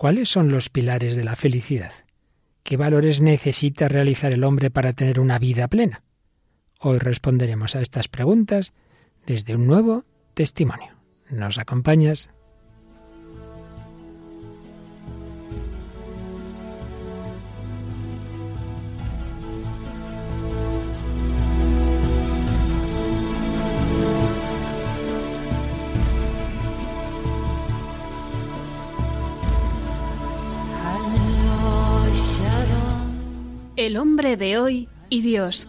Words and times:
¿cuáles 0.00 0.30
son 0.30 0.50
los 0.50 0.70
pilares 0.70 1.14
de 1.14 1.24
la 1.24 1.36
felicidad? 1.36 1.92
¿Qué 2.62 2.78
valores 2.78 3.20
necesita 3.20 3.86
realizar 3.86 4.32
el 4.32 4.44
hombre 4.44 4.70
para 4.70 4.94
tener 4.94 5.20
una 5.20 5.38
vida 5.38 5.68
plena? 5.68 6.04
Hoy 6.78 6.98
responderemos 6.98 7.76
a 7.76 7.82
estas 7.82 8.08
preguntas 8.08 8.72
desde 9.26 9.54
un 9.56 9.66
nuevo 9.66 10.06
testimonio. 10.32 10.96
¿Nos 11.28 11.58
acompañas? 11.58 12.30
El 33.90 33.96
hombre 33.96 34.36
de 34.36 34.56
hoy 34.56 34.88
y 35.08 35.20
Dios, 35.20 35.66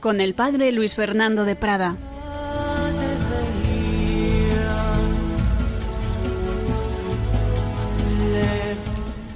con 0.00 0.22
el 0.22 0.32
padre 0.32 0.72
Luis 0.72 0.94
Fernando 0.94 1.44
de 1.44 1.54
Prada. 1.54 1.98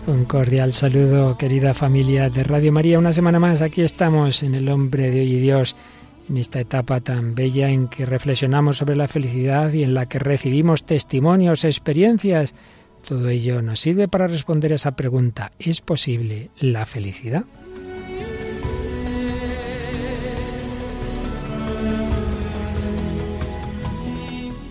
Un 0.07 0.25
cordial 0.25 0.73
saludo, 0.73 1.37
querida 1.37 1.75
familia 1.75 2.31
de 2.31 2.43
Radio 2.43 2.73
María. 2.73 2.99
Una 2.99 3.13
semana 3.13 3.39
más, 3.39 3.61
aquí 3.61 3.83
estamos 3.83 4.43
en 4.43 4.55
El 4.55 4.71
hombre 4.71 5.11
de 5.11 5.21
hoy 5.21 5.33
y 5.35 5.41
Dios, 5.41 5.77
en 6.27 6.39
esta 6.39 6.59
etapa 6.59 7.03
tan 7.03 7.35
bella 7.35 7.69
en 7.69 7.89
que 7.89 8.07
reflexionamos 8.07 8.79
sobre 8.79 8.97
la 8.97 9.09
felicidad 9.09 9.71
y 9.75 9.83
en 9.83 9.93
la 9.93 10.07
que 10.07 10.19
recibimos 10.19 10.87
testimonios, 10.87 11.67
experiencias. 11.67 12.55
Todo 13.07 13.29
ello 13.29 13.61
nos 13.61 13.81
sirve 13.81 14.09
para 14.09 14.27
responder 14.27 14.73
a 14.73 14.77
esa 14.77 14.97
pregunta, 14.97 15.53
¿es 15.59 15.83
posible 15.83 16.49
la 16.59 16.87
felicidad? 16.87 17.45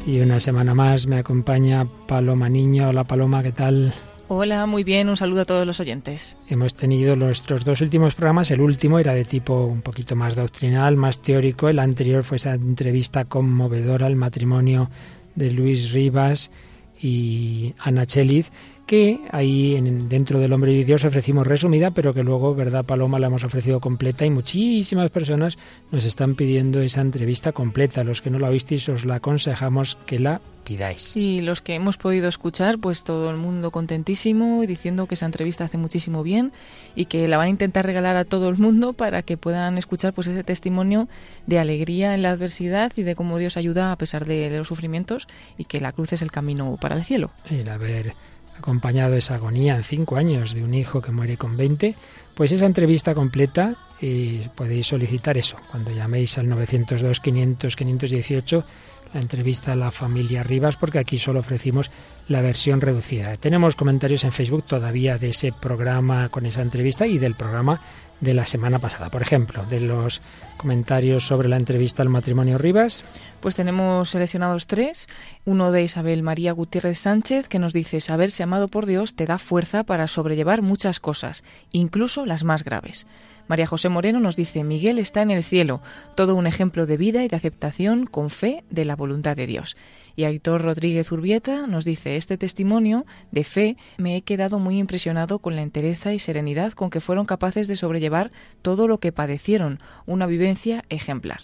Y 0.06 0.20
una 0.20 0.40
semana 0.40 0.74
más 0.74 1.06
me 1.06 1.18
acompaña 1.18 1.88
Paloma 2.08 2.50
Niño. 2.50 2.90
Hola 2.90 3.04
Paloma, 3.04 3.44
¿qué 3.44 3.52
tal? 3.52 3.94
Hola, 4.28 4.66
muy 4.66 4.84
bien, 4.84 5.10
un 5.10 5.18
saludo 5.18 5.42
a 5.42 5.46
todos 5.46 5.68
los 5.68 5.80
oyentes. 5.80 6.38
Hemos 6.48 6.74
tenido 6.74 7.16
nuestros 7.16 7.66
dos 7.66 7.82
últimos 7.82 8.16
programas, 8.16 8.50
el 8.50 8.62
último 8.62 8.98
era 8.98 9.14
de 9.14 9.26
tipo 9.26 9.66
un 9.66 9.82
poquito 9.82 10.16
más 10.16 10.36
doctrinal, 10.36 10.96
más 10.96 11.22
teórico, 11.22 11.68
el 11.70 11.80
anterior 11.80 12.24
fue 12.24 12.38
esa 12.38 12.54
entrevista 12.54 13.26
conmovedora 13.26 14.08
al 14.08 14.16
matrimonio 14.16 14.90
de 15.36 15.52
Luis 15.52 15.92
Rivas 15.92 16.50
y 17.00 17.76
Ana 17.78 18.06
Cheliz, 18.06 18.52
que 18.92 19.22
ahí 19.32 19.78
en, 19.78 20.10
dentro 20.10 20.40
del 20.40 20.52
Hombre 20.52 20.74
de 20.74 20.84
Dios 20.84 21.06
ofrecimos 21.06 21.48
resumida, 21.48 21.92
pero 21.92 22.14
que 22.14 22.24
luego, 22.24 22.54
¿verdad, 22.54 22.84
Paloma? 22.84 23.20
La 23.20 23.28
hemos 23.28 23.46
ofrecido 23.46 23.80
completa 23.80 24.26
y 24.26 24.30
muchísimas 24.30 25.10
personas 25.12 25.58
nos 25.94 26.04
están 26.04 26.36
pidiendo 26.36 26.82
esa 26.82 27.00
entrevista 27.00 27.54
completa. 27.54 28.04
Los 28.04 28.22
que 28.22 28.30
no 28.30 28.38
la 28.38 28.50
visteis 28.50 28.90
os 28.90 29.06
la 29.06 29.16
aconsejamos 29.16 29.98
que 30.06 30.20
la 30.20 30.42
pidáis. 30.66 31.16
Y 31.16 31.40
los 31.40 31.62
que 31.62 31.76
hemos 31.76 31.96
podido 31.96 32.28
escuchar, 32.28 32.80
pues 32.80 33.06
todo 33.06 33.32
el 33.32 33.38
mundo 33.38 33.72
contentísimo 33.72 34.62
y 34.62 34.68
diciendo 34.68 35.08
que 35.08 35.16
esa 35.16 35.26
entrevista 35.26 35.64
hace 35.64 35.78
muchísimo 35.78 36.22
bien 36.22 36.52
y 36.94 37.06
que 37.06 37.30
la 37.30 37.38
van 37.38 37.48
a 37.48 37.50
intentar 37.50 37.86
regalar 37.86 38.18
a 38.18 38.26
todo 38.26 38.50
el 38.50 38.58
mundo 38.58 38.92
para 38.92 39.22
que 39.22 39.38
puedan 39.38 39.78
escuchar 39.78 40.12
pues 40.12 40.28
ese 40.28 40.44
testimonio 40.44 41.08
de 41.48 41.60
alegría 41.60 42.14
en 42.14 42.24
la 42.24 42.32
adversidad 42.32 42.92
y 42.98 43.04
de 43.04 43.16
cómo 43.16 43.38
Dios 43.38 43.56
ayuda 43.56 43.94
a 43.94 43.98
pesar 43.98 44.26
de, 44.26 44.50
los 44.58 44.68
sufrimientos 44.68 45.30
y 45.58 45.64
que 45.64 45.80
la 45.80 45.94
cruz 45.94 46.12
es 46.12 46.22
el 46.22 46.30
camino 46.30 46.78
para 46.82 46.98
el 46.98 47.06
cielo. 47.06 47.32
El 47.50 47.70
haber 47.70 48.16
acompañado 48.58 49.16
esa 49.16 49.36
agonía 49.36 49.76
en 49.76 49.84
cinco 49.84 50.18
años 50.18 50.54
de 50.54 50.64
un 50.64 50.74
hijo 50.74 51.02
que 51.02 51.12
muere 51.12 51.38
con 51.38 51.58
20, 51.58 51.96
pues 52.36 52.52
esa 52.52 52.66
entrevista 52.66 53.14
completa 53.16 53.76
y 54.00 54.40
podéis 54.56 54.88
solicitar 54.88 55.38
eso 55.38 55.58
cuando 55.70 55.92
llaméis 55.92 56.38
al 56.38 56.50
902 56.50 57.20
500 57.20 57.76
518 57.76 58.64
la 59.14 59.20
entrevista 59.20 59.74
a 59.74 59.76
la 59.76 59.92
familia 59.92 60.44
Rivas 60.44 60.78
porque 60.78 61.00
aquí 61.00 61.20
solo 61.20 61.42
ofrecimos 61.42 61.92
la 62.28 62.42
versión 62.42 62.82
reducida. 62.82 63.36
Tenemos 63.38 63.76
comentarios 63.76 64.24
en 64.24 64.32
Facebook 64.32 64.64
todavía 64.64 65.18
de 65.18 65.30
ese 65.30 65.52
programa 65.52 66.30
con 66.30 66.46
esa 66.46 66.62
entrevista 66.62 67.06
y 67.08 67.18
del 67.18 67.36
programa 67.36 67.82
de 68.22 68.34
la 68.34 68.46
semana 68.46 68.80
pasada. 68.80 69.10
Por 69.10 69.22
ejemplo, 69.22 69.66
de 69.66 69.82
los 69.82 70.22
comentarios 70.58 71.26
sobre 71.26 71.50
la 71.50 71.58
entrevista 71.58 72.04
al 72.04 72.10
matrimonio 72.10 72.58
Rivas. 72.58 73.04
Pues 73.42 73.56
tenemos 73.56 74.12
seleccionados 74.12 74.68
tres. 74.68 75.08
Uno 75.44 75.72
de 75.72 75.84
Isabel 75.84 76.22
María 76.24 76.52
Gutiérrez 76.52 77.00
Sánchez 77.00 77.48
que 77.48 77.60
nos 77.60 77.74
dice, 77.74 78.00
saberse 78.00 78.44
amado 78.44 78.68
por 78.68 78.86
Dios 78.86 79.16
te 79.16 79.26
da 79.26 79.40
fuerza 79.40 79.84
para 79.84 80.08
sobrellevar 80.08 80.62
muchas 80.62 81.00
cosas, 81.00 81.44
incluso 81.72 82.26
las 82.26 82.44
más 82.44 82.64
graves. 82.64 83.08
María 83.48 83.68
José 83.68 83.90
Moreno 83.90 84.20
nos 84.20 84.36
dice, 84.36 84.64
Miguel 84.64 85.00
está 85.00 85.22
en 85.24 85.32
el 85.32 85.44
cielo, 85.44 85.82
todo 86.16 86.36
un 86.36 86.48
ejemplo 86.48 86.86
de 86.86 86.98
vida 86.98 87.24
y 87.24 87.28
de 87.28 87.36
aceptación 87.36 88.06
con 88.06 88.30
fe 88.30 88.64
de 88.70 88.86
la 88.86 88.96
voluntad 88.96 89.36
de 89.36 89.48
Dios. 89.48 89.76
Y 90.16 90.24
Aitor 90.26 90.62
Rodríguez 90.62 91.12
Urbieta 91.12 91.68
nos 91.68 91.86
dice, 91.86 92.18
este 92.18 92.38
testimonio 92.38 93.06
de 93.32 93.44
fe 93.44 93.78
me 93.98 94.16
he 94.16 94.22
quedado 94.22 94.60
muy 94.60 94.78
impresionado 94.78 95.40
con 95.40 95.56
la 95.56 95.62
entereza 95.62 96.14
y 96.14 96.20
serenidad 96.20 96.74
con 96.74 96.90
que 96.90 97.02
fueron 97.02 97.26
capaces 97.26 97.68
de 97.68 97.76
sobrellevar 97.76 98.32
todo 98.62 98.88
lo 98.88 99.00
que 99.00 99.12
padecieron, 99.12 99.80
una 100.06 100.26
vivencia 100.26 100.84
ejemplar. 100.90 101.42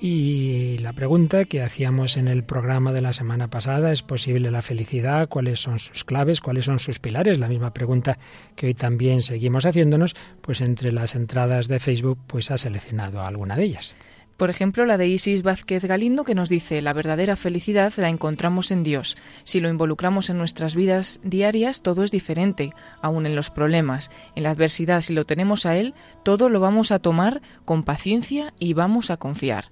Y 0.00 0.78
la 0.78 0.92
pregunta 0.92 1.44
que 1.44 1.60
hacíamos 1.60 2.16
en 2.16 2.28
el 2.28 2.44
programa 2.44 2.92
de 2.92 3.00
la 3.00 3.12
semana 3.12 3.48
pasada, 3.48 3.90
¿es 3.90 4.04
posible 4.04 4.52
la 4.52 4.62
felicidad? 4.62 5.28
¿Cuáles 5.28 5.58
son 5.58 5.80
sus 5.80 6.04
claves? 6.04 6.40
¿Cuáles 6.40 6.66
son 6.66 6.78
sus 6.78 7.00
pilares? 7.00 7.40
La 7.40 7.48
misma 7.48 7.74
pregunta 7.74 8.16
que 8.54 8.66
hoy 8.66 8.74
también 8.74 9.22
seguimos 9.22 9.66
haciéndonos, 9.66 10.14
pues 10.40 10.60
entre 10.60 10.92
las 10.92 11.16
entradas 11.16 11.66
de 11.66 11.80
Facebook 11.80 12.18
pues 12.28 12.52
ha 12.52 12.58
seleccionado 12.58 13.22
alguna 13.22 13.56
de 13.56 13.64
ellas. 13.64 13.96
Por 14.38 14.50
ejemplo, 14.50 14.86
la 14.86 14.98
de 14.98 15.08
Isis 15.08 15.42
Vázquez 15.42 15.84
Galindo 15.84 16.22
que 16.22 16.36
nos 16.36 16.48
dice, 16.48 16.80
la 16.80 16.92
verdadera 16.92 17.34
felicidad 17.34 17.92
la 17.96 18.08
encontramos 18.08 18.70
en 18.70 18.84
Dios. 18.84 19.18
Si 19.42 19.58
lo 19.58 19.68
involucramos 19.68 20.30
en 20.30 20.38
nuestras 20.38 20.76
vidas 20.76 21.20
diarias, 21.24 21.82
todo 21.82 22.04
es 22.04 22.12
diferente, 22.12 22.70
aún 23.02 23.26
en 23.26 23.34
los 23.34 23.50
problemas. 23.50 24.12
En 24.36 24.44
la 24.44 24.50
adversidad, 24.50 25.00
si 25.00 25.12
lo 25.12 25.24
tenemos 25.24 25.66
a 25.66 25.76
Él, 25.76 25.92
todo 26.22 26.48
lo 26.50 26.60
vamos 26.60 26.92
a 26.92 27.00
tomar 27.00 27.42
con 27.64 27.82
paciencia 27.82 28.54
y 28.60 28.74
vamos 28.74 29.10
a 29.10 29.16
confiar. 29.16 29.64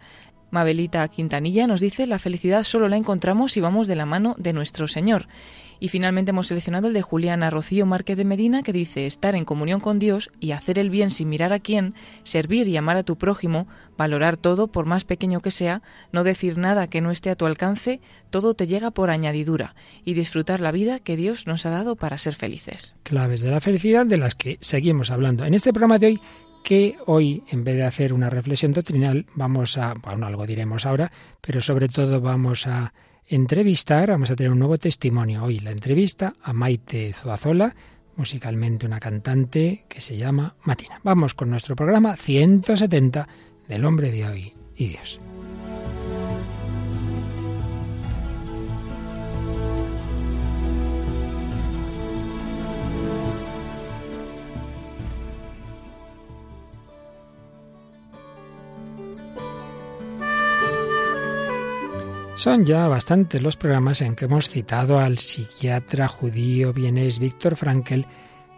Mabelita 0.51 1.07
Quintanilla 1.07 1.69
nos 1.69 1.81
dice, 1.81 2.07
la 2.09 2.19
felicidad 2.19 2.65
solo 2.65 2.89
la 2.89 2.97
encontramos 2.97 3.53
si 3.53 3.61
vamos 3.61 3.87
de 3.87 3.95
la 3.95 4.07
mano 4.07 4.35
de 4.37 4.53
nuestro 4.53 4.89
Señor. 4.89 5.29
Y 5.81 5.89
finalmente 5.89 6.31
hemos 6.31 6.49
seleccionado 6.49 6.89
el 6.89 6.95
de 6.95 7.03
Juliana 7.03 7.51
Rocío 7.51 7.87
Márquez 7.87 8.17
de 8.17 8.25
Medina, 8.25 8.63
que 8.63 8.73
dice 8.73 9.07
estar 9.07 9.35
en 9.35 9.45
comunión 9.45 9.81
con 9.81 9.99
Dios 9.99 10.31
y 10.41 10.53
hacer 10.53 10.79
el 10.79 10.91
bien 10.91 11.11
sin 11.11 11.29
mirar 11.29 11.53
a 11.53 11.61
quién, 11.61 11.95
servir 12.23 12.69
y 12.69 12.77
amar 12.77 12.97
a 12.97 13.03
tu 13.03 13.17
prójimo, 13.17 13.67
valorar 13.97 14.37
todo, 14.37 14.69
por 14.69 14.87
más 14.87 15.05
pequeño 15.05 15.41
que 15.41 15.51
sea, 15.51 15.83
no 16.13 16.25
decir 16.25 16.59
nada 16.59 16.87
que 16.89 17.01
no 17.01 17.11
esté 17.11 17.31
a 17.31 17.37
tu 17.37 17.47
alcance, 17.47 18.01
todo 18.31 18.55
te 18.55 18.67
llega 18.67 18.91
por 18.91 19.11
añadidura, 19.11 19.75
y 20.05 20.15
disfrutar 20.15 20.61
la 20.61 20.73
vida 20.73 20.99
que 20.99 21.17
Dios 21.17 21.47
nos 21.47 21.67
ha 21.67 21.71
dado 21.71 21.97
para 21.97 22.19
ser 22.19 22.35
felices. 22.35 22.97
Claves 23.03 23.41
de 23.41 23.51
la 23.51 23.61
felicidad 23.61 24.07
de 24.07 24.19
las 24.19 24.35
que 24.35 24.59
seguimos 24.61 25.11
hablando. 25.11 25.45
En 25.45 25.55
este 25.55 25.73
programa 25.73 25.99
de 25.99 26.07
hoy 26.07 26.21
que 26.67 26.97
hoy, 27.07 27.45
en 27.49 27.63
vez 27.63 27.77
de 27.77 27.85
hacer 27.85 28.13
una 28.13 28.29
reflexión 28.29 28.73
doctrinal, 28.73 29.27
vamos 29.37 29.79
a, 29.79 29.95
bueno, 29.95 30.27
algo 30.27 30.47
diremos 30.47 30.85
ahora, 30.85 31.13
pero 31.41 31.61
sobre 31.61 31.89
todo 31.89 32.21
vamos 32.21 32.67
a 32.67 32.93
entrevistar, 33.29 34.11
vamos 34.11 34.31
a 34.31 34.37
tener 34.37 34.53
un 34.53 34.59
nuevo 34.59 34.79
testimonio 34.79 35.45
hoy, 35.45 35.59
la 35.59 35.71
entrevista 35.71 36.35
a 36.43 36.53
Maite 36.53 37.13
Zuazola, 37.13 37.75
musicalmente 38.17 38.87
una 38.87 39.01
cantante 39.01 39.85
que 39.89 40.01
se 40.01 40.17
llama 40.17 40.57
Matina. 40.63 41.01
Vamos 41.03 41.35
con 41.35 41.51
nuestro 41.51 41.77
programa 41.77 42.17
170 42.17 43.29
del 43.69 43.85
hombre 43.85 44.11
de 44.11 44.27
hoy 44.27 44.55
y 44.77 44.89
Dios. 44.89 45.21
Son 62.37 62.67
ya 62.67 62.87
bastantes 62.87 63.43
los 63.43 63.57
programas 63.57 64.03
en 64.03 64.15
que 64.15 64.27
hemos 64.27 64.51
citado 64.51 64.99
al 64.99 65.17
psiquiatra 65.17 66.07
judío 66.07 66.75
vienés 66.75 67.19
Víctor 67.19 67.57
Frankl, 67.57 68.03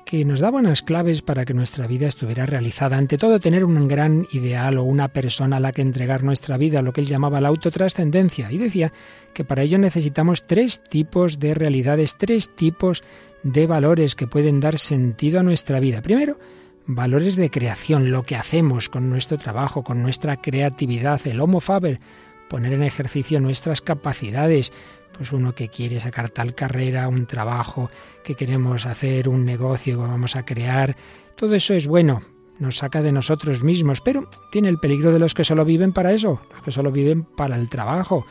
que 0.04 0.24
nos 0.24 0.40
daba 0.40 0.58
unas 0.58 0.82
claves 0.82 1.22
para 1.22 1.44
que 1.44 1.54
nuestra 1.54 1.86
vida 1.86 2.08
estuviera 2.08 2.44
realizada. 2.44 2.98
Ante 2.98 3.18
todo, 3.18 3.38
tener 3.38 3.64
un 3.64 3.86
gran 3.86 4.26
ideal 4.32 4.78
o 4.78 4.82
una 4.82 5.06
persona 5.06 5.58
a 5.58 5.60
la 5.60 5.70
que 5.70 5.82
entregar 5.82 6.24
nuestra 6.24 6.56
vida, 6.56 6.82
lo 6.82 6.92
que 6.92 7.02
él 7.02 7.06
llamaba 7.06 7.40
la 7.40 7.48
autotrascendencia. 7.48 8.50
Y 8.50 8.58
decía 8.58 8.92
que 9.32 9.44
para 9.44 9.62
ello 9.62 9.78
necesitamos 9.78 10.44
tres 10.48 10.82
tipos 10.82 11.38
de 11.38 11.54
realidades, 11.54 12.16
tres 12.18 12.52
tipos 12.56 13.04
de 13.44 13.68
valores 13.68 14.16
que 14.16 14.26
pueden 14.26 14.58
dar 14.58 14.76
sentido 14.76 15.38
a 15.38 15.44
nuestra 15.44 15.78
vida. 15.78 16.02
Primero, 16.02 16.40
valores 16.86 17.36
de 17.36 17.48
creación, 17.48 18.10
lo 18.10 18.24
que 18.24 18.34
hacemos 18.34 18.88
con 18.88 19.08
nuestro 19.08 19.38
trabajo, 19.38 19.84
con 19.84 20.02
nuestra 20.02 20.38
creatividad, 20.38 21.24
el 21.28 21.40
homo 21.40 21.60
faber, 21.60 22.00
poner 22.48 22.72
en 22.72 22.82
ejercicio 22.82 23.40
nuestras 23.40 23.80
capacidades, 23.80 24.72
pues 25.12 25.32
uno 25.32 25.54
que 25.54 25.68
quiere 25.68 26.00
sacar 26.00 26.30
tal 26.30 26.54
carrera, 26.54 27.08
un 27.08 27.26
trabajo 27.26 27.90
que 28.24 28.34
queremos 28.34 28.86
hacer, 28.86 29.28
un 29.28 29.44
negocio 29.44 29.98
que 29.98 30.06
vamos 30.06 30.36
a 30.36 30.44
crear, 30.44 30.96
todo 31.36 31.54
eso 31.54 31.74
es 31.74 31.86
bueno, 31.86 32.22
nos 32.58 32.78
saca 32.78 33.02
de 33.02 33.12
nosotros 33.12 33.62
mismos, 33.62 34.00
pero 34.00 34.28
tiene 34.50 34.68
el 34.68 34.78
peligro 34.78 35.12
de 35.12 35.18
los 35.18 35.34
que 35.34 35.44
solo 35.44 35.64
viven 35.64 35.92
para 35.92 36.12
eso, 36.12 36.40
los 36.52 36.62
que 36.62 36.72
solo 36.72 36.90
viven 36.90 37.24
para 37.24 37.56
el 37.56 37.68
trabajo. 37.68 38.26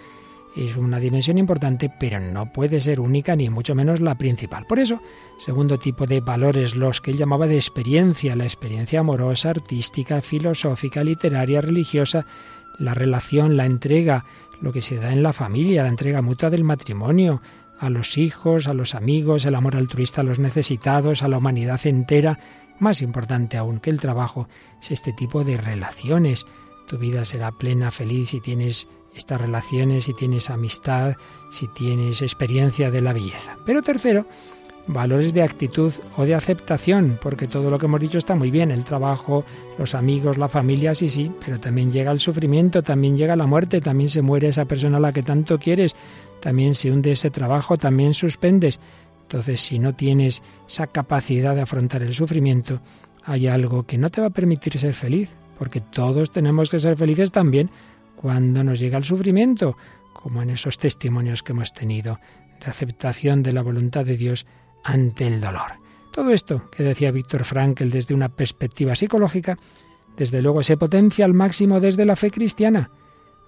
Es 0.56 0.76
una 0.76 1.00
dimensión 1.00 1.38
importante, 1.38 1.92
pero 2.00 2.20
no 2.20 2.52
puede 2.52 2.82
ser 2.82 3.00
única 3.00 3.36
ni 3.36 3.48
mucho 3.50 3.76
menos 3.76 4.00
la 4.00 4.18
principal. 4.18 4.66
Por 4.66 4.80
eso, 4.80 5.02
segundo 5.38 5.78
tipo 5.78 6.08
de 6.08 6.20
valores, 6.20 6.76
los 6.76 7.00
que 7.00 7.12
él 7.12 7.18
llamaba 7.18 7.46
de 7.46 7.58
experiencia, 7.58 8.36
la 8.36 8.46
experiencia 8.46 9.02
amorosa, 9.02 9.52
artística, 9.52 10.22
filosófica, 10.22 11.04
literaria, 11.04 11.62
religiosa, 11.62 12.26
la 12.78 12.94
relación, 12.94 13.58
la 13.58 13.66
entrega, 13.66 14.26
lo 14.62 14.74
que 14.74 14.82
se 14.82 14.96
da 14.96 15.14
en 15.14 15.24
la 15.24 15.34
familia, 15.34 15.84
la 15.84 15.90
entrega 15.90 16.22
mutua 16.22 16.50
del 16.50 16.64
matrimonio, 16.64 17.42
a 17.80 17.90
los 17.90 18.18
hijos, 18.18 18.68
a 18.68 18.74
los 18.74 18.96
amigos, 18.96 19.46
el 19.46 19.56
amor 19.56 19.76
altruista 19.76 20.22
a 20.22 20.24
los 20.24 20.40
necesitados, 20.40 21.22
a 21.22 21.28
la 21.28 21.38
humanidad 21.38 21.86
entera. 21.86 22.40
Más 22.80 23.02
importante 23.02 23.58
aún 23.58 23.80
que 23.80 23.90
el 23.90 24.00
trabajo 24.00 24.48
es 24.82 24.92
este 24.92 25.14
tipo 25.14 25.44
de 25.44 25.58
relaciones. 25.58 26.46
Tu 26.88 26.98
vida 26.98 27.26
será 27.26 27.52
plena, 27.52 27.92
feliz 27.92 28.30
si 28.30 28.42
tienes 28.42 28.88
estas 29.16 29.42
relaciones, 29.42 30.06
si 30.06 30.14
tienes 30.14 30.50
amistad, 30.50 31.16
si 31.50 31.68
tienes 31.68 32.22
experiencia 32.22 32.90
de 32.90 33.02
la 33.02 33.14
belleza. 33.14 33.58
Pero 33.66 33.82
tercero, 33.82 34.28
valores 34.88 35.34
de 35.34 35.44
actitud 35.44 35.94
o 36.16 36.26
de 36.26 36.36
aceptación, 36.36 37.20
porque 37.22 37.48
todo 37.48 37.70
lo 37.70 37.78
que 37.78 37.86
hemos 37.86 38.02
dicho 38.02 38.18
está 38.18 38.36
muy 38.36 38.52
bien, 38.52 38.72
el 38.72 38.84
trabajo, 38.84 39.44
los 39.78 39.96
amigos, 39.96 40.38
la 40.38 40.48
familia, 40.48 40.96
sí, 40.96 41.10
sí, 41.10 41.32
pero 41.46 41.60
también 41.60 41.92
llega 41.92 42.12
el 42.12 42.20
sufrimiento, 42.20 42.82
también 42.82 43.18
llega 43.18 43.36
la 43.36 43.46
muerte, 43.46 43.82
también 43.82 44.10
se 44.10 44.22
muere 44.22 44.48
esa 44.48 44.66
persona 44.66 44.98
a 44.98 45.02
la 45.02 45.14
que 45.14 45.24
tanto 45.24 45.60
quieres, 45.60 45.96
también 46.40 46.74
se 46.74 46.92
hunde 46.92 47.12
ese 47.12 47.30
trabajo, 47.30 47.78
también 47.78 48.14
suspendes. 48.14 48.80
Entonces, 49.24 49.60
si 49.60 49.78
no 49.78 49.94
tienes 49.94 50.42
esa 50.68 50.88
capacidad 50.88 51.54
de 51.54 51.62
afrontar 51.62 52.02
el 52.02 52.14
sufrimiento, 52.14 52.82
hay 53.24 53.48
algo 53.48 53.84
que 53.84 53.98
no 53.98 54.10
te 54.10 54.22
va 54.22 54.28
a 54.28 54.32
permitir 54.32 54.80
ser 54.80 54.94
feliz, 54.94 55.36
porque 55.60 55.82
todos 55.82 56.32
tenemos 56.32 56.70
que 56.70 56.80
ser 56.80 56.96
felices 56.96 57.32
también 57.32 57.70
cuando 58.16 58.64
nos 58.64 58.80
llega 58.80 58.98
el 58.98 59.04
sufrimiento, 59.04 59.76
como 60.14 60.42
en 60.42 60.50
esos 60.50 60.78
testimonios 60.78 61.44
que 61.44 61.52
hemos 61.52 61.74
tenido 61.74 62.20
de 62.64 62.72
aceptación 62.72 63.44
de 63.44 63.54
la 63.54 63.62
voluntad 63.62 64.06
de 64.06 64.18
Dios 64.18 64.46
ante 64.88 65.28
el 65.28 65.42
dolor. 65.42 65.74
Todo 66.12 66.32
esto 66.32 66.70
que 66.72 66.82
decía 66.82 67.12
Víctor 67.12 67.44
Frankl 67.44 67.90
desde 67.90 68.14
una 68.14 68.30
perspectiva 68.30 68.96
psicológica, 68.96 69.60
desde 70.16 70.42
luego 70.42 70.64
se 70.64 70.78
potencia 70.78 71.26
al 71.26 71.34
máximo 71.34 71.80
desde 71.80 72.06
la 72.06 72.16
fe 72.16 72.32
cristiana. 72.32 72.90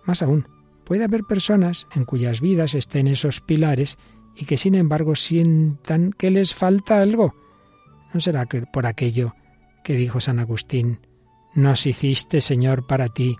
Más 0.04 0.22
aún, 0.22 0.48
puede 0.84 1.06
haber 1.06 1.24
personas 1.24 1.88
en 1.96 2.04
cuyas 2.04 2.42
vidas 2.42 2.76
estén 2.76 3.08
esos 3.08 3.40
pilares 3.42 3.98
y 4.36 4.46
que 4.46 4.58
sin 4.58 4.76
embargo 4.76 5.16
sientan 5.16 6.12
que 6.12 6.30
les 6.30 6.54
falta 6.54 7.02
algo. 7.02 7.34
¿No 8.14 8.20
será 8.20 8.46
que 8.46 8.64
por 8.64 8.86
aquello 8.86 9.34
que 9.84 9.94
dijo 9.94 10.20
San 10.20 10.40
Agustín, 10.40 11.00
nos 11.56 11.88
hiciste 11.88 12.42
Señor 12.42 12.86
para 12.86 13.08
ti 13.10 13.38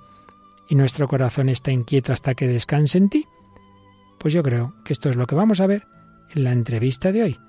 y 0.70 0.76
nuestro 0.76 1.08
corazón 1.08 1.50
está 1.50 1.72
inquieto 1.72 2.14
hasta 2.14 2.34
que 2.34 2.48
descanse 2.48 2.98
en 2.98 3.10
ti? 3.10 3.26
Pues 4.20 4.34
yo 4.34 4.42
creo 4.42 4.74
que 4.86 4.94
esto 4.94 5.10
es 5.10 5.18
lo 5.18 5.28
que 5.28 5.36
vamos 5.36 5.60
a 5.60 5.68
ver 5.68 5.86
en 6.34 6.46
la 6.46 6.54
entrevista 6.54 7.12
de 7.12 7.24
hoy. 7.24 7.40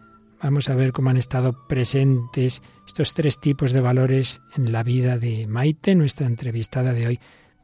Vamos 0.43 0.71
a 0.71 0.75
ver 0.75 0.93
cómo 0.93 1.11
han 1.11 1.19
estado 1.19 1.67
presentes 1.67 2.63
estos 2.87 3.13
tres 3.13 3.39
tipos 3.41 3.73
de 3.73 3.81
valores 3.81 4.41
en 4.57 4.73
la 4.73 4.83
vida 4.83 5.19
de 5.19 5.47
Maite, 5.47 5.95
nuestra 5.95 6.27
entrevistada 6.27 6.95
de 6.95 7.07
hoy, 7.07 7.21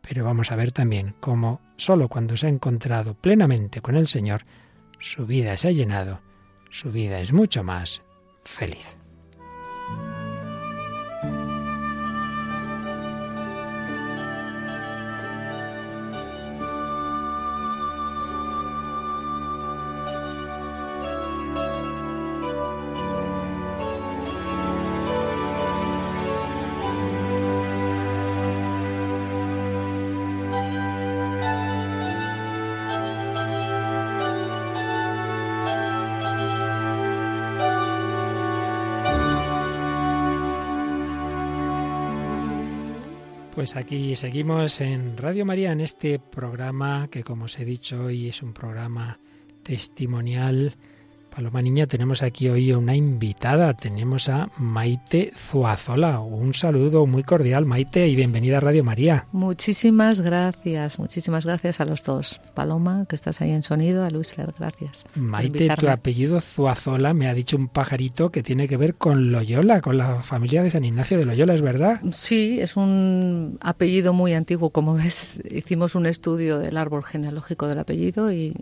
pero 0.06 0.24
vamos 0.24 0.52
a 0.52 0.56
ver 0.56 0.72
también 0.72 1.14
cómo 1.20 1.62
solo 1.76 2.08
cuando 2.08 2.36
se 2.36 2.46
ha 2.46 2.50
encontrado 2.50 3.14
plenamente 3.14 3.80
con 3.80 3.96
el 3.96 4.06
Señor, 4.06 4.44
su 4.98 5.24
vida 5.24 5.56
se 5.56 5.68
ha 5.68 5.72
llenado, 5.72 6.20
su 6.70 6.92
vida 6.92 7.20
es 7.20 7.32
mucho 7.32 7.64
más 7.64 8.02
feliz. 8.44 8.98
Pues 43.66 43.74
aquí 43.74 44.14
seguimos 44.14 44.80
en 44.80 45.16
Radio 45.16 45.44
María 45.44 45.72
en 45.72 45.80
este 45.80 46.20
programa 46.20 47.08
que 47.10 47.24
como 47.24 47.46
os 47.46 47.58
he 47.58 47.64
dicho 47.64 48.04
hoy 48.04 48.28
es 48.28 48.40
un 48.40 48.52
programa 48.52 49.18
testimonial 49.64 50.76
Paloma 51.36 51.60
Niña, 51.60 51.86
tenemos 51.86 52.22
aquí 52.22 52.48
hoy 52.48 52.72
una 52.72 52.96
invitada, 52.96 53.74
tenemos 53.74 54.30
a 54.30 54.48
Maite 54.56 55.32
Zuazola. 55.36 56.20
Un 56.20 56.54
saludo 56.54 57.04
muy 57.04 57.24
cordial, 57.24 57.66
Maite, 57.66 58.08
y 58.08 58.16
bienvenida 58.16 58.56
a 58.56 58.60
Radio 58.60 58.82
María. 58.82 59.26
Muchísimas 59.32 60.22
gracias, 60.22 60.98
muchísimas 60.98 61.44
gracias 61.44 61.78
a 61.82 61.84
los 61.84 62.04
dos. 62.04 62.40
Paloma, 62.54 63.04
que 63.06 63.16
estás 63.16 63.42
ahí 63.42 63.50
en 63.50 63.62
sonido, 63.62 64.02
a 64.02 64.08
Luis 64.08 64.34
gracias. 64.34 65.04
Maite, 65.14 65.68
tu 65.76 65.90
apellido 65.90 66.40
Zuazola 66.40 67.12
me 67.12 67.28
ha 67.28 67.34
dicho 67.34 67.58
un 67.58 67.68
pajarito 67.68 68.30
que 68.30 68.42
tiene 68.42 68.66
que 68.66 68.78
ver 68.78 68.94
con 68.94 69.30
Loyola, 69.30 69.82
con 69.82 69.98
la 69.98 70.22
familia 70.22 70.62
de 70.62 70.70
San 70.70 70.86
Ignacio 70.86 71.18
de 71.18 71.26
Loyola, 71.26 71.52
¿es 71.52 71.60
verdad? 71.60 72.00
Sí, 72.12 72.60
es 72.60 72.78
un 72.78 73.58
apellido 73.60 74.14
muy 74.14 74.32
antiguo, 74.32 74.70
como 74.70 74.94
ves. 74.94 75.42
Hicimos 75.50 75.96
un 75.96 76.06
estudio 76.06 76.60
del 76.60 76.78
árbol 76.78 77.04
genealógico 77.04 77.68
del 77.68 77.80
apellido 77.80 78.32
y 78.32 78.54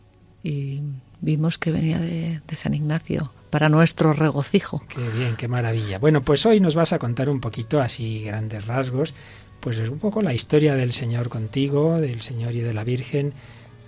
vimos 1.21 1.59
que 1.59 1.71
venía 1.71 1.99
de, 1.99 2.41
San 2.53 2.75
Ignacio, 2.75 3.33
para 3.51 3.69
nuestro 3.69 4.13
regocijo. 4.13 4.83
Qué 4.89 5.09
bien, 5.11 5.37
qué 5.37 5.49
maravilla. 5.49 5.99
Bueno, 5.99 6.23
pues 6.23 6.45
hoy 6.47 6.61
nos 6.61 6.75
vas 6.75 6.93
a 6.93 6.99
contar 6.99 7.29
un 7.29 7.41
poquito, 7.41 7.81
así 7.81 8.23
grandes 8.23 8.67
rasgos, 8.67 9.15
pues 9.61 9.79
es 9.79 9.89
un 9.89 9.99
poco 9.99 10.23
la 10.23 10.35
historia 10.35 10.75
del 10.75 10.93
Señor 10.93 11.29
contigo, 11.29 12.01
del 12.01 12.23
Señor 12.23 12.55
y 12.55 12.61
de 12.61 12.75
la 12.75 12.85
Virgen. 12.85 13.33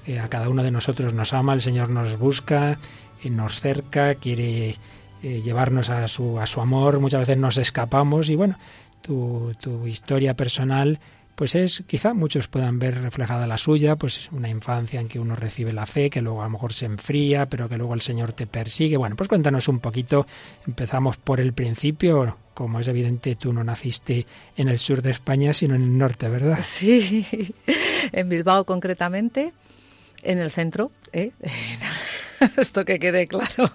Eh, 0.06 0.18
a 0.18 0.28
cada 0.28 0.48
uno 0.48 0.62
de 0.62 0.70
nosotros 0.70 1.14
nos 1.14 1.32
ama, 1.32 1.52
el 1.52 1.62
Señor 1.62 1.90
nos 1.90 2.18
busca, 2.18 2.78
eh, 3.22 3.30
nos 3.30 3.60
cerca, 3.60 4.14
quiere 4.14 4.76
eh, 5.22 5.42
llevarnos 5.42 5.90
a 5.90 6.06
su, 6.08 6.38
a 6.38 6.46
su 6.46 6.60
amor, 6.60 7.00
muchas 7.00 7.20
veces 7.20 7.36
nos 7.36 7.58
escapamos 7.58 8.28
y 8.30 8.36
bueno, 8.36 8.58
tu, 9.02 9.52
tu 9.60 9.86
historia 9.86 10.34
personal 10.34 11.00
pues 11.36 11.54
es, 11.54 11.84
quizá 11.86 12.14
muchos 12.14 12.48
puedan 12.48 12.78
ver 12.78 13.00
reflejada 13.00 13.46
la 13.46 13.58
suya, 13.58 13.96
pues 13.96 14.16
es 14.16 14.32
una 14.32 14.48
infancia 14.48 15.00
en 15.00 15.06
que 15.06 15.20
uno 15.20 15.36
recibe 15.36 15.72
la 15.72 15.84
fe, 15.84 16.08
que 16.08 16.22
luego 16.22 16.40
a 16.40 16.44
lo 16.44 16.50
mejor 16.50 16.72
se 16.72 16.86
enfría, 16.86 17.46
pero 17.46 17.68
que 17.68 17.76
luego 17.76 17.94
el 17.94 18.00
Señor 18.00 18.32
te 18.32 18.46
persigue. 18.46 18.96
Bueno, 18.96 19.16
pues 19.16 19.28
cuéntanos 19.28 19.68
un 19.68 19.78
poquito, 19.78 20.26
empezamos 20.66 21.18
por 21.18 21.38
el 21.38 21.52
principio, 21.52 22.38
como 22.54 22.80
es 22.80 22.88
evidente, 22.88 23.36
tú 23.36 23.52
no 23.52 23.62
naciste 23.62 24.26
en 24.56 24.68
el 24.68 24.78
sur 24.78 25.02
de 25.02 25.10
España, 25.10 25.52
sino 25.52 25.74
en 25.74 25.82
el 25.82 25.98
norte, 25.98 26.30
¿verdad? 26.30 26.58
Sí, 26.62 27.26
en 28.12 28.28
Bilbao 28.30 28.64
concretamente, 28.64 29.52
en 30.22 30.38
el 30.38 30.50
centro. 30.50 30.90
¿eh? 31.12 31.32
Esto 32.56 32.84
que 32.84 32.98
quede 32.98 33.26
claro. 33.26 33.70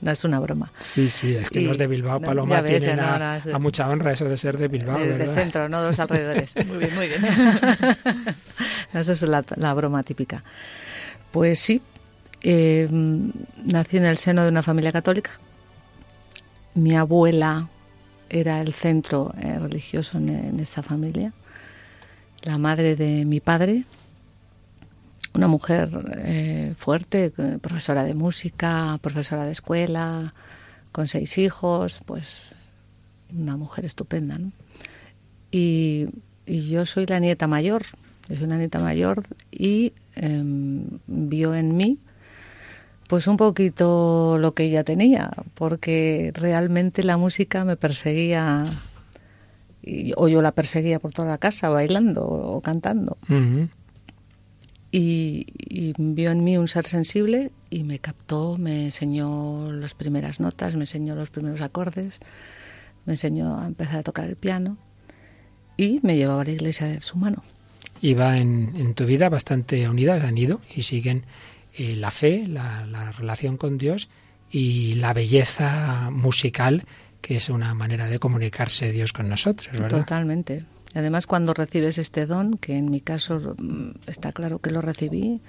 No 0.00 0.10
es 0.10 0.24
una 0.24 0.40
broma. 0.40 0.72
Sí, 0.78 1.08
sí, 1.08 1.36
es 1.36 1.50
que 1.50 1.60
los 1.60 1.78
de 1.78 1.86
Bilbao, 1.86 2.20
Paloma, 2.20 2.62
tienen 2.62 3.00
a, 3.00 3.58
mucha 3.58 3.88
honra 3.88 4.12
eso 4.12 4.24
de 4.24 4.36
ser 4.36 4.58
de 4.58 4.68
Bilbao, 4.68 4.98
Del 4.98 5.34
centro, 5.34 5.68
no 5.68 5.82
de 5.82 5.88
los 5.88 6.00
alrededores. 6.00 6.54
muy 6.66 6.78
bien, 6.78 6.94
muy 6.94 7.08
bien. 7.08 7.24
Esa 8.94 9.12
es 9.12 9.22
la, 9.22 9.74
broma 9.74 10.02
típica. 10.02 10.44
Pues 11.30 11.60
sí, 11.60 11.80
eh, 12.42 12.88
nací 12.90 13.96
en 13.96 14.04
el 14.04 14.18
seno 14.18 14.42
de 14.42 14.50
una 14.50 14.62
familia 14.62 14.92
católica. 14.92 15.30
Mi 16.74 16.94
abuela 16.94 17.68
era 18.28 18.60
el 18.60 18.72
centro 18.72 19.34
eh, 19.40 19.58
religioso 19.58 20.18
en 20.18 20.58
esta 20.60 20.82
familia. 20.82 21.32
La 22.42 22.58
madre 22.58 22.96
de 22.96 23.24
mi 23.24 23.40
padre 23.40 23.84
una 25.34 25.48
mujer 25.48 25.90
eh, 26.16 26.74
fuerte, 26.76 27.32
profesora 27.60 28.04
de 28.04 28.14
música, 28.14 28.98
profesora 29.00 29.44
de 29.44 29.52
escuela, 29.52 30.34
con 30.92 31.08
seis 31.08 31.38
hijos, 31.38 32.02
pues 32.04 32.54
una 33.32 33.56
mujer 33.56 33.86
estupenda. 33.86 34.38
¿no? 34.38 34.52
Y, 35.50 36.08
yo 36.44 36.86
soy 36.86 37.06
la 37.06 37.20
nieta 37.20 37.46
mayor, 37.46 37.84
yo 38.28 38.34
soy 38.34 38.44
una 38.44 38.58
nieta 38.58 38.80
mayor 38.80 39.22
y 39.52 39.92
em, 40.16 40.84
vio 41.06 41.54
en 41.54 41.76
mí 41.76 41.98
pues 43.06 43.26
un 43.26 43.36
poquito 43.36 44.38
lo 44.38 44.52
que 44.52 44.64
ella 44.64 44.84
tenía, 44.84 45.30
porque 45.54 46.32
realmente 46.34 47.04
la 47.04 47.16
música 47.16 47.64
me 47.64 47.76
perseguía 47.76 48.64
o 50.16 50.28
yo 50.28 50.42
la 50.42 50.52
perseguía 50.52 50.98
por 50.98 51.12
toda 51.12 51.28
la 51.28 51.38
casa 51.38 51.68
bailando 51.68 52.24
o 52.24 52.60
cantando. 52.60 53.18
Y, 54.92 55.46
vio 55.96 56.30
en 56.30 56.44
mí 56.44 56.58
un 56.58 56.68
ser 56.68 56.86
sensible 56.86 57.50
y 57.70 57.82
me 57.82 57.98
captó, 57.98 58.58
me 58.58 58.84
enseñó 58.84 59.72
las 59.72 59.94
primeras 59.94 60.38
notas, 60.38 60.74
me 60.74 60.82
enseñó 60.82 61.14
los 61.14 61.30
primeros 61.30 61.62
acordes, 61.62 62.20
me 63.06 63.14
enseñó 63.14 63.58
a 63.58 63.66
empezar 63.66 64.00
a 64.00 64.02
tocar 64.02 64.28
el 64.28 64.36
piano 64.36 64.76
y 65.78 65.98
me 66.02 66.16
llevaba 66.16 66.42
a 66.42 66.44
la 66.44 66.50
iglesia 66.52 66.86
de 66.86 67.00
su 67.00 67.16
mano. 67.16 67.42
Iba 68.02 68.36
en, 68.36 68.76
en 68.76 68.94
tu 68.94 69.06
vida 69.06 69.30
bastante 69.30 69.88
unidas, 69.88 70.22
han 70.22 70.36
ido 70.36 70.60
y 70.74 70.82
siguen 70.82 71.24
eh, 71.74 71.96
la 71.96 72.10
fe, 72.10 72.46
la, 72.46 72.84
la 72.84 73.12
relación 73.12 73.56
con 73.56 73.78
Dios 73.78 74.10
y 74.50 74.96
la 74.96 75.14
belleza 75.14 76.10
musical, 76.10 76.84
que 77.22 77.36
es 77.36 77.48
una 77.48 77.72
manera 77.72 78.08
de 78.08 78.18
comunicarse 78.18 78.92
Dios 78.92 79.14
con 79.14 79.30
nosotros, 79.30 79.72
¿verdad? 79.72 80.00
Totalmente. 80.00 80.64
Además, 80.94 81.26
cuando 81.26 81.54
recibes 81.54 81.98
este 81.98 82.26
don, 82.26 82.58
que 82.58 82.76
en 82.76 82.90
mi 82.90 83.00
caso 83.00 83.54
mm, 83.56 83.90
está 84.06 84.32
claro 84.32 84.58
que 84.58 84.70
lo 84.70 84.82
recibí 84.82 85.40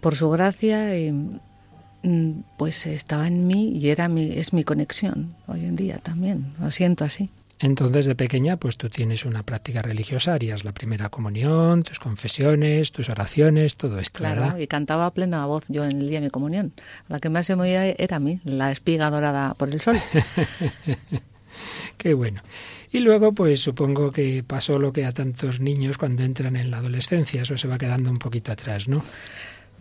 por 0.00 0.16
su 0.16 0.30
gracia, 0.30 0.98
y, 0.98 1.12
mm, 2.02 2.42
pues 2.58 2.86
estaba 2.86 3.26
en 3.26 3.46
mí 3.46 3.70
y 3.76 3.90
era 3.90 4.08
mi, 4.08 4.32
es 4.32 4.52
mi 4.52 4.64
conexión 4.64 5.34
hoy 5.46 5.64
en 5.64 5.76
día 5.76 5.98
también. 5.98 6.54
Lo 6.60 6.70
siento 6.70 7.04
así. 7.04 7.30
Entonces, 7.62 8.06
de 8.06 8.16
pequeña, 8.16 8.56
pues 8.56 8.76
tú 8.76 8.88
tienes 8.88 9.24
una 9.24 9.44
práctica 9.44 9.82
religiosa, 9.82 10.34
harías 10.34 10.64
la 10.64 10.72
primera 10.72 11.10
comunión, 11.10 11.84
tus 11.84 12.00
confesiones, 12.00 12.90
tus 12.90 13.08
oraciones, 13.08 13.76
todo 13.76 14.00
esto, 14.00 14.18
claro, 14.18 14.58
y 14.58 14.66
cantaba 14.66 15.06
a 15.06 15.14
plena 15.14 15.46
voz 15.46 15.62
yo 15.68 15.84
en 15.84 16.00
el 16.00 16.08
día 16.08 16.18
de 16.18 16.26
mi 16.26 16.30
comunión. 16.30 16.72
La 17.08 17.20
que 17.20 17.28
más 17.28 17.46
se 17.46 17.54
movía 17.54 17.86
era 17.86 18.16
a 18.16 18.18
mí, 18.18 18.40
la 18.42 18.72
espiga 18.72 19.08
dorada 19.10 19.54
por 19.54 19.68
el 19.68 19.80
sol. 19.80 19.96
Qué 21.98 22.14
bueno. 22.14 22.42
Y 22.92 23.00
luego, 23.00 23.32
pues 23.32 23.60
supongo 23.60 24.12
que 24.12 24.44
pasó 24.46 24.78
lo 24.78 24.92
que 24.92 25.06
a 25.06 25.12
tantos 25.12 25.60
niños 25.60 25.96
cuando 25.96 26.22
entran 26.22 26.56
en 26.56 26.70
la 26.70 26.78
adolescencia, 26.78 27.42
eso 27.42 27.56
se 27.56 27.66
va 27.66 27.78
quedando 27.78 28.10
un 28.10 28.18
poquito 28.18 28.52
atrás, 28.52 28.86
¿no? 28.86 29.02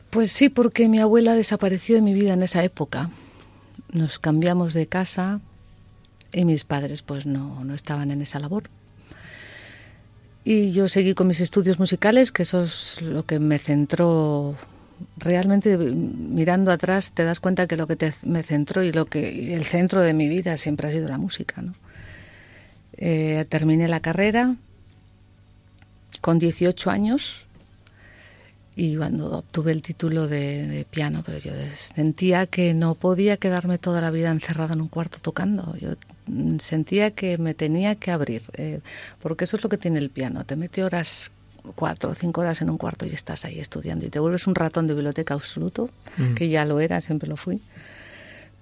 Pues 0.10 0.32
sí, 0.32 0.50
porque 0.50 0.88
mi 0.88 1.00
abuela 1.00 1.36
desapareció 1.36 1.96
de 1.96 2.02
mi 2.02 2.14
vida 2.14 2.34
en 2.34 2.44
esa 2.44 2.64
época. 2.64 3.10
Nos 3.92 4.18
cambiamos 4.18 4.74
de 4.74 4.88
casa, 4.88 5.42
y 6.34 6.46
mis 6.46 6.64
padres 6.64 7.02
pues 7.02 7.26
no, 7.26 7.64
no 7.64 7.74
estaban 7.74 8.12
en 8.12 8.22
esa 8.22 8.40
labor. 8.40 8.70
Y 10.44 10.72
yo 10.72 10.90
seguí 10.90 11.14
con 11.14 11.28
mis 11.28 11.40
estudios 11.40 11.80
musicales, 11.80 12.32
que 12.32 12.44
eso 12.44 12.64
es 12.64 13.02
lo 13.02 13.26
que 13.26 13.40
me 13.40 13.58
centró 13.58 14.56
realmente 15.18 15.78
mirando 15.78 16.72
atrás 16.72 17.12
te 17.12 17.24
das 17.24 17.40
cuenta 17.40 17.66
que 17.68 17.76
lo 17.76 17.88
que 17.88 17.96
te, 17.96 18.14
me 18.24 18.44
centró 18.44 18.84
y 18.84 18.92
lo 18.92 19.06
que 19.06 19.56
el 19.56 19.66
centro 19.66 20.02
de 20.02 20.14
mi 20.14 20.30
vida 20.30 20.58
siempre 20.58 20.88
ha 20.88 20.92
sido 20.92 21.08
la 21.08 21.18
música. 21.18 21.62
¿no? 21.62 21.74
Eh, 22.98 23.46
terminé 23.50 23.88
la 23.88 24.00
carrera 24.00 24.56
con 26.20 26.40
18 26.40 26.90
años 26.90 27.48
y 28.76 28.96
cuando 28.96 29.38
obtuve 29.38 29.74
el 29.74 29.82
título 29.82 30.28
de, 30.28 30.86
piano, 30.90 31.24
pero 31.26 31.38
yo 31.38 31.52
sentía 31.76 32.48
que 32.48 32.74
no 32.74 32.96
podía 32.96 33.38
quedarme 33.38 33.78
toda 33.78 34.00
la 34.02 34.12
vida 34.12 34.32
encerrada 34.32 34.74
en 34.74 34.82
un 34.82 34.88
cuarto 34.88 35.20
tocando. 35.22 35.76
Yo 35.78 35.96
sentía 36.60 37.12
que 37.12 37.38
me 37.38 37.54
tenía 37.54 37.96
que 37.96 38.12
abrir, 38.12 38.44
eh, 38.54 38.80
porque 39.22 39.44
eso 39.44 39.58
es 39.58 39.64
lo 39.64 39.70
que 39.70 39.78
tiene 39.78 40.00
el 40.00 40.10
piano. 40.10 40.46
Te 40.46 40.56
mete 40.56 40.84
horas, 40.84 41.32
cuatro 41.76 42.12
o 42.12 42.14
cinco 42.14 42.42
horas 42.42 42.62
en 42.62 42.70
un 42.70 42.78
cuarto 42.78 43.06
y 43.06 43.10
estás 43.10 43.44
ahí 43.44 43.60
estudiando 43.60 44.06
y 44.06 44.10
te 44.10 44.20
vuelves 44.20 44.48
un 44.48 44.56
ratón 44.56 44.88
de 44.88 44.94
biblioteca 44.94 45.34
absoluto, 45.34 45.90
mm. 46.18 46.34
que 46.36 46.48
ya 46.48 46.64
lo 46.64 46.80
era, 46.80 47.02
siempre 47.02 47.28
lo 47.28 47.36
fui. 47.36 47.62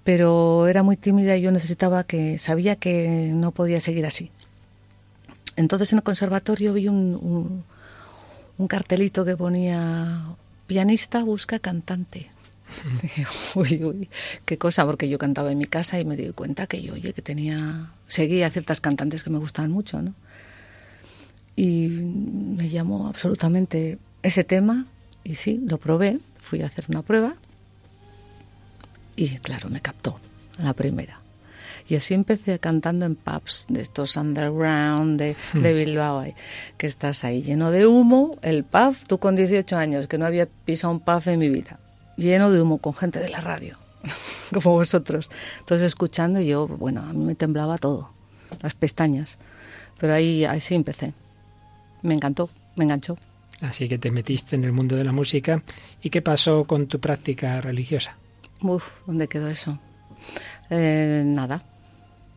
Pero 0.04 0.66
era 0.66 0.82
muy 0.82 0.96
tímida 0.96 1.36
y 1.36 1.42
yo 1.42 1.52
necesitaba 1.52 2.04
que, 2.04 2.38
sabía 2.38 2.76
que 2.76 3.30
no 3.32 3.52
podía 3.52 3.80
seguir 3.80 4.06
así. 4.06 4.30
Entonces 5.56 5.92
en 5.92 5.98
el 5.98 6.02
conservatorio 6.02 6.72
vi 6.72 6.88
un 6.88 7.64
un 8.60 8.68
cartelito 8.68 9.24
que 9.24 9.38
ponía 9.38 10.36
pianista 10.66 11.24
busca 11.24 11.58
cantante. 11.58 12.30
uy, 13.54 13.82
uy, 13.82 14.08
qué 14.44 14.58
cosa, 14.58 14.84
porque 14.84 15.08
yo 15.08 15.18
cantaba 15.18 15.50
en 15.50 15.56
mi 15.56 15.64
casa 15.64 15.98
y 15.98 16.04
me 16.04 16.14
di 16.14 16.30
cuenta 16.32 16.66
que 16.66 16.82
yo, 16.82 16.92
oye, 16.92 17.14
que 17.14 17.22
tenía, 17.22 17.90
seguía 18.06 18.50
ciertas 18.50 18.80
cantantes 18.80 19.24
que 19.24 19.30
me 19.30 19.38
gustaban 19.38 19.70
mucho, 19.70 20.02
¿no? 20.02 20.14
Y 21.56 21.88
me 21.88 22.68
llamó 22.68 23.08
absolutamente 23.08 23.98
ese 24.22 24.44
tema 24.44 24.86
y 25.24 25.36
sí, 25.36 25.58
lo 25.66 25.78
probé, 25.78 26.20
fui 26.38 26.60
a 26.60 26.66
hacer 26.66 26.84
una 26.88 27.00
prueba 27.00 27.36
y 29.20 29.38
claro, 29.38 29.68
me 29.68 29.80
captó 29.80 30.18
la 30.58 30.72
primera. 30.72 31.20
Y 31.88 31.96
así 31.96 32.14
empecé 32.14 32.58
cantando 32.58 33.04
en 33.04 33.16
pubs 33.16 33.66
de 33.68 33.82
estos 33.82 34.16
underground 34.16 35.18
de, 35.18 35.36
hmm. 35.52 35.60
de 35.60 35.72
Bilbao, 35.74 36.24
que 36.78 36.86
estás 36.86 37.24
ahí 37.24 37.42
lleno 37.42 37.70
de 37.70 37.86
humo, 37.86 38.38
el 38.42 38.64
pub, 38.64 38.96
tú 39.06 39.18
con 39.18 39.36
18 39.36 39.76
años, 39.76 40.06
que 40.06 40.16
no 40.16 40.24
había 40.24 40.46
pisado 40.46 40.92
un 40.92 41.00
pub 41.00 41.22
en 41.26 41.38
mi 41.38 41.50
vida, 41.50 41.78
lleno 42.16 42.50
de 42.50 42.62
humo 42.62 42.78
con 42.78 42.94
gente 42.94 43.18
de 43.18 43.28
la 43.28 43.40
radio, 43.40 43.76
como 44.54 44.72
vosotros. 44.72 45.30
Entonces 45.58 45.88
escuchando 45.88 46.40
yo, 46.40 46.66
bueno, 46.66 47.02
a 47.02 47.12
mí 47.12 47.24
me 47.24 47.34
temblaba 47.34 47.76
todo, 47.76 48.10
las 48.62 48.74
pestañas. 48.74 49.36
Pero 49.98 50.14
ahí 50.14 50.46
así 50.46 50.74
empecé. 50.74 51.12
Me 52.02 52.14
encantó, 52.14 52.48
me 52.76 52.84
enganchó. 52.84 53.18
Así 53.60 53.86
que 53.86 53.98
te 53.98 54.10
metiste 54.10 54.56
en 54.56 54.64
el 54.64 54.72
mundo 54.72 54.96
de 54.96 55.04
la 55.04 55.12
música. 55.12 55.62
¿Y 56.02 56.08
qué 56.08 56.22
pasó 56.22 56.64
con 56.64 56.86
tu 56.86 56.98
práctica 57.00 57.60
religiosa? 57.60 58.16
Uf, 58.62 58.84
¿dónde 59.06 59.28
quedó 59.28 59.48
eso? 59.48 59.78
Eh, 60.68 61.22
nada, 61.24 61.62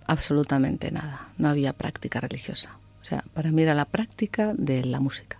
absolutamente 0.07 0.91
nada. 0.91 1.29
No 1.37 1.49
había 1.49 1.73
práctica 1.73 2.19
religiosa. 2.19 2.77
O 3.01 3.03
sea, 3.03 3.23
para 3.33 3.51
mí 3.51 3.61
era 3.61 3.73
la 3.73 3.85
práctica 3.85 4.53
de 4.57 4.85
la 4.85 4.99
música. 4.99 5.39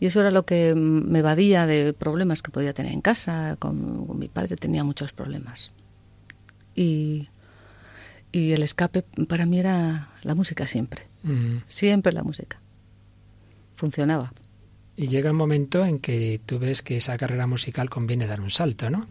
Y 0.00 0.06
eso 0.06 0.20
era 0.20 0.30
lo 0.30 0.46
que 0.46 0.74
me 0.74 1.18
evadía 1.18 1.66
de 1.66 1.92
problemas 1.92 2.42
que 2.42 2.50
podía 2.50 2.72
tener 2.72 2.92
en 2.92 3.02
casa. 3.02 3.56
Con, 3.58 4.18
mi 4.18 4.28
padre 4.28 4.56
tenía 4.56 4.82
muchos 4.82 5.12
problemas. 5.12 5.72
Y, 6.74 7.28
y, 8.32 8.52
el 8.52 8.62
escape 8.62 9.02
para 9.28 9.46
mí 9.46 9.60
era 9.60 10.08
la 10.22 10.34
música 10.34 10.66
siempre. 10.66 11.06
Siempre 11.66 12.12
la 12.12 12.22
música. 12.22 12.60
Funcionaba. 13.76 14.32
Y 14.96 15.08
llega 15.08 15.30
un 15.30 15.36
momento 15.36 15.84
en 15.84 15.98
que 15.98 16.40
tú 16.44 16.58
ves 16.58 16.82
que 16.82 16.96
esa 16.96 17.16
carrera 17.18 17.46
musical 17.46 17.90
conviene 17.90 18.26
dar 18.26 18.40
un 18.40 18.50
salto, 18.50 18.90
¿no? 18.90 19.06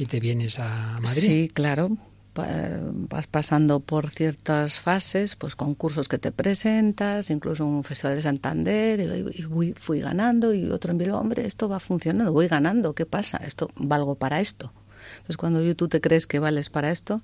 Y 0.00 0.06
te 0.06 0.18
vienes 0.18 0.58
a 0.58 0.98
Madrid. 1.00 1.20
Sí, 1.20 1.50
claro 1.52 1.96
vas 2.34 3.26
pasando 3.26 3.80
por 3.80 4.10
ciertas 4.10 4.78
fases, 4.78 5.36
pues 5.36 5.56
concursos 5.56 6.08
que 6.08 6.18
te 6.18 6.32
presentas, 6.32 7.30
incluso 7.30 7.66
un 7.66 7.84
festival 7.84 8.16
de 8.16 8.22
Santander, 8.22 9.00
y, 9.00 9.72
fui 9.74 10.00
ganando, 10.00 10.54
y 10.54 10.70
otro 10.70 10.92
en 10.92 10.98
Bilbao, 10.98 11.20
hombre, 11.20 11.46
esto 11.46 11.68
va 11.68 11.80
funcionando, 11.80 12.32
voy 12.32 12.48
ganando, 12.48 12.94
¿qué 12.94 13.06
pasa? 13.06 13.38
Esto 13.38 13.70
valgo 13.76 14.14
para 14.14 14.40
esto. 14.40 14.72
Entonces 15.12 15.36
cuando 15.36 15.74
tú 15.74 15.88
te 15.88 16.00
crees 16.00 16.26
que 16.26 16.38
vales 16.38 16.70
para 16.70 16.90
esto, 16.90 17.22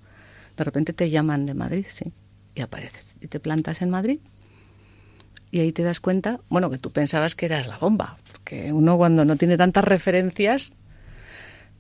de 0.57 0.65
repente 0.65 0.93
te 0.93 1.11
llaman 1.11 1.47
de 1.47 1.55
Madrid, 1.55 1.87
sí, 1.89 2.13
y 2.55 2.61
apareces, 2.61 3.17
y 3.21 3.29
te 3.29 3.41
plantas 3.41 3.83
en 3.83 3.91
Madrid, 3.91 4.19
y 5.51 5.61
ahí 5.61 5.73
te 5.73 5.83
das 5.83 6.01
cuenta, 6.01 6.41
bueno, 6.49 6.69
que 6.71 6.79
tú 6.79 6.91
pensabas 6.91 7.35
que 7.35 7.47
eras 7.47 7.67
la 7.67 7.79
bomba, 7.79 8.19
porque 8.33 8.73
uno 8.73 8.97
cuando 8.97 9.25
no 9.25 9.37
tiene 9.37 9.57
tantas 9.57 9.85
referencias 9.85 10.75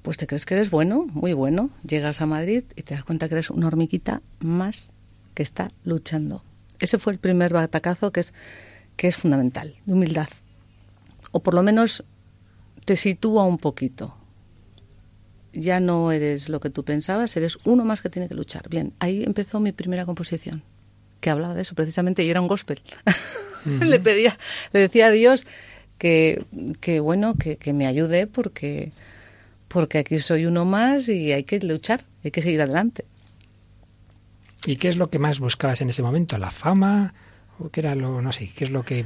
pues 0.06 0.18
te 0.18 0.28
crees 0.28 0.46
que 0.46 0.54
eres 0.54 0.70
bueno, 0.70 1.04
muy 1.12 1.32
bueno. 1.32 1.68
Llegas 1.84 2.20
a 2.20 2.26
Madrid 2.26 2.62
y 2.76 2.82
te 2.82 2.94
das 2.94 3.02
cuenta 3.02 3.28
que 3.28 3.34
eres 3.34 3.50
una 3.50 3.66
hormiguita 3.66 4.22
más 4.38 4.90
que 5.34 5.42
está 5.42 5.72
luchando. 5.82 6.44
Ese 6.78 7.00
fue 7.00 7.12
el 7.12 7.18
primer 7.18 7.52
batacazo 7.52 8.12
que 8.12 8.20
es, 8.20 8.32
que 8.94 9.08
es 9.08 9.16
fundamental, 9.16 9.74
de 9.84 9.92
humildad. 9.92 10.28
O 11.32 11.40
por 11.40 11.54
lo 11.54 11.64
menos 11.64 12.04
te 12.84 12.96
sitúa 12.96 13.46
un 13.46 13.58
poquito. 13.58 14.16
Ya 15.52 15.80
no 15.80 16.12
eres 16.12 16.50
lo 16.50 16.60
que 16.60 16.70
tú 16.70 16.84
pensabas, 16.84 17.36
eres 17.36 17.58
uno 17.64 17.84
más 17.84 18.00
que 18.00 18.08
tiene 18.08 18.28
que 18.28 18.36
luchar. 18.36 18.68
Bien, 18.68 18.92
ahí 19.00 19.24
empezó 19.24 19.58
mi 19.58 19.72
primera 19.72 20.06
composición, 20.06 20.62
que 21.18 21.30
hablaba 21.30 21.56
de 21.56 21.62
eso 21.62 21.74
precisamente, 21.74 22.22
y 22.22 22.30
era 22.30 22.40
un 22.40 22.46
gospel. 22.46 22.80
le 23.80 23.98
pedía, 23.98 24.38
le 24.72 24.78
decía 24.78 25.06
a 25.08 25.10
Dios 25.10 25.48
que, 25.98 26.44
que 26.78 27.00
bueno, 27.00 27.34
que, 27.34 27.56
que 27.56 27.72
me 27.72 27.88
ayude 27.88 28.28
porque 28.28 28.92
porque 29.68 29.98
aquí 29.98 30.18
soy 30.18 30.46
uno 30.46 30.64
más 30.64 31.08
y 31.08 31.32
hay 31.32 31.44
que 31.44 31.58
luchar, 31.60 32.04
hay 32.24 32.30
que 32.30 32.42
seguir 32.42 32.62
adelante. 32.62 33.04
¿Y 34.66 34.76
qué 34.76 34.88
es 34.88 34.96
lo 34.96 35.10
que 35.10 35.18
más 35.18 35.38
buscabas 35.38 35.80
en 35.80 35.90
ese 35.90 36.02
momento? 36.02 36.36
¿La 36.38 36.50
fama? 36.50 37.14
¿O 37.58 37.68
qué 37.68 37.80
era 37.80 37.94
lo, 37.94 38.20
no 38.20 38.32
sé, 38.32 38.50
qué 38.54 38.64
es 38.64 38.70
lo 38.70 38.84
que 38.84 39.04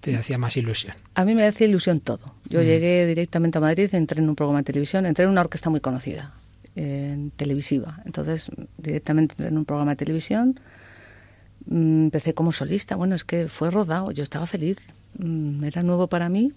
te 0.00 0.16
hacía 0.16 0.38
más 0.38 0.56
ilusión? 0.56 0.94
A 1.14 1.24
mí 1.24 1.34
me 1.34 1.46
hacía 1.46 1.66
ilusión 1.66 2.00
todo. 2.00 2.34
Yo 2.48 2.60
mm. 2.60 2.64
llegué 2.64 3.06
directamente 3.06 3.58
a 3.58 3.60
Madrid, 3.60 3.94
entré 3.94 4.20
en 4.20 4.28
un 4.28 4.36
programa 4.36 4.60
de 4.60 4.64
televisión, 4.64 5.06
entré 5.06 5.24
en 5.24 5.30
una 5.30 5.42
orquesta 5.42 5.70
muy 5.70 5.80
conocida, 5.80 6.32
en 6.74 7.30
televisiva. 7.30 8.00
Entonces, 8.06 8.50
directamente 8.78 9.34
entré 9.34 9.48
en 9.48 9.58
un 9.58 9.64
programa 9.66 9.92
de 9.92 9.96
televisión, 9.96 10.58
mm, 11.66 12.04
empecé 12.04 12.32
como 12.32 12.52
solista. 12.52 12.96
Bueno, 12.96 13.14
es 13.14 13.24
que 13.24 13.48
fue 13.48 13.70
rodado, 13.70 14.12
yo 14.12 14.22
estaba 14.22 14.46
feliz. 14.46 14.78
Mm, 15.18 15.62
era 15.64 15.82
nuevo 15.82 16.06
para 16.06 16.28
mí 16.28 16.52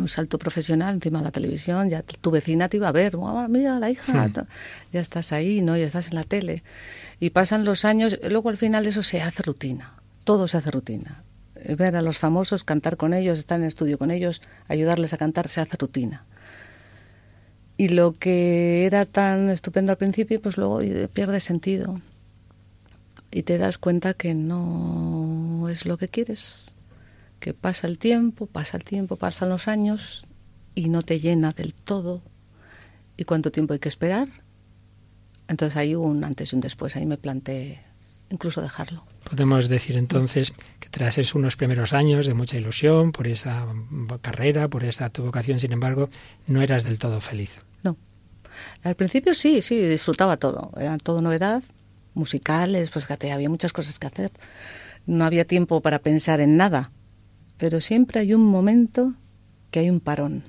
un 0.00 0.08
salto 0.08 0.38
profesional 0.38 0.94
encima 0.94 1.18
de 1.18 1.24
la 1.24 1.30
televisión, 1.30 1.88
ya 1.90 2.02
tu 2.02 2.30
vecina 2.30 2.68
te 2.68 2.76
iba 2.76 2.88
a 2.88 2.92
ver, 2.92 3.16
mira 3.48 3.78
la 3.78 3.90
hija, 3.90 4.30
ya 4.92 5.00
estás 5.00 5.32
ahí, 5.32 5.60
¿no? 5.62 5.76
Ya 5.76 5.86
estás 5.86 6.08
en 6.08 6.16
la 6.16 6.24
tele. 6.24 6.62
Y 7.20 7.30
pasan 7.30 7.64
los 7.64 7.84
años, 7.84 8.18
luego 8.28 8.48
al 8.48 8.56
final 8.56 8.86
eso 8.86 9.02
se 9.02 9.22
hace 9.22 9.42
rutina, 9.42 9.94
todo 10.24 10.48
se 10.48 10.58
hace 10.58 10.70
rutina. 10.70 11.22
ver 11.76 11.96
a 11.96 12.02
los 12.02 12.18
famosos, 12.18 12.64
cantar 12.64 12.96
con 12.96 13.14
ellos, 13.14 13.38
estar 13.38 13.56
en 13.56 13.62
el 13.64 13.68
estudio 13.68 13.98
con 13.98 14.10
ellos, 14.10 14.42
ayudarles 14.68 15.12
a 15.12 15.16
cantar, 15.16 15.48
se 15.48 15.60
hace 15.60 15.76
rutina. 15.76 16.24
Y 17.76 17.88
lo 17.88 18.12
que 18.12 18.86
era 18.86 19.04
tan 19.04 19.50
estupendo 19.50 19.92
al 19.92 19.98
principio, 19.98 20.40
pues 20.40 20.56
luego 20.56 20.80
pierde 21.12 21.40
sentido. 21.40 22.00
Y 23.30 23.42
te 23.42 23.58
das 23.58 23.78
cuenta 23.78 24.14
que 24.14 24.32
no 24.34 25.68
es 25.68 25.86
lo 25.86 25.96
que 25.96 26.08
quieres. 26.08 26.73
Que 27.44 27.52
pasa 27.52 27.86
el 27.86 27.98
tiempo, 27.98 28.46
pasa 28.46 28.78
el 28.78 28.84
tiempo, 28.84 29.16
pasan 29.16 29.50
los 29.50 29.68
años 29.68 30.24
y 30.74 30.88
no 30.88 31.02
te 31.02 31.20
llena 31.20 31.52
del 31.52 31.74
todo. 31.74 32.22
¿Y 33.18 33.24
cuánto 33.24 33.52
tiempo 33.52 33.74
hay 33.74 33.80
que 33.80 33.90
esperar? 33.90 34.28
Entonces 35.46 35.76
hay 35.76 35.94
un 35.94 36.24
antes 36.24 36.50
y 36.50 36.56
un 36.56 36.62
después. 36.62 36.96
Ahí 36.96 37.04
me 37.04 37.18
planteé 37.18 37.82
incluso 38.30 38.62
dejarlo. 38.62 39.04
Podemos 39.28 39.68
decir 39.68 39.98
entonces 39.98 40.54
que 40.80 40.88
tras 40.88 41.18
esos 41.18 41.34
unos 41.34 41.56
primeros 41.56 41.92
años 41.92 42.24
de 42.24 42.32
mucha 42.32 42.56
ilusión 42.56 43.12
por 43.12 43.28
esa 43.28 43.66
carrera, 44.22 44.68
por 44.68 44.82
esa 44.82 45.10
tu 45.10 45.22
vocación, 45.22 45.60
sin 45.60 45.72
embargo, 45.74 46.08
no 46.46 46.62
eras 46.62 46.82
del 46.82 46.98
todo 46.98 47.20
feliz. 47.20 47.58
No. 47.82 47.98
Al 48.82 48.94
principio 48.94 49.34
sí, 49.34 49.60
sí, 49.60 49.76
disfrutaba 49.80 50.38
todo. 50.38 50.72
Era 50.78 50.96
todo 50.96 51.20
novedad, 51.20 51.62
musicales, 52.14 52.88
pues 52.88 53.04
fíjate, 53.04 53.32
había 53.32 53.50
muchas 53.50 53.74
cosas 53.74 53.98
que 53.98 54.06
hacer. 54.06 54.32
No 55.04 55.26
había 55.26 55.44
tiempo 55.44 55.82
para 55.82 55.98
pensar 55.98 56.40
en 56.40 56.56
nada. 56.56 56.90
Pero 57.58 57.80
siempre 57.80 58.20
hay 58.20 58.34
un 58.34 58.44
momento 58.44 59.14
que 59.70 59.80
hay 59.80 59.90
un 59.90 60.00
parón 60.00 60.44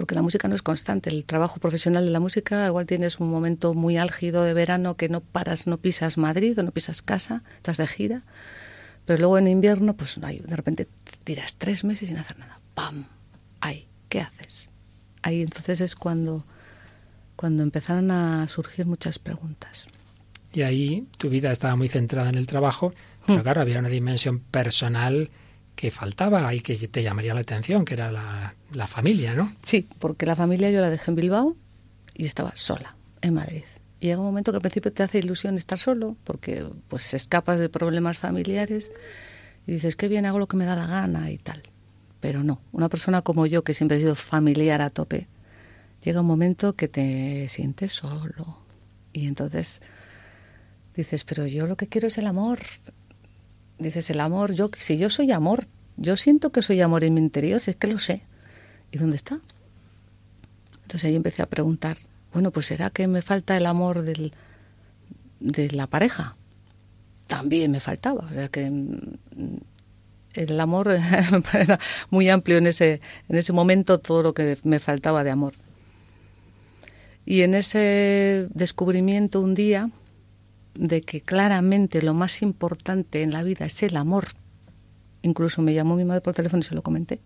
porque 0.00 0.14
la 0.14 0.22
música 0.22 0.48
no 0.48 0.54
es 0.54 0.62
constante. 0.62 1.10
El 1.10 1.26
trabajo 1.26 1.60
profesional 1.60 2.06
de 2.06 2.10
la 2.10 2.20
música, 2.20 2.66
igual 2.66 2.86
tienes 2.86 3.20
un 3.20 3.30
momento 3.30 3.74
muy 3.74 3.98
álgido 3.98 4.44
de 4.44 4.54
verano 4.54 4.96
que 4.96 5.10
no 5.10 5.20
paras, 5.20 5.66
no 5.66 5.76
pisas 5.76 6.16
Madrid 6.16 6.58
o 6.58 6.62
no 6.62 6.70
pisas 6.70 7.02
casa, 7.02 7.42
estás 7.56 7.76
de 7.76 7.86
gira, 7.86 8.22
pero 9.04 9.18
luego 9.18 9.36
en 9.36 9.48
invierno, 9.48 9.94
pues 9.94 10.18
de 10.18 10.56
repente 10.56 10.88
tiras 11.24 11.54
tres 11.58 11.84
meses 11.84 12.08
sin 12.08 12.16
hacer 12.16 12.38
nada. 12.38 12.60
¡Pam! 12.74 13.04
¡Ay! 13.60 13.88
¿Qué 14.08 14.22
haces? 14.22 14.70
Ahí 15.20 15.42
entonces 15.42 15.82
es 15.82 15.94
cuando, 15.94 16.44
cuando 17.36 17.62
empezaron 17.62 18.10
a 18.10 18.48
surgir 18.48 18.86
muchas 18.86 19.18
preguntas. 19.18 19.84
Y 20.50 20.62
ahí 20.62 21.06
tu 21.18 21.28
vida 21.28 21.50
estaba 21.50 21.76
muy 21.76 21.88
centrada 21.88 22.30
en 22.30 22.36
el 22.36 22.46
trabajo, 22.46 22.94
pero 23.26 23.40
hmm. 23.40 23.42
claro, 23.42 23.60
había 23.60 23.78
una 23.78 23.90
dimensión 23.90 24.40
personal 24.40 25.28
que 25.80 25.90
faltaba 25.90 26.52
y 26.52 26.60
que 26.60 26.76
te 26.76 27.02
llamaría 27.02 27.32
la 27.32 27.40
atención, 27.40 27.86
que 27.86 27.94
era 27.94 28.12
la, 28.12 28.54
la 28.70 28.86
familia, 28.86 29.34
¿no? 29.34 29.50
Sí, 29.62 29.88
porque 29.98 30.26
la 30.26 30.36
familia 30.36 30.70
yo 30.70 30.82
la 30.82 30.90
dejé 30.90 31.10
en 31.10 31.14
Bilbao 31.14 31.56
y 32.14 32.26
estaba 32.26 32.52
sola 32.54 32.96
en 33.22 33.32
Madrid. 33.32 33.62
Y 33.98 34.08
llega 34.08 34.20
un 34.20 34.26
momento 34.26 34.52
que 34.52 34.56
al 34.56 34.60
principio 34.60 34.92
te 34.92 35.02
hace 35.02 35.20
ilusión 35.20 35.56
estar 35.56 35.78
solo, 35.78 36.18
porque 36.24 36.66
pues 36.88 37.14
escapas 37.14 37.58
de 37.58 37.70
problemas 37.70 38.18
familiares 38.18 38.92
y 39.66 39.72
dices, 39.72 39.96
qué 39.96 40.08
bien 40.08 40.26
hago 40.26 40.38
lo 40.38 40.48
que 40.48 40.58
me 40.58 40.66
da 40.66 40.76
la 40.76 40.86
gana 40.86 41.30
y 41.30 41.38
tal. 41.38 41.62
Pero 42.20 42.44
no, 42.44 42.60
una 42.72 42.90
persona 42.90 43.22
como 43.22 43.46
yo, 43.46 43.64
que 43.64 43.72
siempre 43.72 43.96
he 43.96 44.00
sido 44.00 44.16
familiar 44.16 44.82
a 44.82 44.90
tope, 44.90 45.28
llega 46.04 46.20
un 46.20 46.26
momento 46.26 46.74
que 46.74 46.88
te 46.88 47.48
sientes 47.48 47.92
solo. 47.92 48.58
Y 49.14 49.26
entonces 49.26 49.80
dices, 50.94 51.24
pero 51.24 51.46
yo 51.46 51.66
lo 51.66 51.78
que 51.78 51.86
quiero 51.86 52.08
es 52.08 52.18
el 52.18 52.26
amor. 52.26 52.58
Dices, 53.80 54.10
el 54.10 54.20
amor, 54.20 54.52
yo 54.52 54.70
si 54.78 54.96
yo 54.98 55.10
soy 55.10 55.32
amor, 55.32 55.66
yo 55.96 56.16
siento 56.16 56.52
que 56.52 56.62
soy 56.62 56.80
amor 56.80 57.02
en 57.02 57.14
mi 57.14 57.20
interior, 57.20 57.60
si 57.60 57.72
es 57.72 57.76
que 57.76 57.88
lo 57.88 57.98
sé. 57.98 58.22
¿y 58.92 58.98
dónde 58.98 59.16
está? 59.16 59.40
Entonces 60.82 61.04
ahí 61.04 61.16
empecé 61.16 61.42
a 61.42 61.46
preguntar, 61.46 61.96
bueno, 62.32 62.50
pues 62.50 62.66
¿será 62.66 62.90
que 62.90 63.06
me 63.06 63.22
falta 63.22 63.56
el 63.56 63.66
amor 63.66 64.02
del, 64.02 64.32
de 65.38 65.70
la 65.70 65.86
pareja? 65.86 66.36
También 67.26 67.70
me 67.70 67.80
faltaba, 67.80 68.26
o 68.30 68.34
sea 68.34 68.48
que 68.48 68.70
mm, 68.70 69.58
el 70.34 70.60
amor 70.60 70.88
era 71.52 71.78
muy 72.10 72.28
amplio 72.28 72.58
en 72.58 72.66
ese, 72.66 73.00
en 73.28 73.36
ese 73.36 73.52
momento, 73.52 73.98
todo 73.98 74.22
lo 74.22 74.34
que 74.34 74.58
me 74.64 74.80
faltaba 74.80 75.22
de 75.22 75.30
amor. 75.30 75.54
Y 77.24 77.42
en 77.42 77.54
ese 77.54 78.48
descubrimiento 78.52 79.40
un 79.40 79.54
día 79.54 79.90
de 80.74 81.02
que 81.02 81.20
claramente 81.20 82.02
lo 82.02 82.14
más 82.14 82.42
importante 82.42 83.22
en 83.22 83.32
la 83.32 83.42
vida 83.42 83.66
es 83.66 83.82
el 83.82 83.96
amor, 83.96 84.28
incluso 85.22 85.62
me 85.62 85.74
llamó 85.74 85.96
mi 85.96 86.04
madre 86.04 86.20
por 86.20 86.34
teléfono 86.34 86.60
y 86.60 86.64
se 86.64 86.74
lo 86.74 86.82
comenté, 86.82 87.20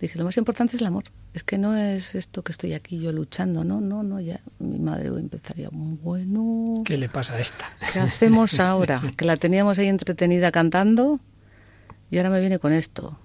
Dije, 0.00 0.18
lo 0.18 0.24
más 0.24 0.36
importante 0.38 0.76
es 0.76 0.80
el 0.80 0.88
amor. 0.88 1.04
Es 1.34 1.44
que 1.44 1.58
no 1.58 1.76
es 1.76 2.14
esto 2.14 2.42
que 2.42 2.52
estoy 2.52 2.72
aquí 2.72 2.98
yo 2.98 3.12
luchando, 3.12 3.64
no, 3.64 3.80
no, 3.80 4.02
no, 4.02 4.18
ya 4.18 4.40
mi 4.58 4.78
madre 4.78 5.08
empezaría, 5.08 5.68
bueno... 5.70 6.82
¿Qué 6.84 6.96
le 6.96 7.08
pasa 7.08 7.34
a 7.34 7.40
esta? 7.40 7.66
¿Qué 7.92 8.00
hacemos 8.00 8.58
ahora? 8.58 9.02
que 9.16 9.26
la 9.26 9.36
teníamos 9.36 9.78
ahí 9.78 9.88
entretenida 9.88 10.50
cantando 10.50 11.20
y 12.10 12.16
ahora 12.16 12.30
me 12.30 12.40
viene 12.40 12.58
con 12.58 12.72
esto. 12.72 13.18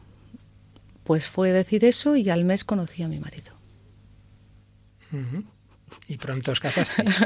Pues 1.04 1.28
fue 1.28 1.52
decir 1.52 1.86
eso 1.86 2.16
y 2.16 2.30
al 2.30 2.44
mes 2.44 2.64
conocí 2.64 3.02
a 3.04 3.08
mi 3.08 3.20
marido. 3.20 3.54
¿Y 6.08 6.18
pronto 6.18 6.52
os 6.52 6.60
casasteis? 6.60 7.18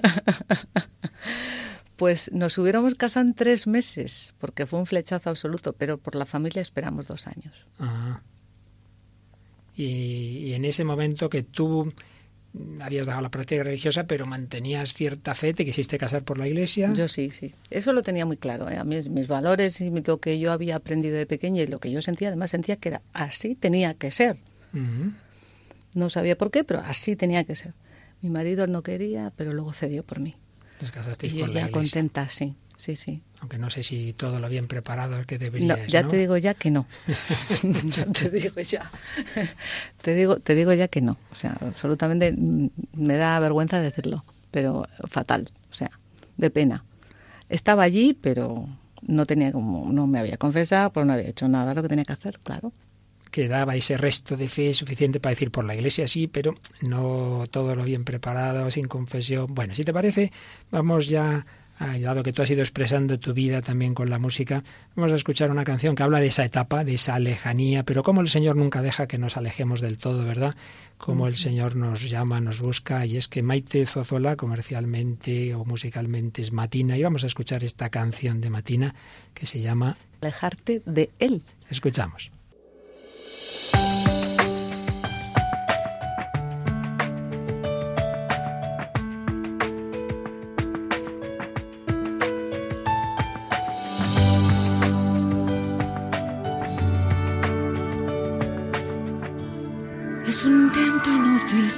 pues 1.97 2.31
nos 2.31 2.57
hubiéramos 2.57 2.95
casado 2.95 3.25
en 3.25 3.33
tres 3.33 3.67
meses, 3.67 4.33
porque 4.39 4.65
fue 4.65 4.79
un 4.79 4.85
flechazo 4.85 5.29
absoluto, 5.29 5.73
pero 5.73 5.97
por 5.97 6.15
la 6.15 6.25
familia 6.25 6.61
esperamos 6.61 7.07
dos 7.07 7.27
años. 7.27 7.53
Ah 7.79 8.21
y, 9.79 10.53
en 10.53 10.65
ese 10.65 10.83
momento 10.83 11.29
que 11.29 11.43
tú 11.43 11.93
habías 12.81 13.05
dejado 13.05 13.21
la 13.21 13.29
práctica 13.29 13.63
religiosa, 13.63 14.05
pero 14.05 14.25
mantenías 14.25 14.93
cierta 14.93 15.35
fe, 15.35 15.53
te 15.53 15.63
quisiste 15.63 15.97
casar 15.97 16.23
por 16.23 16.37
la 16.37 16.47
iglesia. 16.47 16.91
Yo 16.93 17.07
sí, 17.07 17.31
sí. 17.31 17.53
Eso 17.69 17.93
lo 17.93 18.01
tenía 18.01 18.25
muy 18.25 18.37
claro. 18.37 18.69
¿eh? 18.69 18.77
A 18.77 18.83
mí, 18.83 19.01
mis 19.09 19.27
valores 19.27 19.79
y 19.79 19.89
lo 19.89 20.19
que 20.19 20.39
yo 20.39 20.51
había 20.51 20.75
aprendido 20.75 21.15
de 21.15 21.25
pequeña 21.25 21.61
y 21.61 21.67
lo 21.67 21.79
que 21.79 21.91
yo 21.91 22.01
sentía, 22.01 22.27
además 22.27 22.51
sentía 22.51 22.75
que 22.75 22.89
era 22.89 23.01
así 23.13 23.55
tenía 23.55 23.93
que 23.93 24.11
ser. 24.11 24.37
No 25.93 26.09
sabía 26.09 26.37
por 26.37 26.51
qué, 26.51 26.63
pero 26.63 26.81
así 26.81 27.15
tenía 27.15 27.43
que 27.45 27.55
ser. 27.55 27.73
Mi 28.21 28.29
marido 28.29 28.67
no 28.67 28.83
quería, 28.83 29.31
pero 29.35 29.53
luego 29.53 29.73
cedió 29.73 30.03
por 30.03 30.19
mí. 30.19 30.35
Les 30.81 30.91
casasteis 30.91 31.33
y 31.33 31.39
por 31.39 31.51
ya 31.51 31.71
contenta, 31.71 32.29
sí 32.29 32.55
sí, 32.79 32.95
sí. 32.95 33.21
Aunque 33.41 33.57
no 33.57 33.69
sé 33.69 33.83
si 33.83 34.13
todo 34.13 34.39
lo 34.39 34.49
bien 34.49 34.67
preparado 34.67 35.21
que 35.25 35.37
debería. 35.37 35.75
No, 35.75 35.85
ya 35.85 36.07
te 36.07 36.17
digo 36.17 36.37
ya 36.37 36.53
que 36.53 36.71
no. 36.71 36.87
ya 37.89 38.05
te 38.05 38.29
digo 38.29 38.59
ya. 38.61 38.89
te 40.01 40.15
digo, 40.15 40.37
te 40.39 40.55
digo 40.55 40.73
ya 40.73 40.87
que 40.87 41.01
no. 41.01 41.17
O 41.31 41.35
sea, 41.35 41.57
absolutamente 41.61 42.31
mm, 42.31 42.69
me 42.93 43.17
da 43.17 43.39
vergüenza 43.39 43.79
decirlo, 43.79 44.23
pero 44.49 44.87
fatal, 45.07 45.51
o 45.69 45.73
sea, 45.73 45.91
de 46.37 46.49
pena. 46.49 46.85
Estaba 47.49 47.83
allí, 47.83 48.13
pero 48.13 48.65
no 49.01 49.25
tenía 49.25 49.51
como, 49.51 49.91
no 49.91 50.07
me 50.07 50.19
había 50.19 50.37
confesado, 50.37 50.91
pues 50.91 51.05
no 51.05 51.13
había 51.13 51.27
hecho 51.27 51.47
nada 51.47 51.73
lo 51.73 51.81
que 51.81 51.89
tenía 51.89 52.05
que 52.05 52.13
hacer, 52.13 52.39
claro. 52.39 52.71
Quedaba 53.31 53.75
ese 53.75 53.97
resto 53.97 54.35
de 54.35 54.49
fe 54.49 54.73
suficiente 54.73 55.19
para 55.19 55.31
decir 55.31 55.51
por 55.51 55.65
la 55.65 55.75
iglesia 55.75 56.07
sí, 56.07 56.27
pero 56.27 56.55
no 56.81 57.43
todo 57.51 57.75
lo 57.75 57.83
bien 57.83 58.03
preparado, 58.03 58.69
sin 58.71 58.87
confesión. 58.87 59.53
Bueno, 59.53 59.75
si 59.75 59.83
te 59.83 59.93
parece, 59.93 60.31
vamos 60.71 61.07
ya 61.07 61.45
Ah, 61.81 61.97
dado 61.97 62.23
que 62.23 62.33
tú 62.33 62.41
has 62.41 62.51
ido 62.51 62.59
expresando 62.59 63.19
tu 63.19 63.33
vida 63.33 63.61
también 63.61 63.93
con 63.93 64.09
la 64.09 64.19
música, 64.19 64.65
vamos 64.97 65.13
a 65.13 65.15
escuchar 65.15 65.49
una 65.49 65.63
canción 65.63 65.95
que 65.95 66.03
habla 66.03 66.19
de 66.19 66.27
esa 66.27 66.43
etapa, 66.43 66.83
de 66.83 66.95
esa 66.95 67.17
lejanía, 67.19 67.83
pero 67.83 68.03
como 68.03 68.19
el 68.19 68.27
Señor 68.27 68.57
nunca 68.57 68.81
deja 68.81 69.07
que 69.07 69.17
nos 69.17 69.37
alejemos 69.37 69.79
del 69.79 69.97
todo, 69.97 70.25
¿verdad? 70.25 70.57
Como 70.97 71.25
el 71.25 71.37
Señor 71.37 71.77
nos 71.77 72.09
llama, 72.09 72.41
nos 72.41 72.59
busca, 72.59 73.05
y 73.05 73.15
es 73.15 73.29
que 73.29 73.43
Maite 73.43 73.85
Zozola, 73.85 74.35
comercialmente 74.35 75.55
o 75.55 75.63
musicalmente, 75.63 76.41
es 76.41 76.51
Matina, 76.51 76.97
y 76.97 77.03
vamos 77.03 77.23
a 77.23 77.27
escuchar 77.27 77.63
esta 77.63 77.87
canción 77.89 78.41
de 78.41 78.49
Matina 78.49 78.95
que 79.33 79.45
se 79.45 79.61
llama 79.61 79.95
Alejarte 80.19 80.81
de 80.85 81.11
Él. 81.17 81.41
Escuchamos. 81.69 82.29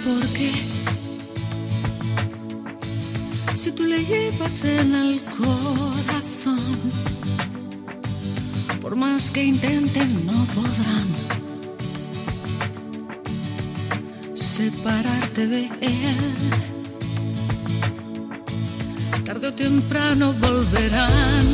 Porque 0.03 0.51
si 3.55 3.71
tú 3.71 3.85
le 3.85 4.03
llevas 4.03 4.65
en 4.65 4.95
el 4.95 5.21
corazón, 5.23 6.75
por 8.81 8.95
más 8.95 9.31
que 9.31 9.43
intenten 9.43 10.25
no 10.25 10.45
podrán 10.55 11.30
separarte 14.61 15.47
de 15.47 15.63
él. 15.81 16.21
Tarde 19.25 19.47
o 19.47 19.53
temprano 19.53 20.33
volverán. 20.33 21.47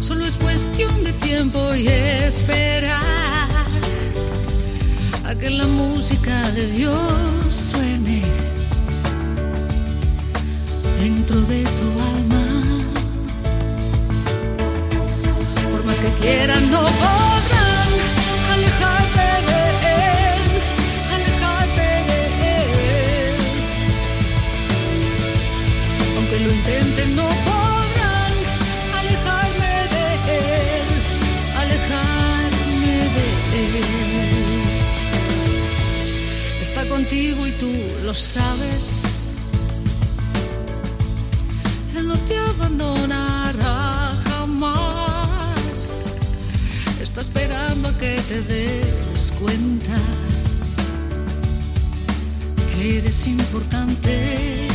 Solo 0.00 0.24
es 0.24 0.36
cuestión 0.36 1.04
de 1.04 1.12
tiempo 1.12 1.60
y 1.74 1.86
esperar 1.86 3.48
a 5.24 5.34
que 5.36 5.50
la 5.50 5.66
música 5.66 6.50
de 6.52 6.64
Dios 6.72 7.02
suene 7.50 8.22
dentro 11.00 11.40
de 11.42 11.62
tu 11.78 11.88
alma. 12.12 12.28
quieran 16.20 16.70
no 16.70 17.27
Lo 26.44 26.52
intenten 26.52 27.16
no 27.16 27.28
podrán 27.28 28.34
alejarme 29.00 29.72
de 29.94 30.04
él, 30.36 30.88
alejarme 31.62 32.96
de 33.14 33.26
él. 33.78 33.88
Está 36.62 36.86
contigo 36.88 37.44
y 37.44 37.50
tú 37.52 37.72
lo 38.04 38.14
sabes. 38.14 39.02
Él 41.96 42.06
no 42.06 42.16
te 42.16 42.38
abandonará 42.38 44.14
jamás. 44.28 46.12
Está 47.02 47.20
esperando 47.22 47.88
a 47.88 47.98
que 47.98 48.20
te 48.28 48.42
des 48.42 49.32
cuenta 49.40 49.98
que 52.72 52.98
eres 52.98 53.26
importante. 53.26 54.67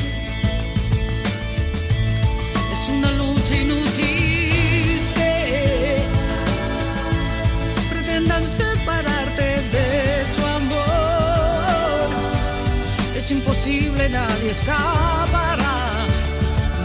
Es 13.23 13.31
imposible, 13.31 14.09
nadie 14.09 14.51
escapará. 14.51 15.55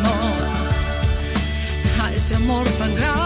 No, 0.04 2.04
a 2.04 2.14
ese 2.14 2.36
amor 2.36 2.64
tan 2.78 2.94
grande. 2.94 3.17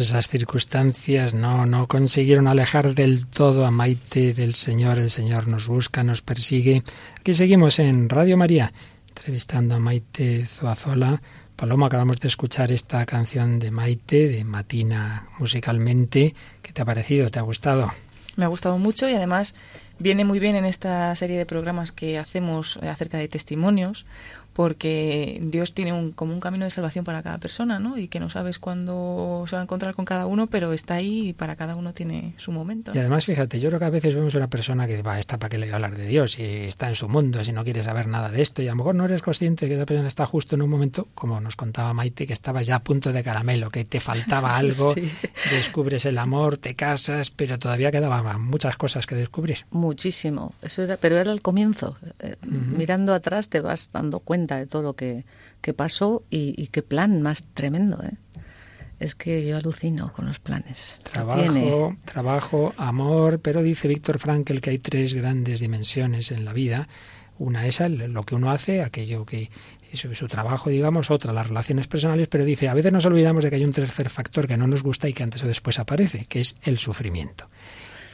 Esas 0.00 0.28
circunstancias 0.28 1.34
no, 1.34 1.66
no 1.66 1.86
consiguieron 1.86 2.48
alejar 2.48 2.94
del 2.94 3.26
todo 3.26 3.66
a 3.66 3.70
Maite 3.70 4.32
del 4.32 4.54
Señor. 4.54 4.98
El 4.98 5.10
Señor 5.10 5.48
nos 5.48 5.68
busca, 5.68 6.02
nos 6.02 6.22
persigue. 6.22 6.82
Aquí 7.18 7.34
seguimos 7.34 7.78
en 7.78 8.08
Radio 8.08 8.36
María, 8.36 8.72
entrevistando 9.08 9.74
a 9.74 9.78
Maite 9.78 10.46
Zuazola. 10.46 11.20
Paloma, 11.56 11.86
acabamos 11.86 12.18
de 12.20 12.28
escuchar 12.28 12.72
esta 12.72 13.04
canción 13.06 13.58
de 13.58 13.70
Maite, 13.70 14.28
de 14.28 14.44
Matina 14.44 15.28
musicalmente. 15.38 16.34
¿Qué 16.62 16.72
te 16.72 16.82
ha 16.82 16.84
parecido? 16.84 17.30
¿Te 17.30 17.38
ha 17.38 17.42
gustado? 17.42 17.92
Me 18.36 18.44
ha 18.44 18.48
gustado 18.48 18.78
mucho 18.78 19.08
y 19.08 19.14
además 19.14 19.54
viene 19.98 20.24
muy 20.24 20.38
bien 20.38 20.56
en 20.56 20.64
esta 20.64 21.14
serie 21.16 21.38
de 21.38 21.46
programas 21.46 21.92
que 21.92 22.18
hacemos 22.18 22.78
eh, 22.82 22.88
acerca 22.88 23.18
de 23.18 23.28
testimonios, 23.28 24.06
porque 24.52 25.38
Dios 25.42 25.72
tiene 25.74 25.92
un, 25.92 26.12
como 26.12 26.32
un 26.34 26.40
camino 26.40 26.64
de 26.64 26.70
salvación 26.70 27.04
para 27.04 27.22
cada 27.22 27.38
persona, 27.38 27.78
¿no? 27.78 27.96
Y 27.98 28.08
que 28.08 28.20
no 28.20 28.30
sabes 28.30 28.58
cuándo 28.58 29.44
se 29.48 29.56
va 29.56 29.60
a 29.60 29.64
encontrar 29.64 29.94
con 29.94 30.04
cada 30.04 30.26
uno, 30.26 30.46
pero 30.46 30.72
está 30.72 30.94
ahí 30.94 31.28
y 31.28 31.32
para 31.32 31.56
cada 31.56 31.76
uno 31.76 31.92
tiene 31.92 32.34
su 32.36 32.52
momento. 32.52 32.92
Y 32.94 32.98
además, 32.98 33.24
fíjate, 33.24 33.60
yo 33.60 33.68
creo 33.68 33.78
que 33.78 33.86
a 33.86 33.90
veces 33.90 34.14
vemos 34.14 34.34
una 34.34 34.48
persona 34.48 34.86
que 34.86 35.02
va, 35.02 35.18
está 35.18 35.38
para 35.38 35.50
qué 35.50 35.58
le 35.58 35.66
voy 35.66 35.72
a 35.72 35.76
hablar 35.76 35.96
de 35.96 36.06
Dios, 36.06 36.38
y 36.38 36.42
está 36.44 36.88
en 36.88 36.94
su 36.94 37.08
mundo, 37.08 37.42
si 37.44 37.52
no 37.52 37.64
quiere 37.64 37.82
saber 37.82 38.06
nada 38.06 38.28
de 38.28 38.42
esto, 38.42 38.62
y 38.62 38.68
a 38.68 38.72
lo 38.72 38.76
mejor 38.76 38.94
no 38.94 39.04
eres 39.04 39.22
consciente 39.22 39.64
de 39.64 39.70
que 39.70 39.74
esa 39.76 39.86
persona 39.86 40.08
está 40.08 40.26
justo 40.26 40.54
en 40.56 40.62
un 40.62 40.70
momento, 40.70 41.08
como 41.14 41.40
nos 41.40 41.56
contaba 41.56 41.92
Maite, 41.94 42.26
que 42.26 42.32
estaba 42.32 42.62
ya 42.62 42.76
a 42.76 42.80
punto 42.82 43.12
de 43.12 43.22
caramelo, 43.22 43.70
que 43.70 43.84
te 43.84 44.00
faltaba 44.00 44.56
algo, 44.56 44.92
Sí. 44.94 45.10
descubres 45.50 46.04
el 46.06 46.18
amor, 46.18 46.56
te 46.58 46.74
casas, 46.74 47.30
pero 47.30 47.58
todavía 47.58 47.90
quedaban 47.90 48.42
muchas 48.42 48.76
cosas 48.76 49.06
que 49.06 49.14
descubrir. 49.14 49.64
Muchísimo. 49.70 50.52
Eso 50.62 50.82
era, 50.82 50.96
pero 50.96 51.16
era 51.16 51.32
el 51.32 51.40
comienzo. 51.42 51.96
Eh, 52.20 52.36
Mirando 52.42 53.14
atrás 53.14 53.48
te 53.48 53.60
vas 53.60 53.90
dando 53.92 54.20
cuenta 54.20 54.41
de 54.46 54.66
todo 54.66 54.82
lo 54.82 54.94
que, 54.94 55.24
que 55.60 55.74
pasó 55.74 56.22
y, 56.30 56.54
y 56.60 56.68
qué 56.68 56.82
plan 56.82 57.22
más 57.22 57.44
tremendo. 57.54 58.02
¿eh? 58.02 58.12
Es 59.00 59.14
que 59.14 59.44
yo 59.44 59.56
alucino 59.56 60.12
con 60.12 60.26
los 60.26 60.38
planes. 60.38 61.00
Trabajo, 61.02 61.96
trabajo, 62.04 62.74
amor, 62.76 63.40
pero 63.40 63.62
dice 63.62 63.88
Víctor 63.88 64.18
Frankl 64.18 64.60
que 64.60 64.70
hay 64.70 64.78
tres 64.78 65.14
grandes 65.14 65.60
dimensiones 65.60 66.30
en 66.30 66.44
la 66.44 66.52
vida. 66.52 66.88
Una 67.38 67.66
es 67.66 67.80
lo 67.80 68.22
que 68.22 68.36
uno 68.36 68.52
hace, 68.52 68.82
aquello 68.82 69.26
que 69.26 69.50
es 69.90 69.98
su, 69.98 70.14
su 70.14 70.28
trabajo, 70.28 70.70
digamos, 70.70 71.10
otra 71.10 71.32
las 71.32 71.48
relaciones 71.48 71.88
personales, 71.88 72.28
pero 72.28 72.44
dice, 72.44 72.68
a 72.68 72.74
veces 72.74 72.92
nos 72.92 73.04
olvidamos 73.04 73.42
de 73.42 73.50
que 73.50 73.56
hay 73.56 73.64
un 73.64 73.72
tercer 73.72 74.08
factor 74.08 74.46
que 74.46 74.56
no 74.56 74.68
nos 74.68 74.84
gusta 74.84 75.08
y 75.08 75.12
que 75.12 75.24
antes 75.24 75.42
o 75.42 75.48
después 75.48 75.80
aparece, 75.80 76.26
que 76.26 76.40
es 76.40 76.56
el 76.62 76.78
sufrimiento. 76.78 77.48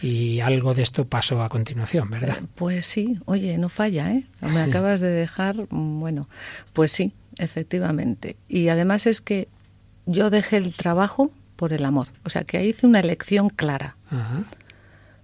Y 0.00 0.40
algo 0.40 0.74
de 0.74 0.82
esto 0.82 1.06
pasó 1.06 1.42
a 1.42 1.48
continuación, 1.48 2.11
¿verdad? 2.11 2.38
Pues 2.54 2.87
sí, 2.87 3.18
oye, 3.24 3.58
no 3.58 3.68
falla, 3.68 4.12
¿eh? 4.12 4.26
Me 4.40 4.61
acabas 4.61 5.00
de 5.00 5.11
dejar, 5.11 5.66
mm, 5.70 6.00
bueno, 6.00 6.28
pues 6.72 6.92
sí, 6.92 7.12
efectivamente. 7.38 8.37
Y 8.48 8.68
además 8.68 9.06
es 9.06 9.20
que 9.20 9.48
yo 10.06 10.30
dejé 10.30 10.58
el 10.58 10.74
trabajo 10.74 11.32
por 11.56 11.72
el 11.72 11.84
amor. 11.84 12.08
O 12.24 12.30
sea, 12.30 12.44
que 12.44 12.58
ahí 12.58 12.68
hice 12.68 12.87
una 12.87 13.00
elección 13.00 13.48
clara. 13.50 13.96
Ajá. 14.11 14.44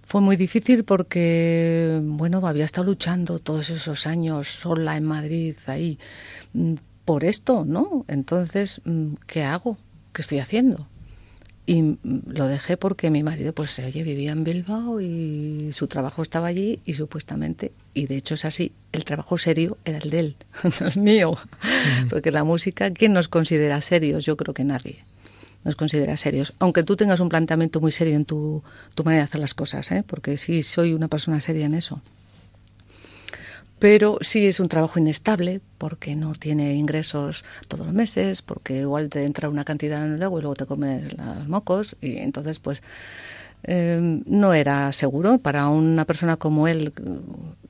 Fue 0.03 0.21
muy 0.21 0.35
difícil 0.35 0.83
porque, 0.83 1.99
bueno, 2.03 2.45
había 2.45 2.65
estado 2.65 2.85
luchando 2.85 3.39
todos 3.39 3.71
esos 3.71 4.05
años 4.05 4.47
sola 4.47 4.97
en 4.97 5.03
Madrid, 5.03 5.55
ahí, 5.65 5.97
mm, 6.53 6.75
por 7.05 7.23
esto, 7.23 7.65
¿no? 7.65 8.05
Entonces, 8.07 8.81
mm, 8.85 9.13
¿qué 9.25 9.43
hago? 9.43 9.77
¿Qué 10.13 10.21
estoy 10.21 10.39
haciendo? 10.39 10.87
Y 11.67 11.97
lo 12.01 12.47
dejé 12.47 12.77
porque 12.77 13.09
mi 13.09 13.23
marido, 13.23 13.53
pues, 13.53 13.79
oye, 13.79 14.03
vivía 14.03 14.31
en 14.31 14.43
Bilbao 14.43 15.01
y 15.01 15.71
su 15.71 15.87
trabajo 15.87 16.21
estaba 16.21 16.47
allí 16.47 16.79
y 16.85 16.93
supuestamente, 16.93 17.71
y 17.95 18.05
de 18.05 18.17
hecho 18.17 18.35
es 18.35 18.45
así, 18.45 18.71
el 18.91 19.03
trabajo 19.03 19.37
serio 19.39 19.77
era 19.83 19.97
el 19.97 20.09
de 20.11 20.19
él, 20.19 20.35
no 20.79 20.87
el 20.87 20.99
mío. 20.99 21.37
Porque 22.09 22.31
la 22.31 22.43
música, 22.43 22.91
¿quién 22.91 23.13
nos 23.13 23.27
considera 23.27 23.81
serios? 23.81 24.25
Yo 24.25 24.37
creo 24.37 24.53
que 24.53 24.63
nadie 24.63 25.03
nos 25.63 25.75
considera 25.75 26.15
serios. 26.15 26.53
Aunque 26.59 26.83
tú 26.83 26.95
tengas 26.95 27.19
un 27.19 27.27
planteamiento 27.27 27.81
muy 27.81 27.91
serio 27.91 28.15
en 28.15 28.23
tu, 28.23 28.63
tu 28.93 29.03
manera 29.03 29.23
de 29.23 29.25
hacer 29.25 29.41
las 29.41 29.55
cosas, 29.55 29.91
¿eh? 29.91 30.03
porque 30.05 30.37
sí 30.37 30.61
soy 30.61 30.93
una 30.93 31.07
persona 31.07 31.41
seria 31.41 31.65
en 31.65 31.73
eso. 31.73 32.01
Pero 33.79 34.17
sí 34.21 34.45
es 34.45 34.59
un 34.59 34.69
trabajo 34.69 34.99
inestable 34.99 35.59
porque 35.77 36.15
no 36.15 36.33
tiene 36.33 36.75
ingresos 36.75 37.43
todos 37.67 37.85
los 37.85 37.93
meses, 37.93 38.41
porque 38.41 38.79
igual 38.79 39.09
te 39.09 39.25
entra 39.25 39.49
una 39.49 39.65
cantidad 39.65 40.05
en 40.05 40.17
luego 40.17 40.39
y 40.39 40.41
luego 40.41 40.55
te 40.55 40.65
comes 40.65 41.17
los 41.17 41.47
mocos 41.47 41.97
y 42.01 42.17
entonces 42.17 42.59
pues 42.59 42.81
eh, 43.63 44.21
no 44.25 44.53
era 44.53 44.93
seguro 44.93 45.39
para 45.39 45.67
una 45.67 46.05
persona 46.05 46.37
como 46.37 46.67
él 46.67 46.93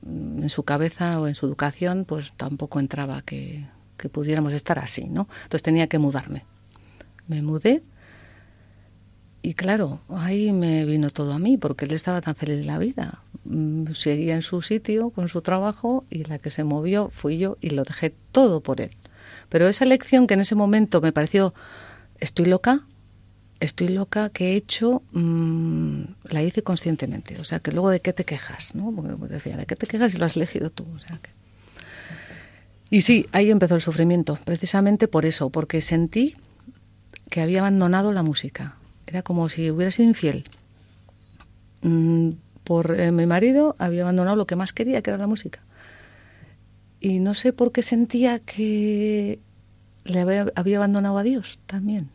mm, 0.02 0.42
en 0.42 0.48
su 0.48 0.62
cabeza 0.62 1.20
o 1.20 1.26
en 1.26 1.34
su 1.34 1.46
educación 1.46 2.04
pues 2.04 2.32
tampoco 2.36 2.78
entraba 2.78 3.22
que, 3.22 3.66
que 3.96 4.08
pudiéramos 4.08 4.52
estar 4.52 4.78
así, 4.78 5.08
¿no? 5.08 5.28
Entonces 5.42 5.62
tenía 5.62 5.88
que 5.88 5.98
mudarme 5.98 6.44
Me 7.26 7.42
mudé 7.42 7.82
y 9.46 9.54
claro, 9.54 10.00
ahí 10.08 10.50
me 10.50 10.84
vino 10.84 11.10
todo 11.10 11.32
a 11.32 11.38
mí, 11.38 11.56
porque 11.56 11.84
él 11.84 11.92
estaba 11.92 12.20
tan 12.20 12.34
feliz 12.34 12.56
de 12.56 12.64
la 12.64 12.78
vida. 12.78 13.20
Mm, 13.48 13.92
seguía 13.94 14.34
en 14.34 14.42
su 14.42 14.60
sitio 14.60 15.10
con 15.10 15.28
su 15.28 15.40
trabajo 15.40 16.04
y 16.10 16.24
la 16.24 16.38
que 16.38 16.50
se 16.50 16.64
movió 16.64 17.10
fui 17.12 17.38
yo 17.38 17.58
y 17.60 17.70
lo 17.70 17.84
dejé 17.84 18.12
todo 18.32 18.60
por 18.60 18.80
él. 18.80 18.90
Pero 19.48 19.68
esa 19.68 19.84
lección 19.84 20.26
que 20.26 20.34
en 20.34 20.40
ese 20.40 20.54
momento 20.54 21.00
me 21.00 21.12
pareció, 21.12 21.54
estoy 22.18 22.46
loca, 22.46 22.86
estoy 23.60 23.88
loca, 23.88 24.30
que 24.30 24.52
he 24.52 24.56
hecho, 24.56 25.02
mm, 25.12 26.02
la 26.24 26.42
hice 26.42 26.62
conscientemente. 26.62 27.38
O 27.40 27.44
sea, 27.44 27.60
que 27.60 27.70
luego 27.72 27.90
de 27.90 28.00
qué 28.00 28.12
te 28.12 28.24
quejas, 28.24 28.74
¿no? 28.74 28.90
Decía, 29.28 29.56
¿de 29.56 29.66
qué 29.66 29.76
te 29.76 29.86
quejas 29.86 30.12
si 30.12 30.18
lo 30.18 30.26
has 30.26 30.36
elegido 30.36 30.70
tú? 30.70 30.86
Y 32.90 33.02
sí, 33.02 33.26
ahí 33.32 33.50
empezó 33.50 33.74
el 33.76 33.80
sufrimiento, 33.80 34.38
precisamente 34.44 35.08
por 35.08 35.24
eso, 35.24 35.50
porque 35.50 35.80
sentí 35.80 36.34
que 37.30 37.40
había 37.40 37.60
abandonado 37.60 38.12
la 38.12 38.22
música 38.22 38.76
era 39.06 39.22
como 39.22 39.48
si 39.48 39.70
hubiera 39.70 39.90
sido 39.90 40.08
infiel. 40.08 40.44
Mm, 41.82 42.30
por 42.66 42.98
eh, 42.98 43.12
mi 43.12 43.26
marido 43.26 43.76
había 43.78 44.02
abandonado 44.02 44.34
lo 44.34 44.48
que 44.48 44.56
más 44.56 44.72
quería, 44.72 45.00
que 45.00 45.10
era 45.10 45.18
la 45.18 45.28
música. 45.28 45.62
Y 46.98 47.20
no 47.20 47.32
sé 47.34 47.52
por 47.52 47.70
qué 47.70 47.80
sentía 47.80 48.40
que 48.40 49.38
le 50.04 50.20
había, 50.20 50.76
abandonado 50.76 51.16
a 51.16 51.22
Dios 51.22 51.60
también. 51.66 52.10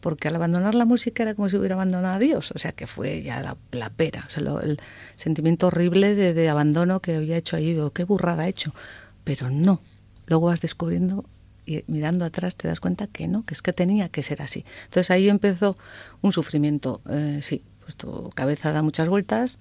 Porque 0.00 0.26
al 0.26 0.34
abandonar 0.34 0.74
la 0.74 0.86
música 0.86 1.22
era 1.22 1.36
como 1.36 1.48
si 1.48 1.56
hubiera 1.56 1.76
abandonado 1.76 2.16
a 2.16 2.18
Dios. 2.18 2.50
O 2.50 2.58
sea, 2.58 2.72
que 2.72 2.88
fue 2.88 3.22
ya 3.22 3.56
la, 3.70 3.90
pera. 3.90 4.24
O 4.26 4.30
sea, 4.30 4.42
el 4.42 4.80
sentimiento 5.14 5.68
horrible 5.68 6.16
de, 6.16 6.48
abandono 6.48 6.98
que 6.98 7.14
había 7.14 7.36
hecho 7.36 7.54
ahí. 7.54 7.66
Digo, 7.66 7.92
qué 7.92 8.02
burrada 8.02 8.42
ha 8.42 8.48
hecho. 8.48 8.74
Pero 9.22 9.50
no. 9.50 9.80
Luego 10.26 10.46
vas 10.46 10.60
descubriendo 10.60 11.24
y 11.64 11.84
mirando 11.86 12.24
atrás 12.24 12.56
te 12.56 12.66
das 12.66 12.80
cuenta 12.80 13.06
que 13.06 13.28
no, 13.28 13.44
que 13.44 13.54
es 13.54 13.62
que 13.62 13.72
tenía 13.72 14.08
que 14.08 14.24
ser 14.24 14.42
así. 14.42 14.64
Entonces 14.86 15.12
ahí 15.12 15.28
empezó 15.28 15.76
un 16.22 16.32
sufrimiento. 16.32 17.00
Eh, 17.08 17.38
sí, 17.40 17.62
tu 17.96 18.30
cabeza 18.30 18.72
da 18.72 18.82
muchas 18.82 19.08
vueltas, 19.08 19.60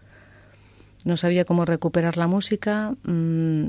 no 1.05 1.17
sabía 1.17 1.45
cómo 1.45 1.65
recuperar 1.65 2.17
la 2.17 2.27
música. 2.27 2.95
Mm, 3.03 3.65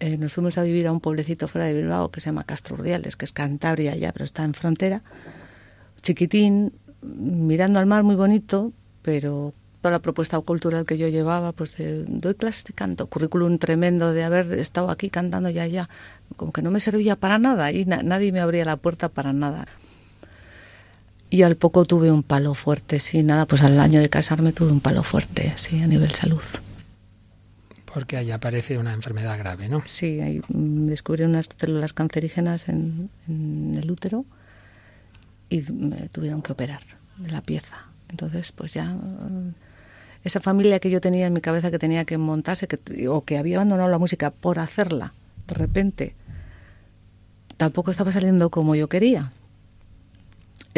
eh, 0.00 0.16
nos 0.16 0.32
fuimos 0.32 0.58
a 0.58 0.62
vivir 0.62 0.86
a 0.86 0.92
un 0.92 1.00
pueblecito 1.00 1.48
fuera 1.48 1.66
de 1.66 1.74
Bilbao 1.74 2.10
que 2.10 2.20
se 2.20 2.26
llama 2.26 2.44
Castro 2.44 2.76
Urdiales, 2.76 3.16
que 3.16 3.24
es 3.24 3.32
Cantabria 3.32 3.96
ya, 3.96 4.12
pero 4.12 4.24
está 4.24 4.44
en 4.44 4.54
frontera. 4.54 5.02
Chiquitín, 6.02 6.72
mirando 7.02 7.78
al 7.80 7.86
mar 7.86 8.04
muy 8.04 8.14
bonito, 8.14 8.72
pero 9.02 9.52
toda 9.80 9.92
la 9.92 9.98
propuesta 10.00 10.38
cultural 10.40 10.84
que 10.86 10.98
yo 10.98 11.08
llevaba, 11.08 11.52
pues 11.52 11.76
de, 11.76 12.04
doy 12.04 12.34
clases 12.34 12.64
de 12.64 12.74
canto, 12.74 13.06
currículum 13.06 13.58
tremendo 13.58 14.12
de 14.12 14.24
haber 14.24 14.52
estado 14.58 14.90
aquí 14.90 15.10
cantando 15.10 15.50
ya 15.50 15.66
ya, 15.66 15.88
como 16.36 16.52
que 16.52 16.62
no 16.62 16.70
me 16.70 16.80
servía 16.80 17.16
para 17.16 17.38
nada 17.38 17.72
y 17.72 17.84
nadie 17.84 18.32
me 18.32 18.40
abría 18.40 18.64
la 18.64 18.76
puerta 18.76 19.08
para 19.08 19.32
nada. 19.32 19.66
Y 21.30 21.42
al 21.42 21.56
poco 21.56 21.84
tuve 21.84 22.10
un 22.10 22.22
palo 22.22 22.54
fuerte, 22.54 23.00
sí, 23.00 23.22
nada, 23.22 23.46
pues 23.46 23.62
al 23.62 23.78
año 23.80 24.00
de 24.00 24.08
casarme 24.08 24.52
tuve 24.52 24.72
un 24.72 24.80
palo 24.80 25.02
fuerte, 25.02 25.52
sí, 25.56 25.80
a 25.80 25.86
nivel 25.86 26.12
salud. 26.12 26.42
Porque 27.92 28.16
ahí 28.16 28.30
aparece 28.30 28.78
una 28.78 28.92
enfermedad 28.92 29.38
grave, 29.38 29.68
¿no? 29.68 29.82
Sí, 29.86 30.20
ahí 30.20 30.40
mm, 30.48 30.86
descubrí 30.86 31.24
unas 31.24 31.48
células 31.58 31.92
cancerígenas 31.92 32.68
en, 32.68 33.10
el 33.28 33.90
útero 33.90 34.24
y 35.48 35.60
me 35.72 36.08
tuvieron 36.08 36.42
que 36.42 36.52
operar 36.52 36.82
de 37.16 37.30
la 37.30 37.40
pieza. 37.40 37.86
Entonces, 38.10 38.52
pues 38.52 38.74
ya 38.74 38.96
esa 40.24 40.40
familia 40.40 40.80
que 40.80 40.90
yo 40.90 41.00
tenía 41.00 41.26
en 41.26 41.32
mi 41.32 41.40
cabeza 41.40 41.70
que 41.70 41.78
tenía 41.78 42.04
que 42.04 42.18
montarse 42.18 42.66
que, 42.68 43.08
o 43.08 43.24
que 43.24 43.38
había 43.38 43.56
abandonado 43.56 43.88
la 43.88 43.98
música 43.98 44.30
por 44.30 44.58
hacerla, 44.58 45.14
de 45.46 45.54
repente, 45.54 46.14
tampoco 47.56 47.90
estaba 47.90 48.12
saliendo 48.12 48.50
como 48.50 48.74
yo 48.74 48.88
quería. 48.88 49.32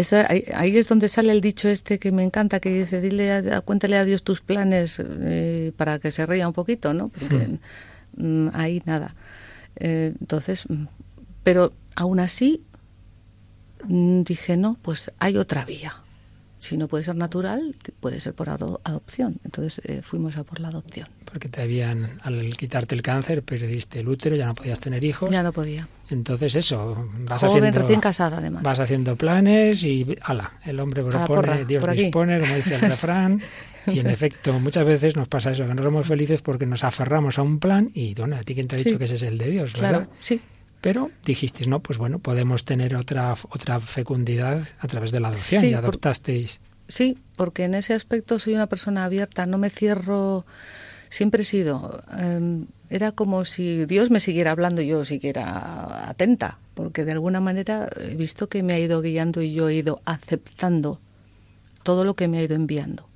Esa, 0.01 0.27
ahí, 0.29 0.77
es 0.77 0.89
donde 0.89 1.09
sale 1.09 1.31
el 1.33 1.41
dicho 1.41 1.69
este 1.69 1.99
que 1.99 2.11
me 2.11 2.23
encanta, 2.23 2.59
que 2.59 2.71
dice, 2.71 3.01
dile 3.01 3.33
a, 3.33 3.61
cuéntale 3.61 3.99
a 3.99 4.05
Dios 4.05 4.23
tus 4.23 4.41
planes 4.41 4.99
eh, 4.99 5.73
para 5.77 5.99
que 5.99 6.11
se 6.11 6.25
ría 6.25 6.49
un 6.49 6.55
poquito, 6.55 6.95
¿no? 6.95 7.09
Porque 7.09 7.59
mm, 8.17 8.49
ahí 8.55 8.83
nada. 8.87 9.15
Eh, 9.77 10.15
entonces, 10.19 10.65
mm, 10.69 10.85
pero 11.45 11.73
aún 11.97 12.19
así 12.21 12.63
mm, 13.85 14.23
dije, 14.23 14.57
no, 14.57 14.79
pues 14.81 15.13
hay 15.19 15.37
otra 15.37 15.65
vía 15.65 16.00
si 16.61 16.77
no 16.77 16.89
puede 16.89 17.05
ser 17.05 17.17
natural, 17.17 17.75
puede 18.01 18.21
ser 18.21 18.35
por 18.35 18.51
adopción. 18.51 19.41
Entonces 19.45 19.81
eh, 19.87 20.03
fuimos 20.03 20.37
a 20.37 20.45
por 20.45 20.61
la 20.61 20.69
adopción. 20.69 21.09
Porque 21.25 21.49
te 21.49 21.63
habían, 21.63 22.21
al 22.23 22.55
quitarte 22.55 22.95
el 22.95 23.01
cáncer, 23.01 23.43
perdiste 23.43 24.01
el 24.01 24.09
útero, 24.09 24.37
ya 24.37 24.47
no 24.47 24.55
podías 24.55 24.79
tener 24.79 25.03
hijos. 25.03 25.31
Ya 25.31 25.43
no 25.43 25.53
podía. 25.53 25.89
Entonces 26.11 26.55
eso, 26.55 27.09
vas 27.21 27.41
Joven, 27.41 27.65
haciendo... 27.65 27.81
recién 27.81 28.01
casada 28.01 28.37
además. 28.37 28.63
Vas 28.63 28.79
haciendo 28.79 29.17
planes 29.17 29.83
y, 29.85 30.19
ala, 30.21 30.53
el 30.63 30.79
hombre 30.81 31.03
propone, 31.03 31.65
Dios 31.65 31.83
dispone, 31.93 32.39
como 32.39 32.55
dice 32.55 32.75
el 32.75 32.81
refrán. 32.83 33.41
Y 33.87 33.99
en 33.99 34.09
efecto, 34.09 34.61
muchas 34.61 34.85
veces 34.85 35.17
nos 35.17 35.29
pasa 35.29 35.53
eso, 35.53 35.67
que 35.67 35.75
no 35.75 35.83
somos 35.83 36.07
felices 36.07 36.43
porque 36.43 36.67
nos 36.67 36.85
aferramos 36.85 37.39
a 37.39 37.43
un 37.43 37.59
plan 37.59 37.91
y, 37.95 38.15
bueno, 38.15 38.37
a 38.37 38.43
ti 38.43 38.55
quién 38.55 38.69
te 38.69 38.77
ha 38.77 38.79
dicho 38.79 38.99
que 38.99 39.05
ese 39.05 39.15
es 39.15 39.23
el 39.23 39.39
de 39.39 39.49
Dios, 39.49 39.73
¿verdad? 39.73 39.89
Claro, 39.89 40.11
sí. 40.21 40.43
Pero 40.81 41.11
dijiste, 41.25 41.67
no, 41.67 41.81
pues 41.81 41.99
bueno, 41.99 42.19
podemos 42.19 42.65
tener 42.65 42.97
otra, 42.97 43.35
otra 43.51 43.81
fecundidad 43.81 44.63
a 44.79 44.89
través 44.89 45.11
de 45.13 45.21
la 45.21 45.29
adopción 45.29 45.65
y 45.65 45.75
adoptasteis. 45.75 46.61
sí, 46.89 47.19
porque 47.37 47.65
en 47.65 47.75
ese 47.75 47.95
aspecto 47.95 48.39
soy 48.39 48.55
una 48.55 48.67
persona 48.67 49.05
abierta, 49.05 49.47
no 49.47 49.59
me 49.59 49.71
cierro, 49.71 50.47
siempre 51.11 51.43
he 51.43 51.45
sido. 51.45 52.03
Em, 52.17 52.67
era 52.89 53.13
como 53.13 53.45
si 53.45 53.85
Dios 53.85 54.11
me 54.11 54.21
siguiera 54.21 54.53
hablando 54.53 54.81
y 54.81 54.89
yo 54.89 55.05
siguiera 55.05 56.09
atenta, 56.09 56.59
porque 56.75 57.05
de 57.05 57.13
alguna 57.13 57.41
manera 57.41 57.89
he 58.01 58.17
visto 58.17 58.49
que 58.49 58.63
me 58.63 58.73
ha 58.73 58.79
ido 58.79 59.03
guiando 59.03 59.43
y 59.43 59.53
yo 59.53 59.69
he 59.69 59.75
ido 59.75 60.01
aceptando 60.07 60.99
todo 61.83 62.05
lo 62.05 62.15
que 62.15 62.27
me 62.27 62.39
ha 62.39 62.43
ido 62.43 62.57
enviando. 62.57 63.07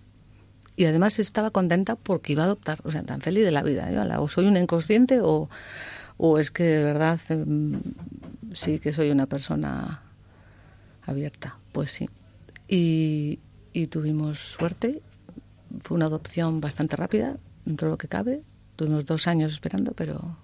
Y 0.77 0.85
además 0.87 1.19
estaba 1.19 1.51
contenta 1.51 1.97
porque 1.97 2.33
iba 2.33 2.43
a 2.43 2.47
adoptar, 2.47 2.81
o 2.85 2.91
sea, 2.91 3.03
tan 3.03 3.21
feliz 3.21 3.45
de 3.45 3.53
la 3.53 3.63
vida. 3.63 3.91
Yo, 3.91 4.23
o 4.23 4.29
soy 4.29 4.47
una 4.47 4.61
inconsciente 4.61 5.21
o, 5.23 5.49
o 6.17 6.39
es 6.39 6.51
que 6.51 6.65
de 6.65 6.85
verdad 6.85 7.21
em, 7.29 7.81
sí 8.53 8.79
que 8.79 8.93
soy 8.93 9.11
una 9.11 9.27
persona 9.27 10.03
abierta, 11.03 11.59
pues 11.73 11.91
sí. 11.91 12.09
Y, 12.69 13.41
tuvimos 13.91 14.39
suerte, 14.39 15.03
fue 15.83 15.97
una 15.97 16.07
adopción 16.07 16.61
bastante 16.61 16.97
rápida, 16.97 17.37
dentro 17.65 17.89
de 17.89 17.93
lo 17.93 17.99
que 17.99 18.09
cabe, 18.09 18.43
tuvimos 18.77 19.05
dos 19.05 19.27
años 19.27 19.53
esperando, 19.53 19.93
pero 19.93 20.37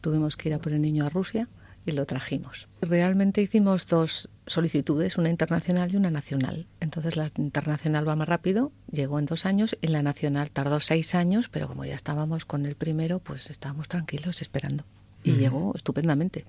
tuvimos 0.00 0.36
que 0.36 0.48
ir 0.48 0.54
a 0.54 0.58
por 0.58 0.72
el 0.72 0.80
niño 0.80 1.04
a 1.04 1.08
Rusia 1.08 1.48
y 1.86 1.92
lo 1.92 2.06
trajimos. 2.06 2.68
Realmente 2.80 3.40
hicimos 3.40 3.86
dos 3.86 4.28
solicitudes, 4.46 5.16
una 5.16 5.30
internacional 5.30 5.92
y 5.92 5.96
una 5.96 6.10
nacional. 6.10 6.66
Entonces 6.80 7.16
la 7.16 7.30
internacional 7.36 8.08
va 8.08 8.16
más 8.16 8.28
rápido, 8.28 8.72
llegó 8.90 9.18
en 9.18 9.26
dos 9.26 9.46
años, 9.46 9.76
y 9.80 9.88
la 9.88 10.02
nacional 10.02 10.50
tardó 10.50 10.80
seis 10.80 11.14
años, 11.14 11.48
pero 11.48 11.68
como 11.68 11.84
ya 11.84 11.94
estábamos 11.94 12.44
con 12.44 12.66
el 12.66 12.74
primero, 12.74 13.20
pues 13.20 13.50
estábamos 13.50 13.88
tranquilos 13.88 14.42
esperando 14.42 14.84
y 15.24 15.32
llegó 15.32 15.72
estupendamente. 15.74 16.44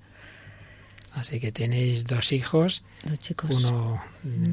Así 1.12 1.40
que 1.40 1.50
tenéis 1.50 2.04
dos 2.04 2.30
hijos, 2.30 2.84
dos 3.04 3.18
chicos. 3.18 3.64
uno 3.64 4.00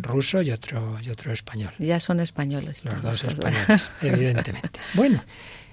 ruso 0.01 0.41
y 0.41 0.51
otro 0.51 0.99
y 1.01 1.09
otro 1.09 1.31
español. 1.31 1.71
Ya 1.77 1.99
son 1.99 2.19
españoles. 2.19 2.83
Los 2.85 3.01
dos 3.01 3.23
españoles, 3.23 3.91
evidentemente. 4.01 4.79
Bueno, 4.95 5.23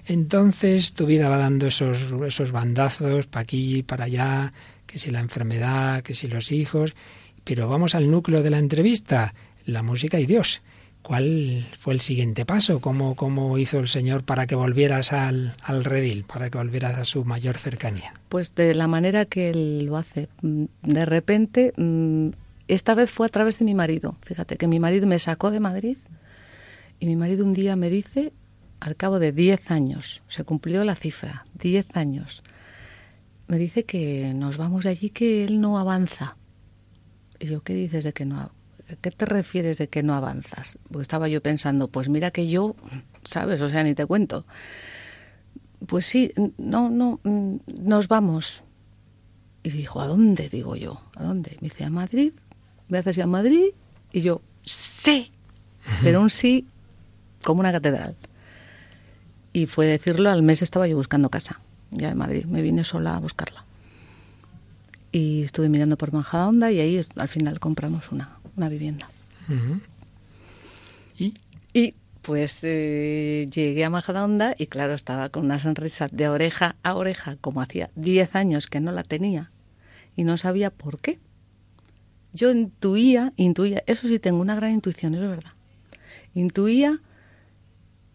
entonces 0.05 0.93
tu 0.93 1.07
vida 1.07 1.27
va 1.27 1.37
dando 1.37 1.67
esos 1.67 2.13
esos 2.27 2.51
bandazos 2.51 3.25
para 3.25 3.41
aquí 3.41 3.81
para 3.81 4.05
allá, 4.05 4.53
que 4.85 4.99
si 4.99 5.09
la 5.09 5.19
enfermedad, 5.21 6.03
que 6.03 6.13
si 6.13 6.27
los 6.27 6.51
hijos, 6.51 6.93
pero 7.43 7.67
vamos 7.67 7.95
al 7.95 8.11
núcleo 8.11 8.43
de 8.43 8.51
la 8.51 8.59
entrevista, 8.59 9.33
la 9.65 9.81
música 9.81 10.19
y 10.19 10.27
Dios. 10.27 10.61
¿Cuál 11.05 11.67
fue 11.77 11.93
el 11.93 11.99
siguiente 11.99 12.45
paso? 12.45 12.81
¿Cómo, 12.81 13.15
cómo 13.15 13.59
hizo 13.59 13.77
el 13.77 13.87
Señor 13.87 14.23
para 14.23 14.47
que 14.47 14.55
volvieras 14.55 15.13
al, 15.13 15.55
al, 15.61 15.83
redil, 15.83 16.23
para 16.23 16.49
que 16.49 16.57
volvieras 16.57 16.97
a 16.97 17.05
su 17.05 17.23
mayor 17.23 17.59
cercanía? 17.59 18.15
Pues 18.27 18.55
de 18.55 18.73
la 18.73 18.87
manera 18.87 19.25
que 19.25 19.51
Él 19.51 19.85
lo 19.85 19.97
hace. 19.97 20.29
Mm, 20.41 20.63
de 20.81 21.05
repente, 21.05 21.73
mm, 21.77 22.29
esta 22.67 22.95
vez 22.95 23.11
fue 23.11 23.27
a 23.27 23.29
través 23.29 23.59
de 23.59 23.65
mi 23.65 23.75
marido. 23.75 24.15
Fíjate 24.23 24.57
que 24.57 24.67
mi 24.67 24.79
marido 24.79 25.05
me 25.05 25.19
sacó 25.19 25.51
de 25.51 25.59
Madrid 25.59 25.97
y 26.99 27.05
mi 27.05 27.15
marido 27.15 27.45
un 27.45 27.53
día 27.53 27.75
me 27.75 27.91
dice, 27.91 28.33
al 28.79 28.95
cabo 28.95 29.19
de 29.19 29.31
10 29.31 29.69
años, 29.69 30.23
se 30.27 30.43
cumplió 30.43 30.83
la 30.83 30.95
cifra, 30.95 31.45
10 31.61 31.85
años, 31.95 32.41
me 33.47 33.59
dice 33.59 33.83
que 33.83 34.33
nos 34.33 34.57
vamos 34.57 34.85
de 34.85 34.89
allí, 34.89 35.11
que 35.11 35.45
Él 35.45 35.61
no 35.61 35.77
avanza. 35.77 36.35
Y 37.39 37.45
yo, 37.45 37.61
¿qué 37.61 37.75
dices 37.75 38.03
de 38.05 38.11
que 38.11 38.25
no 38.25 38.49
¿qué 39.01 39.11
te 39.11 39.25
refieres 39.25 39.77
de 39.77 39.87
que 39.87 40.03
no 40.03 40.13
avanzas? 40.13 40.77
Porque 40.89 41.01
estaba 41.01 41.27
yo 41.27 41.41
pensando, 41.41 41.87
pues 41.87 42.09
mira 42.09 42.31
que 42.31 42.47
yo, 42.47 42.75
¿sabes? 43.23 43.61
O 43.61 43.69
sea, 43.69 43.83
ni 43.83 43.95
te 43.95 44.05
cuento. 44.05 44.45
Pues 45.87 46.05
sí, 46.05 46.31
no, 46.57 46.89
no, 46.89 47.19
nos 47.23 48.07
vamos. 48.07 48.63
Y 49.63 49.69
dijo, 49.71 50.01
¿a 50.01 50.07
dónde? 50.07 50.49
Digo 50.49 50.75
yo, 50.75 51.01
¿a 51.15 51.23
dónde? 51.23 51.57
Me 51.61 51.69
dice, 51.69 51.83
a 51.83 51.89
Madrid. 51.89 52.33
¿Me 52.87 52.99
haces 52.99 53.17
a 53.19 53.25
Madrid? 53.25 53.69
Y 54.11 54.21
yo, 54.21 54.41
sí. 54.63 55.31
Pero 56.01 56.21
un 56.21 56.29
sí 56.29 56.67
como 57.43 57.61
una 57.61 57.71
catedral. 57.71 58.15
Y 59.53 59.67
fue 59.67 59.85
decirlo, 59.85 60.29
al 60.29 60.43
mes 60.43 60.61
estaba 60.61 60.87
yo 60.87 60.97
buscando 60.97 61.29
casa, 61.29 61.61
ya 61.91 62.09
en 62.09 62.17
Madrid. 62.17 62.45
Me 62.45 62.61
vine 62.61 62.83
sola 62.83 63.15
a 63.15 63.19
buscarla. 63.19 63.65
Y 65.11 65.43
estuve 65.43 65.69
mirando 65.69 65.97
por 65.97 66.11
Majadahonda 66.11 66.71
y 66.71 66.79
ahí 66.79 67.01
al 67.15 67.27
final 67.29 67.59
compramos 67.59 68.11
una 68.11 68.34
una 68.55 68.69
vivienda. 68.69 69.07
¿Y? 71.17 71.33
Y 71.73 71.95
pues 72.21 72.59
eh, 72.63 73.47
llegué 73.53 73.85
a 73.85 73.89
Majadahonda 73.89 74.55
y 74.57 74.65
claro, 74.65 74.93
estaba 74.93 75.29
con 75.29 75.45
una 75.45 75.59
sonrisa 75.59 76.07
de 76.11 76.27
oreja 76.27 76.75
a 76.81 76.95
oreja, 76.95 77.37
como 77.39 77.61
hacía 77.61 77.91
10 77.95 78.35
años 78.35 78.67
que 78.67 78.79
no 78.79 78.91
la 78.91 79.03
tenía 79.03 79.51
y 80.15 80.23
no 80.23 80.37
sabía 80.37 80.71
por 80.71 80.99
qué. 80.99 81.19
Yo 82.33 82.51
intuía, 82.51 83.31
intuía, 83.35 83.83
eso 83.85 84.07
sí 84.07 84.19
tengo 84.19 84.41
una 84.41 84.55
gran 84.55 84.71
intuición, 84.71 85.13
es 85.13 85.21
verdad. 85.21 85.51
Intuía 86.33 86.99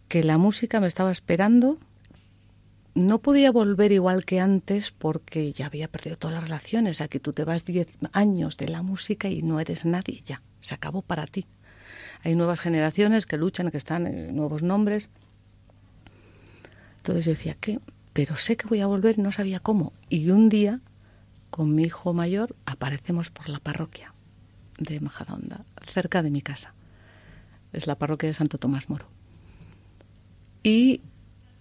que 0.08 0.24
la 0.24 0.38
música 0.38 0.80
me 0.80 0.88
estaba 0.88 1.12
esperando. 1.12 1.78
No 2.94 3.18
podía 3.18 3.52
volver 3.52 3.92
igual 3.92 4.24
que 4.24 4.40
antes 4.40 4.90
porque 4.90 5.52
ya 5.52 5.66
había 5.66 5.88
perdido 5.88 6.16
todas 6.16 6.34
las 6.34 6.44
relaciones. 6.44 7.00
Aquí 7.00 7.20
tú 7.20 7.32
te 7.32 7.44
vas 7.44 7.64
10 7.64 7.88
años 8.12 8.56
de 8.56 8.68
la 8.68 8.82
música 8.82 9.28
y 9.28 9.42
no 9.42 9.60
eres 9.60 9.86
nadie 9.86 10.22
ya. 10.26 10.42
Se 10.60 10.74
acabó 10.74 11.02
para 11.02 11.26
ti 11.26 11.46
hay 12.22 12.34
nuevas 12.34 12.60
generaciones 12.60 13.26
que 13.26 13.36
luchan, 13.36 13.70
que 13.70 13.78
están 13.78 14.06
en 14.06 14.36
nuevos 14.36 14.62
nombres. 14.62 15.08
Entonces 16.98 17.24
yo 17.24 17.32
decía, 17.32 17.56
¿qué? 17.58 17.80
Pero 18.12 18.36
sé 18.36 18.56
que 18.56 18.68
voy 18.68 18.80
a 18.80 18.86
volver 18.86 19.18
no 19.18 19.32
sabía 19.32 19.60
cómo. 19.60 19.92
Y 20.08 20.30
un 20.30 20.48
día, 20.48 20.80
con 21.48 21.74
mi 21.74 21.84
hijo 21.84 22.12
mayor, 22.12 22.54
aparecemos 22.66 23.30
por 23.30 23.48
la 23.48 23.58
parroquia 23.58 24.12
de 24.78 25.00
Majadahonda, 25.00 25.64
cerca 25.86 26.22
de 26.22 26.30
mi 26.30 26.42
casa. 26.42 26.74
Es 27.72 27.86
la 27.86 27.96
parroquia 27.96 28.28
de 28.28 28.34
Santo 28.34 28.58
Tomás 28.58 28.90
Moro. 28.90 29.06
Y 30.62 31.00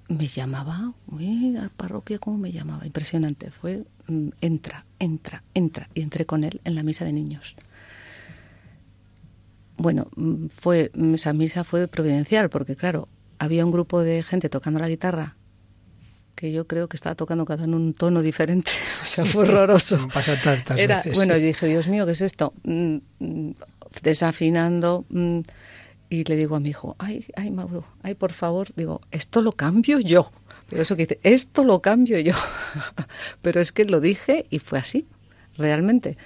me 0.09 0.27
llamaba, 0.27 0.91
uy, 1.07 1.51
la 1.51 1.69
parroquia, 1.69 2.19
¿cómo 2.19 2.37
me 2.37 2.51
llamaba? 2.51 2.85
Impresionante. 2.85 3.49
Fue, 3.51 3.85
mm, 4.07 4.29
entra, 4.41 4.85
entra, 4.99 5.43
entra. 5.53 5.89
Y 5.93 6.01
entré 6.01 6.25
con 6.25 6.43
él 6.43 6.59
en 6.65 6.75
la 6.75 6.83
misa 6.83 7.05
de 7.05 7.13
niños 7.13 7.55
bueno, 9.79 10.07
mm, 10.15 10.47
fue 10.49 10.91
esa 11.15 11.33
misa 11.33 11.63
fue 11.63 11.87
providencial 11.87 12.49
porque 12.49 12.75
claro, 12.75 13.07
había 13.39 13.65
un 13.65 13.71
grupo 13.71 14.01
de 14.03 14.21
gente 14.21 14.49
tocando 14.49 14.79
la 14.79 14.89
guitarra 14.89 15.35
que 16.35 16.51
yo 16.51 16.67
creo 16.67 16.87
que 16.87 16.95
estaba 16.95 17.15
tocando 17.15 17.43
cada 17.45 17.65
uno 17.65 17.77
en 17.77 17.83
un 17.83 17.93
tono 17.93 18.21
diferente, 18.21 18.71
o 19.01 19.05
sea, 19.05 19.25
fue 19.25 19.43
horroroso. 19.43 20.07
Era, 20.77 21.03
bueno, 21.13 21.35
y 21.35 21.41
dije, 21.41 21.67
Dios 21.67 21.87
mío, 21.87 22.05
¿qué 22.05 22.13
es 22.13 22.21
esto? 22.21 22.53
Mm, 22.63 22.97
mm, 23.19 23.51
desafinando 24.03 25.05
y 26.09 26.23
le 26.23 26.35
digo 26.35 26.55
a 26.55 26.59
mi 26.59 26.69
hijo, 26.69 26.95
ay, 26.99 27.25
ay, 27.35 27.51
Mauro, 27.51 27.85
ay, 28.01 28.15
por 28.15 28.33
favor, 28.33 28.69
digo, 28.75 29.01
esto 29.11 29.41
lo 29.41 29.51
cambio 29.51 29.99
yo. 29.99 30.31
Pero 30.69 30.81
eso 30.81 30.95
que 30.95 31.05
dice, 31.05 31.19
esto 31.23 31.63
lo 31.63 31.81
cambio 31.81 32.19
yo. 32.19 32.33
Pero 33.41 33.59
es 33.59 33.71
que 33.71 33.85
lo 33.85 33.99
dije 33.99 34.45
y 34.49 34.59
fue 34.59 34.79
así, 34.79 35.07
realmente. 35.57 36.17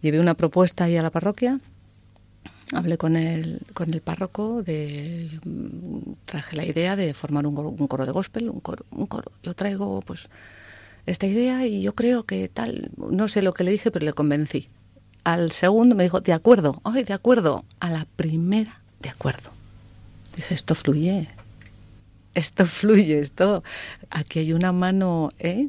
Llevé 0.00 0.20
una 0.20 0.34
propuesta 0.34 0.84
ahí 0.84 0.96
a 0.96 1.02
la 1.02 1.10
parroquia 1.10 1.60
hablé 2.72 2.98
con 2.98 3.16
el, 3.16 3.60
con 3.74 3.92
el 3.92 4.00
párroco, 4.00 4.62
de, 4.62 5.28
traje 6.24 6.56
la 6.56 6.64
idea 6.64 6.96
de 6.96 7.14
formar 7.14 7.46
un, 7.46 7.56
un 7.58 7.88
coro 7.88 8.06
de 8.06 8.12
gospel, 8.12 8.48
un 8.48 8.60
coro, 8.60 8.84
un 8.90 9.06
coro. 9.06 9.32
Yo 9.42 9.54
traigo 9.54 10.00
pues 10.02 10.28
esta 11.06 11.26
idea 11.26 11.66
y 11.66 11.82
yo 11.82 11.94
creo 11.94 12.24
que 12.24 12.48
tal, 12.48 12.90
no 12.96 13.28
sé 13.28 13.42
lo 13.42 13.52
que 13.52 13.64
le 13.64 13.72
dije, 13.72 13.90
pero 13.90 14.04
le 14.04 14.12
convencí. 14.12 14.68
Al 15.24 15.52
segundo 15.52 15.94
me 15.94 16.04
dijo, 16.04 16.20
de 16.20 16.32
acuerdo, 16.32 16.80
ay, 16.84 17.04
de 17.04 17.12
acuerdo. 17.12 17.64
A 17.78 17.90
la 17.90 18.06
primera, 18.16 18.80
de 19.00 19.08
acuerdo. 19.08 19.50
Dije, 20.36 20.54
esto 20.54 20.74
fluye, 20.74 21.28
esto 22.34 22.66
fluye, 22.66 23.18
esto, 23.18 23.64
aquí 24.10 24.38
hay 24.38 24.52
una 24.52 24.72
mano, 24.72 25.30
¿eh? 25.38 25.68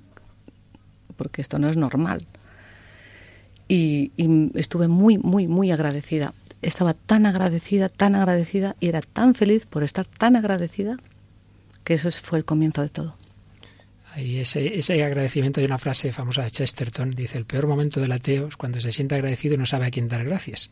Porque 1.18 1.42
esto 1.42 1.60
no 1.60 1.70
es 1.70 1.78
normal. 1.78 2.26
y 3.68 4.12
estuve 4.56 4.90
muy, 4.90 5.18
muy, 5.18 5.48
muy 5.48 5.72
agradecida 5.72 6.34
estaba 6.62 6.94
tan 6.94 7.26
agradecida, 7.26 7.90
tan 7.90 8.16
agradecida 8.16 8.76
y 8.80 8.88
era 8.88 9.02
tan 9.02 9.36
feliz 9.36 9.66
por 9.66 9.84
estar 9.84 10.06
tan 10.06 10.36
agradecida 10.36 10.98
que 11.84 11.96
eso 11.96 12.12
fue 12.12 12.38
el 12.38 12.46
comienzo 12.46 12.82
de 12.82 12.90
todo. 12.90 13.16
Y 14.18 14.38
ese, 14.40 14.78
ese 14.78 15.04
agradecimiento 15.04 15.60
hay 15.60 15.66
una 15.66 15.78
frase 15.78 16.12
famosa 16.12 16.44
de 16.44 16.52
Chesterton, 16.52 17.12
dice, 17.12 17.38
el 17.38 17.46
peor 17.46 17.68
momento 17.68 18.02
del 18.02 18.12
ateo 18.12 18.48
es 18.48 18.58
cuando 18.58 18.82
se 18.82 18.92
siente 18.92 19.16
agradecido 19.16 19.56
y 19.56 19.58
no 19.58 19.66
sabe 19.66 19.86
a 19.86 19.92
quién 19.92 20.08
dar 20.08 20.26
gracias. 20.26 20.72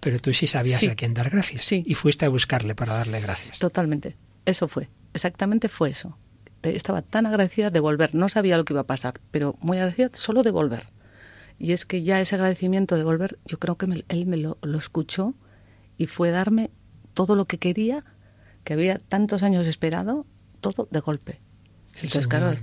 Pero 0.00 0.18
tú 0.18 0.32
sí 0.32 0.46
sabías 0.46 0.82
a 0.82 0.94
quién 0.94 1.14
dar 1.14 1.30
gracias. 1.30 1.62
Sí. 1.62 1.84
Y 1.86 1.94
fuiste 1.94 2.26
a 2.26 2.28
buscarle 2.28 2.74
para 2.74 2.94
darle 2.94 3.20
gracias. 3.20 3.58
Totalmente. 3.58 4.16
Eso 4.44 4.66
fue. 4.68 4.88
Exactamente 5.14 5.68
fue 5.68 5.90
eso. 5.90 6.18
Estaba 6.62 7.02
tan 7.02 7.26
agradecida 7.26 7.70
de 7.70 7.80
volver. 7.80 8.14
No 8.14 8.28
sabía 8.28 8.56
lo 8.56 8.64
que 8.64 8.72
iba 8.72 8.82
a 8.82 8.86
pasar, 8.86 9.20
pero 9.30 9.56
muy 9.60 9.78
agradecida 9.78 10.10
solo 10.14 10.42
de 10.42 10.50
volver. 10.50 10.88
Y 11.58 11.72
es 11.72 11.84
que 11.84 12.02
ya 12.02 12.20
ese 12.20 12.34
agradecimiento 12.34 12.96
de 12.96 13.04
volver, 13.04 13.38
yo 13.44 13.58
creo 13.58 13.76
que 13.76 14.04
él 14.08 14.26
me 14.26 14.36
lo, 14.38 14.58
escuchó 14.78 15.34
y 15.98 16.06
fue 16.06 16.30
darme 16.30 16.70
todo 17.12 17.36
lo 17.36 17.44
que 17.44 17.58
quería, 17.58 18.04
que 18.64 18.72
había 18.72 18.98
tantos 18.98 19.42
años 19.42 19.66
esperado, 19.66 20.24
todo 20.62 20.88
de 20.90 21.00
golpe. 21.00 21.40
Entonces, 21.94 22.26
claro, 22.26 22.56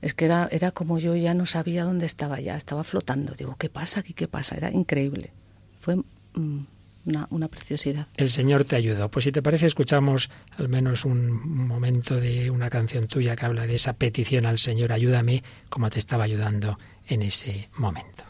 es 0.00 0.14
que 0.14 0.24
era, 0.26 0.48
era 0.50 0.70
como 0.70 0.98
yo 0.98 1.16
ya 1.16 1.34
no 1.34 1.46
sabía 1.46 1.84
dónde 1.84 2.06
estaba 2.06 2.40
ya, 2.40 2.56
estaba 2.56 2.84
flotando. 2.84 3.34
Digo, 3.34 3.56
¿qué 3.58 3.68
pasa 3.68 4.00
aquí? 4.00 4.12
¿Qué 4.12 4.28
pasa? 4.28 4.56
Era 4.56 4.70
increíble. 4.70 5.32
Fue 5.80 5.96
mm, 5.96 6.60
una, 7.06 7.26
una, 7.30 7.48
preciosidad. 7.48 8.06
El 8.16 8.30
Señor 8.30 8.64
te 8.64 8.76
ayudó. 8.76 9.10
Pues 9.10 9.24
si 9.24 9.32
te 9.32 9.42
parece, 9.42 9.66
escuchamos 9.66 10.30
al 10.56 10.68
menos 10.68 11.04
un 11.04 11.66
momento 11.66 12.16
de 12.20 12.50
una 12.50 12.70
canción 12.70 13.08
tuya 13.08 13.34
que 13.34 13.46
habla 13.46 13.66
de 13.66 13.74
esa 13.74 13.94
petición 13.94 14.46
al 14.46 14.58
Señor, 14.58 14.92
ayúdame 14.92 15.42
como 15.68 15.90
te 15.90 15.98
estaba 15.98 16.24
ayudando 16.24 16.78
en 17.08 17.22
ese 17.22 17.70
momento. 17.76 18.27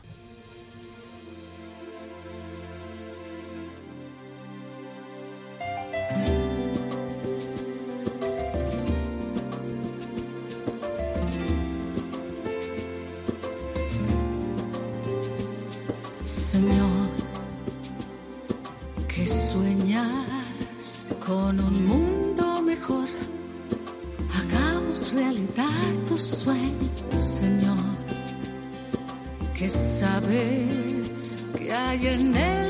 Sabes 31.89 32.03
que 32.03 32.68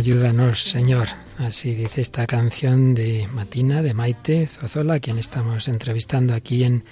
Ayúdanos, 0.00 0.62
Señor. 0.62 1.08
Así 1.36 1.74
dice 1.74 2.00
esta 2.00 2.26
canción 2.26 2.94
de 2.94 3.28
Matina, 3.34 3.82
de 3.82 3.92
Maite 3.92 4.46
Zozola, 4.46 4.94
a 4.94 4.98
quien 4.98 5.18
estamos 5.18 5.68
entrevistando 5.68 6.32
aquí 6.32 6.64
en 6.64 6.84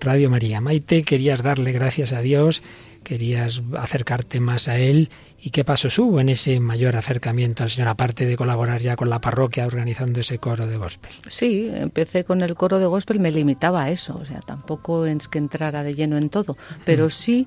Radio 0.00 0.30
María. 0.30 0.62
Maite, 0.62 1.02
querías 1.02 1.42
darle 1.42 1.72
gracias 1.72 2.14
a 2.14 2.22
Dios, 2.22 2.62
querías 3.02 3.60
acercarte 3.78 4.40
más 4.40 4.68
a 4.68 4.78
Él. 4.78 5.10
¿Y 5.38 5.50
qué 5.50 5.62
pasos 5.62 5.98
hubo 5.98 6.20
en 6.20 6.30
ese 6.30 6.58
mayor 6.58 6.96
acercamiento 6.96 7.64
al 7.64 7.68
Señor, 7.68 7.88
aparte 7.88 8.24
de 8.24 8.34
colaborar 8.34 8.80
ya 8.80 8.96
con 8.96 9.10
la 9.10 9.20
parroquia 9.20 9.66
organizando 9.66 10.20
ese 10.20 10.38
coro 10.38 10.66
de 10.66 10.78
gospel? 10.78 11.12
Sí, 11.28 11.70
empecé 11.70 12.24
con 12.24 12.40
el 12.40 12.54
coro 12.54 12.78
de 12.78 12.86
gospel, 12.86 13.20
me 13.20 13.30
limitaba 13.30 13.84
a 13.84 13.90
eso, 13.90 14.16
o 14.16 14.24
sea, 14.24 14.40
tampoco 14.40 15.04
es 15.04 15.28
que 15.28 15.36
entrara 15.36 15.82
de 15.82 15.94
lleno 15.94 16.16
en 16.16 16.30
todo, 16.30 16.56
pero 16.86 17.08
mm. 17.08 17.10
sí 17.10 17.46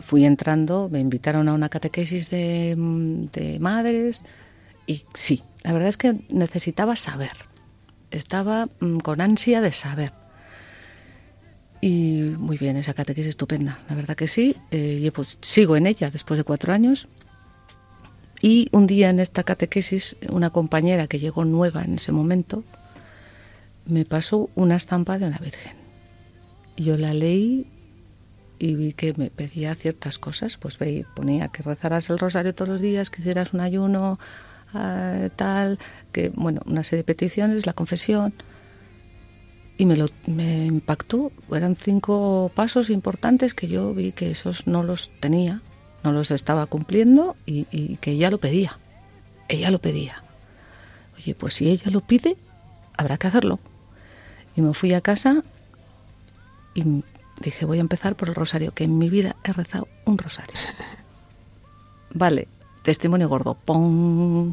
fui 0.00 0.24
entrando, 0.24 0.88
me 0.90 1.00
invitaron 1.00 1.48
a 1.48 1.54
una 1.54 1.68
catequesis 1.68 2.30
de, 2.30 2.74
de 3.32 3.58
madres 3.60 4.22
y 4.86 5.04
sí, 5.14 5.42
la 5.62 5.72
verdad 5.72 5.88
es 5.88 5.96
que 5.96 6.16
necesitaba 6.32 6.96
saber, 6.96 7.32
estaba 8.10 8.68
mm, 8.80 8.98
con 8.98 9.20
ansia 9.20 9.60
de 9.60 9.72
saber. 9.72 10.12
Y 11.80 12.34
muy 12.38 12.56
bien, 12.56 12.76
esa 12.76 12.94
catequesis 12.94 13.30
estupenda, 13.30 13.80
la 13.88 13.94
verdad 13.94 14.16
que 14.16 14.28
sí. 14.28 14.56
Eh, 14.70 15.10
pues 15.14 15.38
sigo 15.42 15.76
en 15.76 15.86
ella 15.86 16.10
después 16.10 16.38
de 16.38 16.44
cuatro 16.44 16.72
años. 16.72 17.08
Y 18.40 18.68
un 18.72 18.86
día 18.86 19.10
en 19.10 19.20
esta 19.20 19.42
catequesis, 19.42 20.16
una 20.30 20.50
compañera 20.50 21.06
que 21.06 21.18
llegó 21.18 21.44
nueva 21.44 21.82
en 21.82 21.96
ese 21.96 22.12
momento, 22.12 22.64
me 23.86 24.04
pasó 24.04 24.50
una 24.54 24.76
estampa 24.76 25.18
de 25.18 25.26
una 25.26 25.38
virgen. 25.38 25.74
Yo 26.76 26.98
la 26.98 27.14
leí 27.14 27.66
y 28.58 28.74
vi 28.74 28.92
que 28.92 29.14
me 29.16 29.30
pedía 29.30 29.74
ciertas 29.74 30.18
cosas. 30.18 30.56
Pues 30.56 30.78
veía, 30.78 31.06
ponía 31.14 31.48
que 31.48 31.62
rezaras 31.62 32.10
el 32.10 32.18
rosario 32.18 32.54
todos 32.54 32.68
los 32.68 32.80
días, 32.80 33.10
que 33.10 33.20
hicieras 33.20 33.52
un 33.52 33.60
ayuno 33.60 34.18
tal, 35.36 35.78
que, 36.12 36.30
bueno, 36.30 36.60
una 36.66 36.82
serie 36.82 36.98
de 36.98 37.04
peticiones, 37.04 37.66
la 37.66 37.72
confesión. 37.72 38.34
Y 39.78 39.86
me, 39.86 39.96
lo, 39.96 40.08
me 40.26 40.66
impactó, 40.66 41.32
eran 41.52 41.76
cinco 41.76 42.50
pasos 42.54 42.88
importantes 42.88 43.52
que 43.52 43.68
yo 43.68 43.92
vi 43.92 44.12
que 44.12 44.30
esos 44.30 44.66
no 44.66 44.82
los 44.82 45.10
tenía, 45.20 45.60
no 46.02 46.12
los 46.12 46.30
estaba 46.30 46.66
cumpliendo 46.66 47.36
y, 47.44 47.66
y 47.70 47.96
que 47.96 48.12
ella 48.12 48.30
lo 48.30 48.38
pedía. 48.38 48.78
Ella 49.48 49.70
lo 49.70 49.78
pedía. 49.78 50.22
Oye, 51.16 51.34
pues 51.34 51.54
si 51.54 51.68
ella 51.68 51.90
lo 51.90 52.00
pide, 52.00 52.36
habrá 52.96 53.18
que 53.18 53.26
hacerlo. 53.26 53.58
Y 54.56 54.62
me 54.62 54.72
fui 54.72 54.94
a 54.94 55.02
casa 55.02 55.44
y 56.74 57.02
dije, 57.40 57.64
voy 57.64 57.78
a 57.78 57.80
empezar 57.80 58.16
por 58.16 58.28
el 58.28 58.34
rosario, 58.34 58.72
que 58.72 58.84
en 58.84 58.98
mi 58.98 59.10
vida 59.10 59.36
he 59.44 59.52
rezado 59.52 59.88
un 60.04 60.18
rosario. 60.18 60.54
Vale, 62.10 62.48
testimonio 62.82 63.28
gordo. 63.28 63.54
¡Pum! 63.54 64.52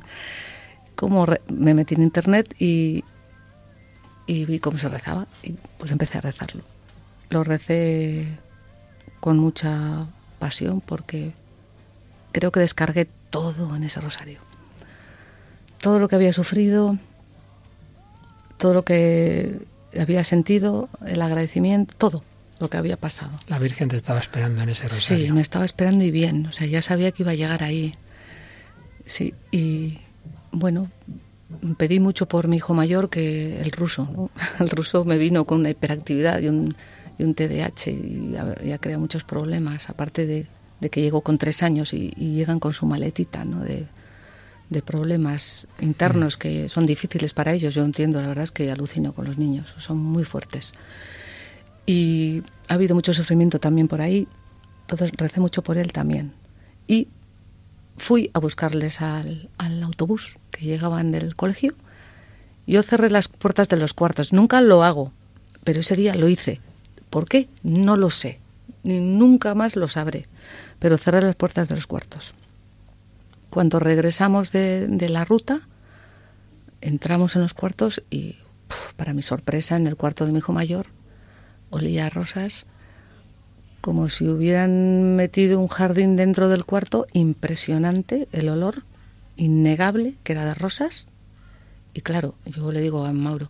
Como 0.95 1.25
me 1.47 1.73
metí 1.73 1.95
en 1.95 2.03
internet 2.03 2.53
y, 2.59 3.03
y 4.27 4.45
vi 4.45 4.59
cómo 4.59 4.77
se 4.77 4.89
rezaba 4.89 5.27
y 5.41 5.53
pues 5.77 5.91
empecé 5.91 6.17
a 6.17 6.21
rezarlo. 6.21 6.63
Lo 7.29 7.43
recé 7.43 8.27
con 9.19 9.39
mucha 9.39 10.07
pasión 10.39 10.81
porque 10.81 11.34
creo 12.31 12.51
que 12.51 12.59
descargué 12.59 13.07
todo 13.29 13.75
en 13.75 13.84
ese 13.84 14.01
rosario. 14.01 14.39
Todo 15.79 15.99
lo 15.99 16.07
que 16.07 16.15
había 16.15 16.34
sufrido, 16.34 16.97
todo 18.57 18.73
lo 18.73 18.84
que 18.84 19.59
había 19.99 20.23
sentido, 20.23 20.89
el 21.05 21.21
agradecimiento, 21.21 21.95
todo 21.97 22.23
lo 22.60 22.70
que 22.70 22.78
había 22.78 22.97
pasado. 22.97 23.32
La 23.47 23.60
Virgen 23.60 23.89
te 23.89 23.95
estaba 23.95 24.20
esperando 24.20 24.62
en 24.62 24.70
ese 24.70 24.88
rosario. 24.88 25.26
Sí, 25.26 25.32
me 25.32 25.41
estaba 25.41 25.66
esperando 25.66 26.04
y 26.04 26.12
bien. 26.12 26.45
O 26.47 26.51
sea, 26.51 26.68
ya 26.68 26.82
sabía 26.82 27.12
que 27.12 27.24
iba 27.24 27.32
a 27.32 27.36
llegar 27.36 27.64
ahí. 27.64 27.95
Sí, 29.06 29.34
y 29.51 29.99
bueno, 30.51 30.89
pedí 31.78 31.99
mucho 31.99 32.28
por 32.28 32.47
mi 32.47 32.58
hijo 32.58 32.74
mayor 32.74 33.10
que 33.10 33.62
el 33.62 33.72
ruso. 33.72 34.30
El 34.60 34.70
ruso 34.70 35.04
me 35.04 35.18
vino 35.18 35.45
con 35.45 35.60
una 35.60 35.70
hiperactividad 35.70 36.41
y 36.41 36.47
un, 36.47 36.76
y 37.18 37.24
un 37.24 37.34
TDAH 37.34 37.89
y 37.89 38.34
ya 38.66 38.78
crea 38.78 38.97
muchos 38.97 39.24
problemas, 39.24 39.89
aparte 39.89 40.26
de, 40.26 40.47
que 40.89 41.01
llegó 41.01 41.22
con 41.22 41.38
tres 41.38 41.64
años 41.64 41.93
y, 41.93 42.12
llegan 42.12 42.60
con 42.60 42.74
su 42.74 42.86
maletita 42.86 43.45
¿no? 43.45 43.62
de, 43.62 43.86
de 44.70 44.82
problemas 44.82 45.68
internos 45.80 46.38
mm. 46.38 46.39
que 46.39 46.70
son 46.70 46.86
difíciles 46.86 47.34
para 47.34 47.54
ellos. 47.54 47.74
Yo 47.74 47.84
entiendo, 47.84 48.22
la 48.22 48.28
verdad 48.28 48.43
es 48.43 48.51
que 48.51 48.72
alucino 48.72 49.14
con 49.14 49.26
los 49.26 49.38
niños, 49.38 49.74
son 49.78 49.97
muy 49.97 50.24
fuertes. 50.24 50.74
Y 51.86 52.43
ha 52.69 52.75
habido 52.75 52.95
mucho 52.95 53.13
sufrimiento 53.13 53.59
también 53.59 53.88
por 53.88 54.01
ahí, 54.01 54.27
entonces 54.81 55.11
recé 55.17 55.39
mucho 55.39 55.61
por 55.61 55.77
él 55.77 55.91
también. 55.91 56.34
Y 56.88 57.07
fui 57.97 58.31
a 58.34 58.39
buscarles 58.39 59.01
al, 59.01 59.49
autobús 59.57 60.38
que 60.51 60.65
llegaban 60.65 61.11
del 61.11 61.36
colegio. 61.36 61.73
Yo 62.65 62.81
cerré 62.84 63.09
las 63.09 63.27
puertas 63.27 63.69
de 63.69 63.77
los 63.77 63.93
cuartos. 63.93 64.34
Nunca 64.34 64.61
lo 64.61 64.84
hago, 64.84 65.11
pero 65.63 65.81
ese 65.81 65.95
día 65.95 66.15
lo 66.15 66.27
hice. 66.29 66.61
¿Por 67.09 67.27
qué? 67.27 67.47
No 67.63 67.97
lo 67.97 68.09
sé. 68.09 68.39
Ni 68.84 68.99
nunca 68.99 69.55
más 69.55 69.75
lo 69.75 69.88
sabré. 69.88 70.25
Pero 70.79 70.97
cerré 70.97 71.21
las 71.21 71.36
puertas 71.36 71.69
de 71.69 71.75
los 71.75 71.88
cuartos. 71.88 72.34
Cuando 73.49 73.79
regresamos 73.79 74.51
de, 74.51 74.88
la 75.09 75.25
ruta, 75.25 75.61
entramos 76.81 77.36
en 77.36 77.43
los 77.43 77.53
cuartos 77.53 78.01
y, 78.09 78.38
para 78.95 79.13
mi 79.13 79.21
sorpresa, 79.21 79.75
en 79.75 79.86
el 79.86 79.95
cuarto 79.95 80.25
de 80.25 80.31
mi 80.31 80.39
hijo 80.39 80.53
mayor, 80.53 80.88
olía 81.74 82.05
a 82.05 82.09
rosas 82.09 82.65
como 83.82 84.07
si 84.07 84.30
hubieran 84.30 85.17
metido 85.17 85.59
un 85.59 85.67
jardín 85.67 86.15
dentro 86.15 86.47
del 86.47 86.63
cuarto, 86.63 87.05
impresionante 87.11 88.30
el 88.32 88.47
olor, 88.47 88.84
innegable, 89.36 90.15
que 90.24 90.32
era 90.32 90.45
de 90.45 90.53
rosas. 90.53 91.05
Y 91.93 91.99
claro, 91.99 92.36
yo 92.45 92.71
le 92.71 92.80
digo 92.80 93.05
a 93.05 93.11
Mauro, 93.11 93.49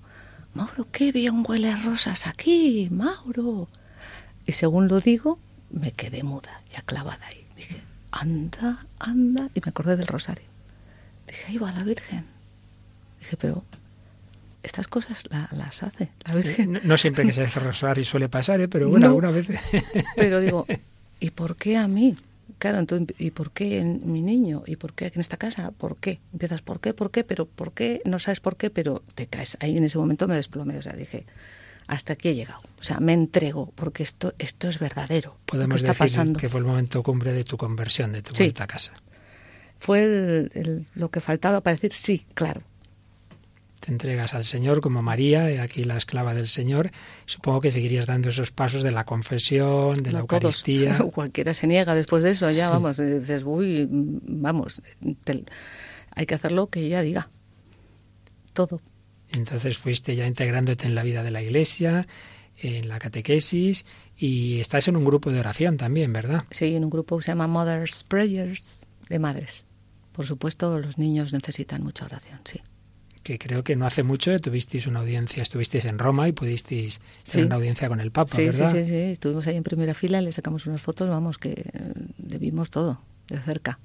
Mauro, 0.55 0.87
qué 0.91 1.11
bien 1.11 1.43
huele 1.47 1.69
a 1.69 1.75
rosas 1.75 2.25
aquí, 2.25 2.89
Mauro. 2.89 3.67
Y 4.47 4.53
según 4.53 4.87
lo 4.87 5.01
digo, 5.01 5.37
me 5.69 5.91
quedé 5.91 6.23
muda, 6.23 6.61
ya 6.71 6.81
clavada 6.81 7.27
ahí. 7.27 7.45
Dije, 7.55 7.83
anda, 8.09 8.87
anda, 8.97 9.49
y 9.53 9.59
me 9.63 9.69
acordé 9.69 9.97
del 9.97 10.07
rosario. 10.07 10.47
Dije, 11.27 11.45
ahí 11.47 11.57
va 11.59 11.71
la 11.71 11.83
Virgen. 11.83 12.25
Dije, 13.19 13.37
pero 13.37 13.63
estas 14.63 14.87
cosas 14.87 15.23
las 15.51 15.83
hace 15.83 16.09
la 16.25 16.35
Virgen. 16.35 16.81
No, 16.83 16.97
siempre 16.97 17.25
que 17.25 17.33
se 17.33 17.43
hace 17.43 17.59
rosario 17.59 18.03
suele 18.05 18.29
pasar, 18.29 18.61
¿eh? 18.61 18.67
pero 18.67 18.89
bueno, 18.89 19.07
alguna 19.07 19.29
vez. 19.29 19.47
pero 20.15 20.39
digo, 20.39 20.65
¿y 21.19 21.29
por 21.31 21.55
qué 21.55 21.77
a 21.77 21.87
mí? 21.87 22.17
Claro, 22.59 22.79
entonces, 22.79 23.15
¿y 23.19 23.31
por 23.31 23.51
qué 23.51 23.79
en 23.79 24.11
mi 24.11 24.21
niño? 24.21 24.63
¿Y 24.65 24.77
por 24.77 24.93
qué 24.93 25.07
aquí 25.07 25.15
en 25.15 25.21
esta 25.21 25.37
casa? 25.37 25.71
¿Por 25.71 25.97
qué? 25.97 26.19
Empiezas, 26.31 26.61
¿por 26.61 26.79
qué? 26.79 26.93
¿Por 26.93 27.11
qué? 27.11 27.23
Pero 27.23 27.45
¿por 27.45 27.73
qué? 27.73 28.01
No 28.05 28.19
sabes 28.19 28.39
por 28.39 28.55
qué, 28.55 28.69
pero 28.69 29.03
te 29.15 29.27
caes. 29.27 29.57
Ahí 29.59 29.77
en 29.77 29.83
ese 29.83 29.97
momento 29.97 30.27
me 30.27 30.35
desplomé, 30.35 30.77
o 30.77 30.81
sea, 30.81 30.93
dije, 30.93 31.25
hasta 31.87 32.13
aquí 32.13 32.29
he 32.29 32.35
llegado. 32.35 32.61
O 32.79 32.83
sea, 32.83 32.99
me 32.99 33.13
entrego, 33.13 33.71
porque 33.75 34.03
esto, 34.03 34.33
esto 34.39 34.69
es 34.69 34.79
verdadero. 34.79 35.37
Podemos 35.45 35.81
decir 35.81 35.97
pasando. 35.97 36.39
que 36.39 36.47
fue 36.47 36.61
el 36.61 36.65
momento 36.65 37.03
cumbre 37.03 37.33
de 37.33 37.43
tu 37.43 37.57
conversión, 37.57 38.13
de 38.13 38.21
tu 38.21 38.33
vuelta 38.33 38.63
a 38.63 38.67
casa. 38.67 38.93
Fue 39.79 40.49
lo 40.95 41.11
que 41.11 41.19
faltaba 41.19 41.59
para 41.59 41.75
decir 41.75 41.91
sí, 41.91 42.25
claro, 42.33 42.61
te 43.83 43.91
entregas 43.91 44.33
al 44.33 44.45
Señor 44.45 44.79
como 44.79 45.01
María, 45.01 45.61
aquí 45.61 45.83
la 45.83 45.97
esclava 45.97 46.33
del 46.33 46.47
Señor. 46.47 46.91
Supongo 47.25 47.59
que 47.59 47.69
seguirías 47.69 48.05
dando 48.05 48.29
esos 48.29 48.49
pasos 48.51 48.81
de 48.81 48.93
la 48.93 49.03
confesión, 49.03 50.03
de 50.03 50.13
la 50.13 50.19
Eucaristía. 50.19 50.97
Cualquiera 51.13 51.53
se 51.53 51.67
niega 51.67 51.93
después 51.93 52.23
de 52.23 52.31
eso, 52.31 52.49
ya 52.49 52.69
vamos, 52.69 52.95
dices, 52.95 53.43
uy, 53.45 53.85
vamos, 53.89 54.81
hay 56.11 56.25
que 56.25 56.35
hacer 56.35 56.53
lo 56.53 56.67
que 56.67 56.79
ella 56.79 57.01
diga. 57.01 57.29
Todo. 58.53 58.79
Entonces 59.33 59.77
fuiste 59.77 60.15
ya 60.15 60.27
integrándote 60.27 60.87
en 60.87 60.95
la 60.95 61.03
vida 61.03 61.21
de 61.21 61.31
la 61.31 61.41
Iglesia, 61.41 62.07
en 62.57 62.87
la 62.87 62.99
catequesis, 62.99 63.85
y 64.17 64.61
estás 64.61 64.87
en 64.87 64.95
un 64.95 65.03
grupo 65.03 65.29
de 65.29 65.41
oración 65.41 65.75
también, 65.75 66.13
¿verdad? 66.13 66.45
Sí, 66.51 66.73
en 66.73 66.85
un 66.85 66.89
grupo 66.89 67.17
que 67.17 67.23
se 67.23 67.31
llama 67.31 67.47
Mother's 67.47 68.05
Prayers, 68.05 68.85
de 69.09 69.19
madres. 69.19 69.65
Por 70.13 70.25
supuesto, 70.25 70.79
los 70.79 70.97
niños 70.97 71.33
necesitan 71.33 71.83
mucha 71.83 72.05
oración, 72.05 72.39
sí 72.45 72.61
que 73.23 73.39
creo 73.39 73.63
que 73.63 73.75
no 73.75 73.85
hace 73.85 74.03
mucho 74.03 74.37
tuvisteis 74.39 74.85
una 74.85 74.99
audiencia, 74.99 75.41
estuvisteis 75.41 75.85
en 75.85 75.97
Roma 75.97 76.27
y 76.27 76.33
pudisteis 76.33 77.01
tener 77.29 77.47
una 77.47 77.55
audiencia 77.55 77.87
con 77.87 77.99
el 77.99 78.11
Papa, 78.11 78.35
¿verdad? 78.37 78.71
Sí, 78.71 78.83
sí, 78.83 78.89
sí, 78.89 78.95
estuvimos 78.95 79.47
ahí 79.47 79.55
en 79.55 79.63
primera 79.63 79.93
fila, 79.93 80.21
le 80.21 80.31
sacamos 80.31 80.67
unas 80.67 80.81
fotos, 80.81 81.09
vamos, 81.09 81.37
que 81.37 81.51
eh, 81.51 81.65
le 82.27 82.37
vimos 82.37 82.69
todo 82.69 83.01
de 83.27 83.39
cerca, 83.39 83.79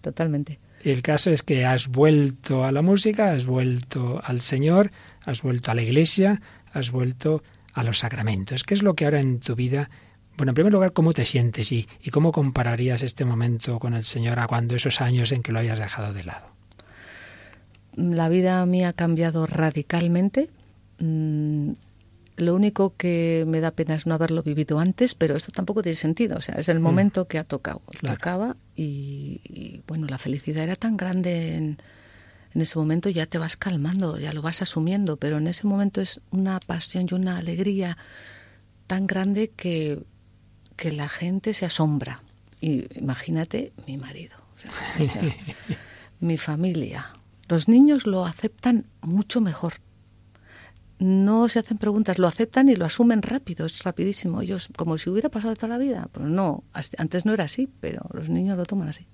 totalmente. 0.00 0.58
El 0.84 1.02
caso 1.02 1.30
es 1.30 1.42
que 1.42 1.64
has 1.64 1.88
vuelto 1.88 2.64
a 2.64 2.70
la 2.70 2.82
música, 2.82 3.32
has 3.32 3.46
vuelto 3.46 4.20
al 4.22 4.40
Señor, 4.40 4.92
has 5.24 5.42
vuelto 5.42 5.70
a 5.70 5.74
la 5.74 5.82
Iglesia, 5.82 6.40
has 6.72 6.92
vuelto 6.92 7.42
a 7.72 7.82
los 7.82 7.98
sacramentos. 7.98 8.62
¿Qué 8.62 8.74
es 8.74 8.82
lo 8.82 8.94
que 8.94 9.06
ahora 9.06 9.20
en 9.20 9.40
tu 9.40 9.56
vida 9.56 9.90
bueno, 10.36 10.52
en 10.52 10.54
primer 10.54 10.72
lugar, 10.72 10.92
¿cómo 10.92 11.14
te 11.14 11.24
sientes 11.24 11.72
y, 11.72 11.88
y, 12.00 12.10
cómo 12.10 12.30
compararías 12.30 13.02
este 13.02 13.24
momento 13.24 13.80
con 13.80 13.92
el 13.92 14.04
Señor 14.04 14.38
a 14.38 14.46
cuando 14.46 14.76
esos 14.76 15.00
años 15.00 15.32
en 15.32 15.42
que 15.42 15.50
lo 15.50 15.58
hayas 15.58 15.80
dejado 15.80 16.12
de 16.12 16.22
lado? 16.22 16.57
La 17.98 18.28
vida 18.28 18.64
mía 18.66 18.90
ha 18.90 18.92
cambiado 18.92 19.46
radicalmente. 19.46 20.50
Mm, 20.98 21.72
lo 22.36 22.54
único 22.54 22.94
que 22.96 23.44
me 23.48 23.60
da 23.60 23.72
pena 23.72 23.96
es 23.96 24.06
no 24.06 24.14
haberlo 24.14 24.44
vivido 24.44 24.78
antes, 24.78 25.14
pero 25.14 25.36
esto 25.36 25.50
tampoco 25.50 25.82
tiene 25.82 25.96
sentido. 25.96 26.36
O 26.38 26.40
sea, 26.40 26.54
es 26.54 26.68
el 26.68 26.78
mm. 26.78 26.82
momento 26.82 27.26
que 27.26 27.38
ha 27.38 27.44
tocado. 27.44 27.82
Tocaba 28.00 28.56
y, 28.76 29.82
bueno, 29.88 30.06
la 30.06 30.18
felicidad 30.18 30.62
era 30.62 30.76
tan 30.76 30.96
grande 30.96 31.56
en, 31.56 31.78
en 32.54 32.60
ese 32.60 32.78
momento 32.78 33.10
ya 33.10 33.26
te 33.26 33.38
vas 33.38 33.56
calmando, 33.56 34.18
ya 34.18 34.32
lo 34.32 34.42
vas 34.42 34.62
asumiendo, 34.62 35.16
pero 35.16 35.38
en 35.38 35.48
ese 35.48 35.66
momento 35.66 36.00
es 36.00 36.20
una 36.30 36.60
pasión 36.60 37.08
y 37.10 37.14
una 37.14 37.38
alegría 37.38 37.98
tan 38.86 39.08
grande 39.08 39.50
que, 39.50 40.04
que 40.76 40.92
la 40.92 41.08
gente 41.08 41.54
se 41.54 41.66
asombra. 41.66 42.20
Y 42.60 42.86
imagínate 42.98 43.72
mi 43.86 43.98
marido, 43.98 44.36
mi 46.20 46.36
familia. 46.36 47.17
Los 47.48 47.66
niños 47.66 48.06
lo 48.06 48.26
aceptan 48.26 48.86
mucho 49.00 49.40
mejor. 49.40 49.74
No 50.98 51.48
se 51.48 51.60
hacen 51.60 51.78
preguntas, 51.78 52.18
lo 52.18 52.26
aceptan 52.26 52.68
y 52.68 52.76
lo 52.76 52.84
asumen 52.84 53.22
rápido, 53.22 53.66
es 53.66 53.82
rapidísimo. 53.84 54.42
Ellos, 54.42 54.68
como 54.76 54.98
si 54.98 55.08
hubiera 55.08 55.28
pasado 55.28 55.54
toda 55.54 55.68
la 55.68 55.78
vida. 55.78 56.08
Pero 56.12 56.26
no, 56.26 56.64
antes 56.98 57.24
no 57.24 57.32
era 57.32 57.44
así, 57.44 57.68
pero 57.80 58.02
los 58.12 58.28
niños 58.28 58.56
lo 58.56 58.66
toman 58.66 58.88
así. 58.88 59.06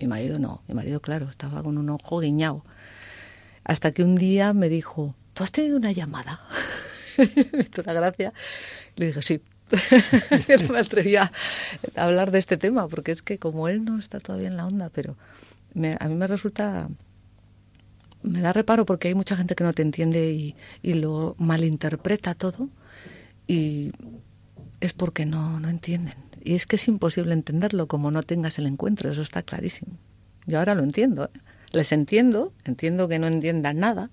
Mi 0.00 0.06
marido 0.06 0.38
no, 0.38 0.62
mi 0.68 0.74
marido, 0.74 1.00
claro, 1.00 1.28
estaba 1.28 1.62
con 1.62 1.78
un 1.78 1.90
ojo 1.90 2.20
guiñado. 2.20 2.64
Hasta 3.64 3.90
que 3.90 4.04
un 4.04 4.14
día 4.14 4.52
me 4.52 4.68
dijo, 4.68 5.14
¿tú 5.34 5.42
has 5.42 5.52
tenido 5.52 5.76
una 5.76 5.92
llamada? 5.92 6.40
me 7.18 7.62
hizo 7.62 7.82
una 7.82 7.92
gracia. 7.92 8.32
Le 8.96 9.06
dije, 9.06 9.20
sí. 9.20 9.42
no 10.62 10.72
me 10.72 10.78
atrevía 10.78 11.32
a 11.96 12.04
hablar 12.04 12.30
de 12.30 12.38
este 12.38 12.56
tema, 12.56 12.86
porque 12.86 13.10
es 13.10 13.22
que 13.22 13.38
como 13.38 13.66
él 13.68 13.84
no 13.84 13.98
está 13.98 14.20
todavía 14.20 14.46
en 14.46 14.56
la 14.56 14.66
onda, 14.66 14.90
pero 14.90 15.16
a 15.98 16.08
mí 16.08 16.14
me 16.14 16.26
resulta 16.28 16.88
me 18.26 18.40
da 18.40 18.52
reparo 18.52 18.84
porque 18.84 19.08
hay 19.08 19.14
mucha 19.14 19.36
gente 19.36 19.54
que 19.54 19.64
no 19.64 19.72
te 19.72 19.82
entiende 19.82 20.30
y, 20.32 20.56
y, 20.82 20.94
lo 20.94 21.34
malinterpreta 21.38 22.34
todo 22.34 22.68
y 23.46 23.92
es 24.80 24.92
porque 24.92 25.26
no, 25.26 25.60
no 25.60 25.68
entienden. 25.68 26.14
Y 26.42 26.54
es 26.54 26.66
que 26.66 26.76
es 26.76 26.86
imposible 26.88 27.32
entenderlo 27.32 27.86
como 27.88 28.10
no 28.10 28.22
tengas 28.22 28.58
el 28.58 28.66
encuentro, 28.66 29.10
eso 29.10 29.22
está 29.22 29.42
clarísimo. 29.42 29.96
Yo 30.46 30.58
ahora 30.58 30.74
lo 30.74 30.82
entiendo. 30.82 31.24
¿eh? 31.24 31.38
Les 31.72 31.92
entiendo, 31.92 32.52
entiendo 32.64 33.08
que 33.08 33.18
no 33.18 33.26
entiendan 33.26 33.78
nada, 33.78 34.10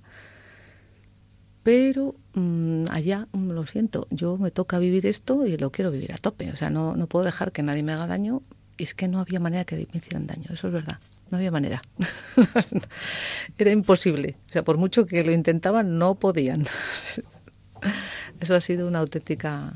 pero 1.63 2.15
mm, 2.33 2.85
allá 2.89 3.27
mm, 3.31 3.51
lo 3.51 3.65
siento, 3.65 4.07
yo 4.09 4.37
me 4.37 4.51
toca 4.51 4.79
vivir 4.79 5.05
esto 5.05 5.45
y 5.45 5.57
lo 5.57 5.71
quiero 5.71 5.91
vivir 5.91 6.13
a 6.13 6.17
tope. 6.17 6.51
O 6.51 6.55
sea, 6.55 6.69
no, 6.69 6.95
no 6.95 7.07
puedo 7.07 7.25
dejar 7.25 7.51
que 7.51 7.63
nadie 7.63 7.83
me 7.83 7.93
haga 7.93 8.07
daño. 8.07 8.41
Y 8.77 8.83
es 8.83 8.95
que 8.95 9.07
no 9.07 9.19
había 9.19 9.39
manera 9.39 9.65
que 9.65 9.75
me 9.75 9.99
hicieran 9.99 10.25
daño, 10.25 10.47
eso 10.51 10.67
es 10.67 10.73
verdad. 10.73 10.97
No 11.33 11.37
había 11.37 11.49
manera. 11.49 11.81
Era 13.57 13.71
imposible. 13.71 14.35
O 14.45 14.51
sea, 14.51 14.63
por 14.63 14.77
mucho 14.77 15.07
que 15.07 15.23
lo 15.23 15.31
intentaban, 15.31 15.97
no 15.97 16.13
podían. 16.13 16.67
Eso 18.39 18.53
ha 18.53 18.61
sido 18.61 18.87
una 18.87 18.99
auténtica 18.99 19.73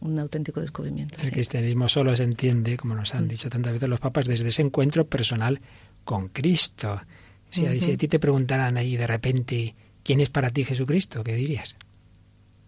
un 0.00 0.18
auténtico 0.18 0.60
descubrimiento. 0.60 1.16
El 1.18 1.30
cristianismo 1.30 1.88
solo 1.88 2.14
se 2.14 2.24
entiende, 2.24 2.76
como 2.76 2.94
nos 2.94 3.14
han 3.14 3.24
mm. 3.24 3.28
dicho 3.28 3.48
tantas 3.48 3.72
veces 3.72 3.88
los 3.88 4.00
papas, 4.00 4.26
desde 4.26 4.48
ese 4.48 4.60
encuentro 4.60 5.06
personal 5.06 5.62
con 6.04 6.28
Cristo. 6.28 7.00
Si, 7.48 7.64
a 7.64 7.96
ti 7.96 7.96
te 7.96 8.18
preguntaran 8.18 8.76
ahí 8.76 8.98
de 8.98 9.06
repente, 9.06 9.74
¿quién 10.02 10.20
es 10.20 10.28
para 10.28 10.50
ti 10.50 10.66
Jesucristo? 10.66 11.24
¿Qué 11.24 11.36
dirías? 11.36 11.74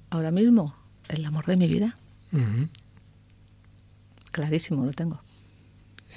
Ahora 0.09 0.30
mismo, 0.30 0.74
el 1.11 1.26
amor 1.26 1.45
de 1.45 1.59
mi 1.59 1.68
vida. 1.68 1.95
Clarísimo, 4.30 4.82
lo 4.82 4.93
tengo. 4.93 5.20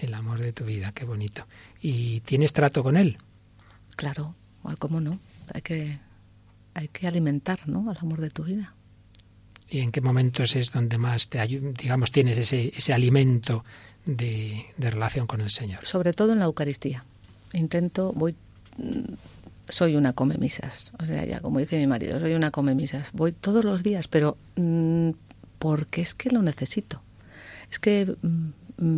El 0.02 0.14
amor 0.14 0.39
de 0.39 0.54
tu 0.54 0.66
vida, 0.66 0.91
qué 0.91 1.06
bonito. 1.06 1.46
¿Y 1.82 2.20
tienes 2.22 2.54
trato 2.54 2.84
con 2.84 2.98
él? 2.98 3.18
Claro, 3.96 4.36
¿cómo 4.80 5.00
no? 5.00 5.20
Hay 5.54 5.62
que, 5.62 6.00
hay 6.74 6.88
que 6.89 7.08
alimentar 7.08 7.68
¿no? 7.68 7.89
al 7.89 7.98
amor 7.98 8.20
de 8.20 8.30
tu 8.30 8.43
vida. 8.43 8.74
¿Y 9.68 9.80
en 9.80 9.91
qué 9.91 10.02
momentos 10.02 10.56
es 10.56 10.72
donde 10.72 10.98
más 10.98 11.30
te 11.30 11.46
digamos, 11.48 12.12
tienes 12.12 12.38
ese, 12.38 12.72
ese 12.76 12.93
alimento 12.93 13.64
de, 14.06 14.66
relación 14.78 15.28
con 15.28 15.41
el 15.41 15.50
Señor? 15.50 15.86
Sobre 15.86 16.14
todo 16.14 16.34
en 16.34 16.39
la 16.39 16.46
Eucaristía. 16.46 17.04
Intento, 17.54 18.14
voy, 18.14 18.36
soy 19.70 19.96
una 19.96 20.14
come 20.14 20.38
misas, 20.38 20.91
o 21.00 21.06
sea, 21.06 21.26
ya 21.26 21.39
como 21.39 21.60
dice 21.60 21.80
mi 21.80 21.88
marido, 21.88 22.20
soy 22.20 22.34
una 22.34 22.52
come 22.52 22.76
misas. 22.76 23.12
Voy 23.14 23.32
todos 23.32 23.66
los 23.66 23.82
días, 23.82 24.08
pero 24.08 24.38
mm, 24.56 25.12
porque 25.58 26.02
es 26.02 26.14
que 26.14 26.30
lo 26.30 26.41
necesito. 26.41 27.02
Es 27.72 27.80
que 27.80 28.16
mm, 28.22 28.50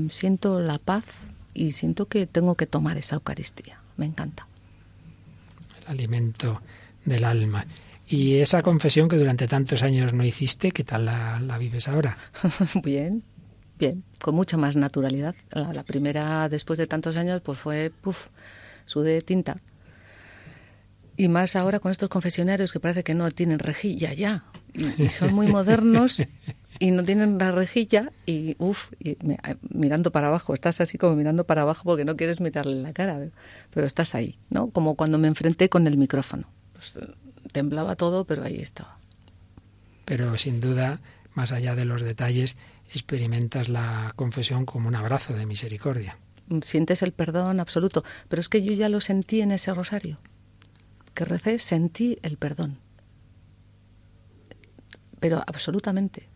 siento 0.09 0.59
la 0.59 0.79
paz 0.79 1.05
y 1.53 1.71
siento 1.71 2.07
que 2.07 2.27
tengo 2.27 2.55
que 2.55 2.67
tomar 2.67 2.97
esa 2.97 3.15
Eucaristía. 3.15 3.79
Me 3.97 4.05
encanta. 4.05 4.47
El 5.81 5.87
alimento 5.87 6.61
del 7.05 7.23
alma. 7.23 7.65
Y 8.07 8.35
esa 8.35 8.61
confesión 8.61 9.09
que 9.09 9.17
durante 9.17 9.47
tantos 9.47 9.83
años 9.83 10.13
no 10.13 10.23
hiciste, 10.23 10.71
¿qué 10.71 10.83
tal 10.83 11.05
la, 11.05 11.39
la 11.39 11.57
vives 11.57 11.87
ahora? 11.87 12.17
Bien, 12.83 13.23
bien, 13.77 14.03
con 14.19 14.35
mucha 14.35 14.57
más 14.57 14.75
naturalidad. 14.75 15.35
La, 15.51 15.83
primera, 15.83 16.49
después 16.49 16.79
de 16.79 16.87
tantos 16.87 17.17
años, 17.17 17.41
pues 17.41 17.57
fue, 17.57 17.91
puff, 18.01 18.27
sudé 18.85 19.21
tinta. 19.21 19.55
Y 21.15 21.29
más 21.29 21.55
ahora 21.55 21.79
con 21.79 21.91
estos 21.91 22.09
confesionarios 22.09 22.71
que 22.71 22.79
parece 22.79 23.03
que 23.03 23.15
no 23.15 23.31
tienen 23.31 23.59
rejilla 23.59 24.13
ya. 24.13 24.45
Y, 24.73 25.09
son 25.09 25.33
muy 25.33 25.47
modernos 25.51 26.23
y 26.79 26.91
no 26.91 27.03
tienen 27.03 27.37
la 27.37 27.51
rejilla 27.51 28.11
y, 28.25 28.55
uff, 28.59 28.91
mirando 29.69 30.11
para 30.11 30.27
abajo. 30.27 30.53
Estás 30.53 30.81
así 30.81 30.97
como 30.97 31.15
mirando 31.15 31.45
para 31.45 31.63
abajo 31.63 31.83
porque 31.83 32.05
no 32.05 32.15
quieres 32.15 32.39
mirarle 32.39 32.81
la 32.81 32.93
cara, 32.93 33.29
pero 33.73 33.87
estás 33.87 34.15
ahí, 34.15 34.37
¿no? 34.49 34.69
Como 34.69 34.95
cuando 34.95 35.17
me 35.17 35.27
enfrenté 35.27 35.69
con 35.69 35.87
el 35.87 35.97
micrófono. 35.97 36.47
Pues, 36.73 36.99
temblaba 37.51 37.95
todo, 37.95 38.25
pero 38.25 38.43
ahí 38.43 38.57
estaba. 38.57 38.99
Pero 40.05 40.37
sin 40.37 40.61
duda, 40.61 41.01
más 41.33 41.51
allá 41.51 41.75
de 41.75 41.85
los 41.85 42.01
detalles, 42.01 42.57
experimentas 42.93 43.69
la 43.69 44.13
confesión 44.15 44.65
como 44.65 44.87
un 44.87 44.95
abrazo 44.95 45.33
de 45.33 45.45
misericordia. 45.45 46.17
Sientes 46.61 47.01
el 47.01 47.11
perdón 47.11 47.59
absoluto, 47.59 48.03
pero 48.29 48.39
es 48.39 48.47
que 48.47 48.63
yo 48.63 48.71
ya 48.73 48.87
lo 48.89 49.01
sentí 49.01 49.41
en 49.41 49.51
ese 49.51 49.73
rosario. 49.73 50.19
Que 51.13 51.25
recé, 51.25 51.59
sentí 51.59 52.19
el 52.21 52.37
perdón. 52.37 52.77
Pero 55.19 55.43
absolutamente. 55.45 56.29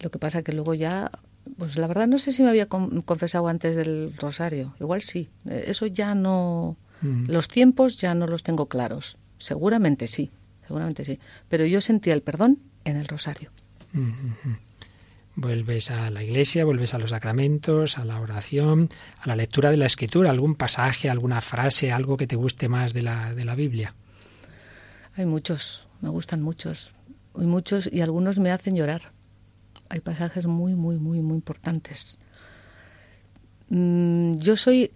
Lo 0.00 0.10
que 0.10 0.18
pasa 0.18 0.42
que 0.42 0.52
luego 0.52 0.74
ya, 0.74 1.10
pues 1.58 1.76
la 1.76 1.86
verdad 1.86 2.06
no 2.06 2.18
sé 2.18 2.32
si 2.32 2.42
me 2.42 2.48
había 2.48 2.66
confesado 2.66 3.48
antes 3.48 3.76
del 3.76 4.14
rosario. 4.18 4.74
Igual 4.80 5.02
sí. 5.02 5.30
Eso 5.46 5.86
ya 5.86 6.14
no... 6.14 6.76
Mm. 7.02 7.30
Los 7.30 7.48
tiempos 7.48 7.98
ya 7.98 8.14
no 8.14 8.26
los 8.26 8.42
tengo 8.42 8.66
claros. 8.66 9.16
Seguramente 9.38 10.06
sí, 10.06 10.30
seguramente 10.66 11.04
sí. 11.04 11.18
Pero 11.48 11.64
yo 11.66 11.80
sentía 11.80 12.14
el 12.14 12.22
perdón 12.22 12.58
en 12.84 12.96
el 12.96 13.08
rosario. 13.08 13.50
Vuelves 15.34 15.90
a 15.90 16.10
la 16.10 16.22
iglesia, 16.22 16.64
vuelves 16.64 16.92
a 16.92 16.98
los 16.98 17.10
sacramentos, 17.10 17.98
a 17.98 18.04
la 18.04 18.20
oración, 18.20 18.90
a 19.20 19.28
la 19.28 19.36
lectura 19.36 19.70
de 19.70 19.76
la 19.76 19.86
escritura, 19.86 20.30
algún 20.30 20.54
pasaje, 20.54 21.08
alguna 21.08 21.40
frase, 21.40 21.92
algo 21.92 22.16
que 22.16 22.26
te 22.26 22.36
guste 22.36 22.68
más 22.68 22.92
de 22.92 23.02
la, 23.02 23.34
de 23.34 23.44
la 23.44 23.54
Biblia. 23.54 23.94
Hay 25.16 25.26
muchos, 25.26 25.88
me 26.00 26.08
gustan 26.08 26.42
muchos. 26.42 26.92
Hay 27.38 27.46
muchos 27.46 27.88
y 27.90 28.00
algunos 28.00 28.38
me 28.38 28.50
hacen 28.50 28.76
llorar. 28.76 29.12
Hay 29.90 30.00
pasajes 30.00 30.46
muy, 30.46 30.74
muy, 30.74 30.98
muy, 30.98 31.20
muy 31.20 31.36
importantes. 31.36 32.18
Mm, 33.68 34.38
yo 34.38 34.56
soy 34.56 34.92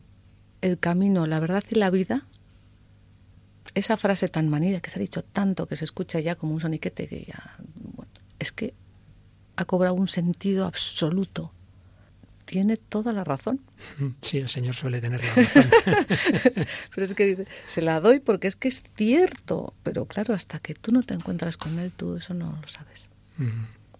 el 0.62 0.78
camino, 0.78 1.26
la 1.26 1.38
verdad 1.40 1.62
y 1.70 1.74
la 1.74 1.90
vida 1.90 2.24
esa 3.74 3.96
frase 3.96 4.28
tan 4.28 4.48
manida 4.48 4.80
que 4.80 4.90
se 4.90 4.98
ha 4.98 5.02
dicho 5.02 5.22
tanto, 5.24 5.66
que 5.66 5.76
se 5.76 5.84
escucha 5.84 6.20
ya 6.20 6.36
como 6.36 6.54
un 6.54 6.60
soniquete, 6.60 7.08
que 7.08 7.24
ya, 7.24 7.56
es 8.38 8.52
que 8.52 8.74
ha 9.56 9.64
cobrado 9.64 9.94
un 9.94 10.08
sentido 10.08 10.64
absoluto. 10.64 11.52
Tiene 12.44 12.76
toda 12.76 13.12
la 13.12 13.24
razón. 13.24 13.60
Sí, 14.20 14.38
el 14.38 14.48
Señor 14.48 14.74
suele 14.74 15.00
tener 15.00 15.22
la 15.24 15.34
razón. 15.34 15.64
pero 16.94 17.06
es 17.06 17.14
que 17.14 17.46
se 17.66 17.82
la 17.82 18.00
doy 18.00 18.20
porque 18.20 18.48
es 18.48 18.56
que 18.56 18.68
es 18.68 18.82
cierto. 18.96 19.74
Pero 19.82 20.04
claro, 20.06 20.34
hasta 20.34 20.58
que 20.58 20.74
tú 20.74 20.92
no 20.92 21.02
te 21.02 21.14
encuentras 21.14 21.56
con 21.56 21.78
Él, 21.78 21.90
tú 21.90 22.16
eso 22.16 22.34
no 22.34 22.58
lo 22.60 22.68
sabes. 22.68 23.08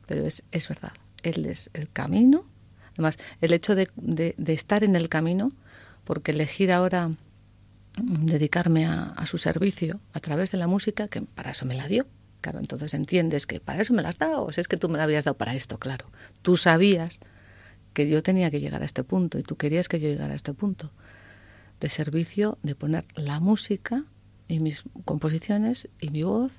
Pero 0.07 0.26
es, 0.26 0.42
es 0.52 0.68
verdad. 0.68 0.92
Él 1.22 1.46
es 1.46 1.70
el 1.72 1.90
camino. 1.90 2.44
Además, 2.92 3.18
el 3.40 3.52
hecho 3.52 3.74
de, 3.74 3.88
de, 3.96 4.52
estar 4.52 4.84
en 4.84 4.94
el 4.96 5.09
camino, 5.09 5.52
porque 6.05 6.32
elegir 6.32 6.70
ahora 6.70 7.11
dedicarme 7.96 8.86
a, 8.86 9.24
su 9.26 9.38
servicio 9.38 10.00
a 10.12 10.20
través 10.20 10.52
de 10.52 10.59
la 10.59 10.66
música, 10.66 11.09
que 11.09 11.22
para 11.22 11.52
eso 11.52 11.66
me 11.66 11.74
la 11.74 11.88
dio. 11.88 12.07
Claro, 12.40 12.59
entonces 12.59 12.92
entiendes 12.92 13.46
que 13.46 13.59
para 13.59 13.80
eso 13.80 13.94
me 13.94 14.02
la 14.02 14.11
has 14.11 14.18
dado, 14.18 14.42
o 14.42 14.50
es 14.50 14.68
que 14.68 14.76
tú 14.76 14.88
me 14.88 14.98
la 14.98 15.05
habías 15.05 15.24
dado 15.24 15.36
para 15.36 15.55
esto, 15.55 15.78
claro. 15.78 16.07
Tú 16.42 16.57
sabías 16.57 17.18
que 17.94 18.09
yo 18.09 18.22
tenía 18.22 18.50
que 18.50 18.61
llegar 18.61 18.82
a 18.82 18.84
este 18.84 19.02
punto 19.02 19.38
y 19.38 19.42
tú 19.42 19.57
querías 19.57 19.88
que 19.88 19.98
yo 19.98 20.09
llegara 20.09 20.34
a 20.34 20.36
este 20.36 20.52
punto 20.52 20.90
de 21.80 21.88
servicio, 21.88 22.59
de 22.62 22.74
poner 22.74 23.07
la 23.14 23.40
música 23.40 24.05
y 24.48 24.61
mis 24.61 24.84
composiciones 25.05 25.88
y 26.00 26.11
mi 26.11 26.22
voz 26.22 26.52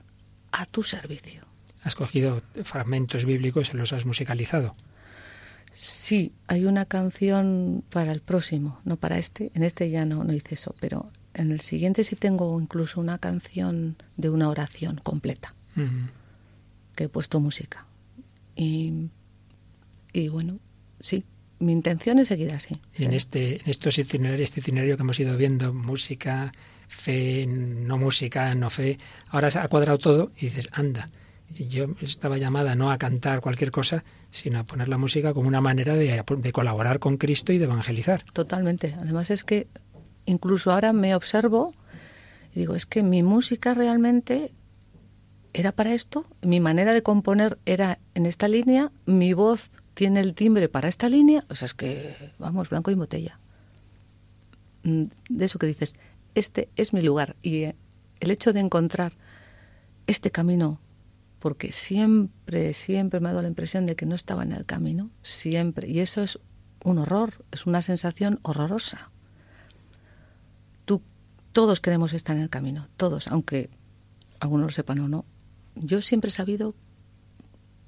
a 0.51 0.65
tu 0.65 0.83
servicio. 0.83 1.44
¿Has 1.85 1.93
cogido 1.93 2.41
fragmentos 2.63 3.25
bíblicos 3.25 3.71
y 3.71 3.77
los 3.77 3.93
has 3.93 4.07
musicalizado? 4.07 4.75
Sí, 5.71 6.31
hay 6.47 6.65
una 6.65 6.85
canción 6.85 7.83
para 7.91 8.11
el 8.11 8.21
próximo, 8.21 8.79
no 8.85 8.97
para 8.97 9.19
este. 9.19 9.51
En 9.53 9.63
este 9.63 9.91
ya 9.91 10.03
no, 10.03 10.23
no 10.23 10.33
hice 10.33 10.55
eso, 10.55 10.73
pero 10.79 11.11
en 11.35 11.51
el 11.51 11.61
siguiente 11.61 12.03
sí 12.03 12.15
tengo 12.15 12.59
incluso 12.59 12.99
una 12.99 13.19
canción 13.19 13.97
de 14.17 14.31
una 14.31 14.49
oración 14.49 14.99
completa, 15.03 15.53
que 16.95 17.03
he 17.03 17.09
puesto 17.09 17.39
música. 17.39 17.85
Y, 18.55 19.11
y, 20.11 20.29
bueno, 20.29 20.57
sí, 20.99 21.23
mi 21.59 21.71
intención 21.71 22.17
es 22.17 22.29
seguir 22.29 22.49
así. 22.49 22.81
en 22.95 23.13
este, 23.13 23.61
en 23.61 23.69
estos 23.69 23.99
itinerarios, 23.99 24.49
este 24.49 24.61
itinerario 24.61 24.97
que 24.97 25.03
hemos 25.03 25.19
ido 25.19 25.37
viendo, 25.37 25.71
música, 25.71 26.51
fe, 26.87 27.45
no 27.45 27.99
música, 27.99 28.55
no 28.55 28.71
fe. 28.71 28.97
Ahora 29.27 29.51
se 29.51 29.59
ha 29.59 29.67
cuadrado 29.67 29.99
todo 29.99 30.31
y 30.35 30.45
dices, 30.45 30.67
anda, 30.71 31.11
yo 31.53 31.87
estaba 32.01 32.37
llamada 32.37 32.75
no 32.75 32.91
a 32.91 32.97
cantar 32.97 33.41
cualquier 33.41 33.71
cosa, 33.71 34.03
sino 34.31 34.59
a 34.59 34.63
poner 34.63 34.89
la 34.89 34.97
música 34.97 35.33
como 35.33 35.47
una 35.47 35.61
manera 35.61 35.95
de, 35.95 36.23
colaborar 36.51 36.99
con 36.99 37.17
Cristo 37.17 37.53
y 37.53 37.57
de 37.57 37.65
evangelizar. 37.65 38.23
Totalmente. 38.33 38.95
Además 38.99 39.29
es 39.29 39.43
que 39.43 39.67
incluso 40.25 40.71
ahora 40.71 40.91
me 40.91 41.15
observo 41.15 41.73
y 42.53 42.59
digo, 42.59 42.75
es 42.75 42.85
que 42.85 43.03
mi 43.03 43.23
música 43.23 43.73
realmente 43.73 44.51
era 45.53 45.71
para 45.71 45.93
esto, 45.93 46.25
mi 46.41 46.59
manera 46.59 46.93
de 46.93 47.03
componer 47.03 47.57
era 47.65 47.99
en 48.13 48.25
esta 48.25 48.47
línea, 48.47 48.91
mi 49.05 49.33
voz 49.33 49.69
tiene 49.93 50.19
el 50.19 50.33
timbre 50.33 50.67
para 50.67 50.89
esta 50.89 51.07
línea, 51.07 51.45
o 51.49 51.55
sea, 51.55 51.67
es 51.67 51.73
que, 51.73 52.15
vamos, 52.37 52.69
blanco 52.69 52.91
y 52.91 52.95
botella. 52.95 53.39
Mm, 54.83 55.03
de 55.29 55.45
eso 55.45 55.59
que 55.59 55.67
dices, 55.67 55.95
este 56.33 56.67
es 56.75 56.91
mi 56.91 57.01
lugar 57.01 57.37
y 57.41 57.63
eh, 57.63 57.75
el 58.19 58.31
hecho 58.31 58.51
de 58.51 58.59
encontrar 58.59 59.13
este 60.07 60.31
camino 60.31 60.79
porque 61.45 61.71
siempre, 61.71 62.73
siempre 62.73 63.19
me 63.19 63.27
ha 63.27 63.31
dado 63.33 63.43
la 63.43 63.47
impresión 63.47 63.85
de 63.85 63.95
que 63.95 64.07
no 64.07 64.15
estaba 64.15 64.41
en 64.41 64.51
el 64.51 64.65
camino, 64.65 65.11
siempre. 65.21 65.87
Y 65.87 65.99
eso 65.99 66.23
es 66.23 66.39
un 66.83 66.97
horror, 66.97 67.45
es 67.51 67.67
una 67.67 67.83
sensación 67.83 68.39
horrorosa. 68.41 69.11
Tú, 70.85 71.03
todos 71.51 71.81
queremos 71.81 72.13
estar 72.13 72.35
en 72.35 72.41
el 72.41 72.49
camino, 72.49 72.87
todos, 72.97 73.27
aunque 73.27 73.69
algunos 74.39 74.65
lo 74.65 74.71
sepan 74.71 74.97
o 75.01 75.07
no. 75.07 75.23
Yo 75.75 76.01
siempre 76.01 76.29
he 76.29 76.31
sabido 76.31 76.73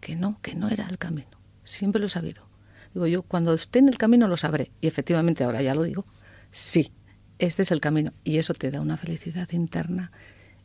que 0.02 0.16
no, 0.16 0.40
que 0.44 0.54
no 0.54 0.70
era 0.70 0.88
el 0.88 1.00
camino. 1.00 1.40
Siempre 1.64 2.00
lo 2.00 2.06
he 2.06 2.12
sabido. 2.12 2.48
Digo 2.94 3.08
yo, 3.08 3.24
cuando 3.24 3.56
esté 3.56 3.80
en 3.80 3.90
el 3.90 3.98
camino 3.98 4.28
lo 4.28 4.38
sabré. 4.38 4.70
Y 4.82 4.88
efectivamente 4.88 5.44
ahora 5.44 5.64
ya 5.64 5.74
lo 5.74 5.82
digo. 5.82 6.06
Sí, 6.52 6.92
este 7.40 7.64
es 7.64 7.72
el 7.72 7.82
camino. 7.82 8.14
Y 8.24 8.38
eso 8.38 8.54
te 8.54 8.70
da 8.70 8.82
una 8.82 8.98
felicidad 8.98 9.50
interna 9.52 10.12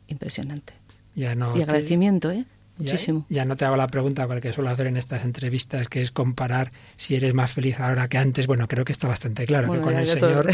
impresionante. 0.05 0.73
Ya 1.15 1.33
no 1.33 1.57
y 1.57 1.63
agradecimiento, 1.63 2.29
¿eh? 2.29 2.45
Muchísimo. 2.77 3.25
Ya, 3.29 3.45
no 3.45 3.55
te 3.55 3.65
hago 3.65 3.77
la 3.77 3.87
pregunta 3.87 4.27
que 4.41 4.51
suelo 4.51 4.69
hacer 4.71 4.87
en 4.87 4.97
estas 4.97 5.23
entrevistas, 5.23 5.87
que 5.87 6.01
es 6.01 6.11
comparar 6.11 6.71
si 6.95 7.15
eres 7.15 7.33
más 7.33 7.51
feliz 7.51 7.79
ahora 7.79 8.07
que 8.07 8.17
antes. 8.17 8.47
Bueno, 8.47 8.67
creo 8.67 8.83
que 8.83 8.91
está 8.91 9.07
bastante 9.07 9.45
claro 9.45 9.71
que 9.71 9.79
con 9.79 9.95
el 9.95 10.07
Señor. 10.07 10.49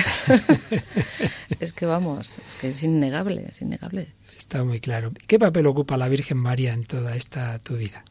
es 1.60 1.74
que 1.74 1.86
vamos, 1.86 2.36
es 2.48 2.56
que 2.56 2.70
es 2.70 2.84
innegable, 2.84 3.46
es 3.50 3.62
innegable. 3.62 4.10
Está 4.38 4.64
muy 4.64 4.80
claro. 4.82 5.14
¿Qué 5.28 5.40
papel 5.40 5.66
ocupa 5.68 5.98
la 5.98 6.10
Virgen 6.10 6.38
María 6.38 6.74
en 6.74 6.84
toda 6.84 7.16
esta 7.16 7.58
tu 7.60 7.78
vida? 7.78 8.04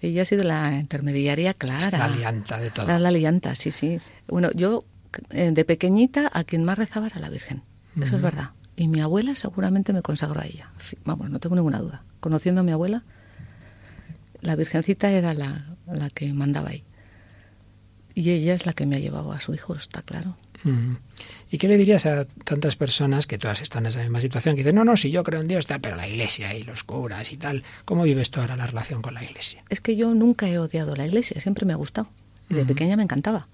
Ella 0.00 0.22
ha 0.22 0.24
sido 0.24 0.42
la 0.44 0.74
intermediaria 0.74 1.54
clara. 1.54 1.96
la 1.96 2.04
alianta 2.06 2.58
de 2.58 2.70
todo. 2.70 2.86
La, 2.86 2.98
la 2.98 3.08
alianta, 3.08 3.54
sí, 3.54 3.70
sí. 3.70 4.00
Bueno, 4.26 4.50
yo 4.52 4.84
eh, 5.30 5.52
de 5.52 5.64
pequeñita 5.64 6.30
a 6.32 6.44
quien 6.44 6.64
más 6.64 6.76
rezaba 6.76 7.06
era 7.06 7.20
la 7.20 7.30
Virgen. 7.30 7.62
Eso 8.00 8.16
es 8.16 8.22
verdad. 8.22 8.50
Y 8.76 8.88
mi 8.88 9.00
abuela 9.00 9.36
seguramente 9.36 9.92
me 9.92 10.02
consagró 10.02 10.40
a 10.40 10.46
ella. 10.46 10.70
Vamos, 11.04 11.30
no 11.30 11.38
tengo 11.38 11.54
ninguna 11.54 11.78
duda. 11.78 12.02
Conociendo 12.18 12.62
a 12.62 12.64
mi 12.64 12.72
abuela, 12.72 13.04
la 14.44 14.56
Virgencita 14.56 15.10
era 15.10 15.34
la, 15.34 15.76
la, 15.86 16.10
que 16.10 16.32
mandaba 16.32 16.70
ahí. 16.70 16.84
Y 18.14 18.30
ella 18.30 18.54
es 18.54 18.66
la 18.66 18.74
que 18.74 18.86
me 18.86 18.96
ha 18.96 18.98
llevado 19.00 19.32
a 19.32 19.40
su 19.40 19.54
hijo, 19.54 19.74
está 19.74 20.02
claro. 20.02 20.36
¿Y 21.50 21.58
qué 21.58 21.68
le 21.68 21.76
dirías 21.76 22.06
a 22.06 22.24
tantas 22.24 22.74
personas 22.74 23.26
que 23.26 23.36
todas 23.36 23.60
están 23.60 23.82
en 23.82 23.88
esa 23.88 24.00
misma 24.00 24.20
situación? 24.20 24.54
Que 24.54 24.62
dicen, 24.62 24.76
no, 24.76 24.84
no, 24.84 24.96
si 24.96 25.10
yo 25.10 25.22
creo 25.22 25.40
en 25.40 25.48
Dios, 25.48 25.66
tal, 25.66 25.80
pero 25.80 25.96
la 25.96 26.08
iglesia 26.08 26.54
y 26.54 26.62
los 26.62 26.84
curas 26.84 27.32
y 27.32 27.36
tal. 27.36 27.64
¿Cómo 27.84 28.04
vives 28.04 28.30
tú 28.30 28.40
ahora 28.40 28.56
la 28.56 28.66
relación 28.66 29.02
con 29.02 29.14
la 29.14 29.22
iglesia? 29.22 29.62
Es 29.68 29.80
que 29.80 29.96
yo 29.96 30.14
nunca 30.14 30.48
he 30.48 30.58
odiado 30.58 30.96
la 30.96 31.06
iglesia, 31.06 31.40
siempre 31.40 31.66
me 31.66 31.74
ha 31.74 31.76
gustado. 31.76 32.08
de 32.48 32.64
pequeña 32.64 32.96
me 32.96 33.02
encantaba. 33.02 33.46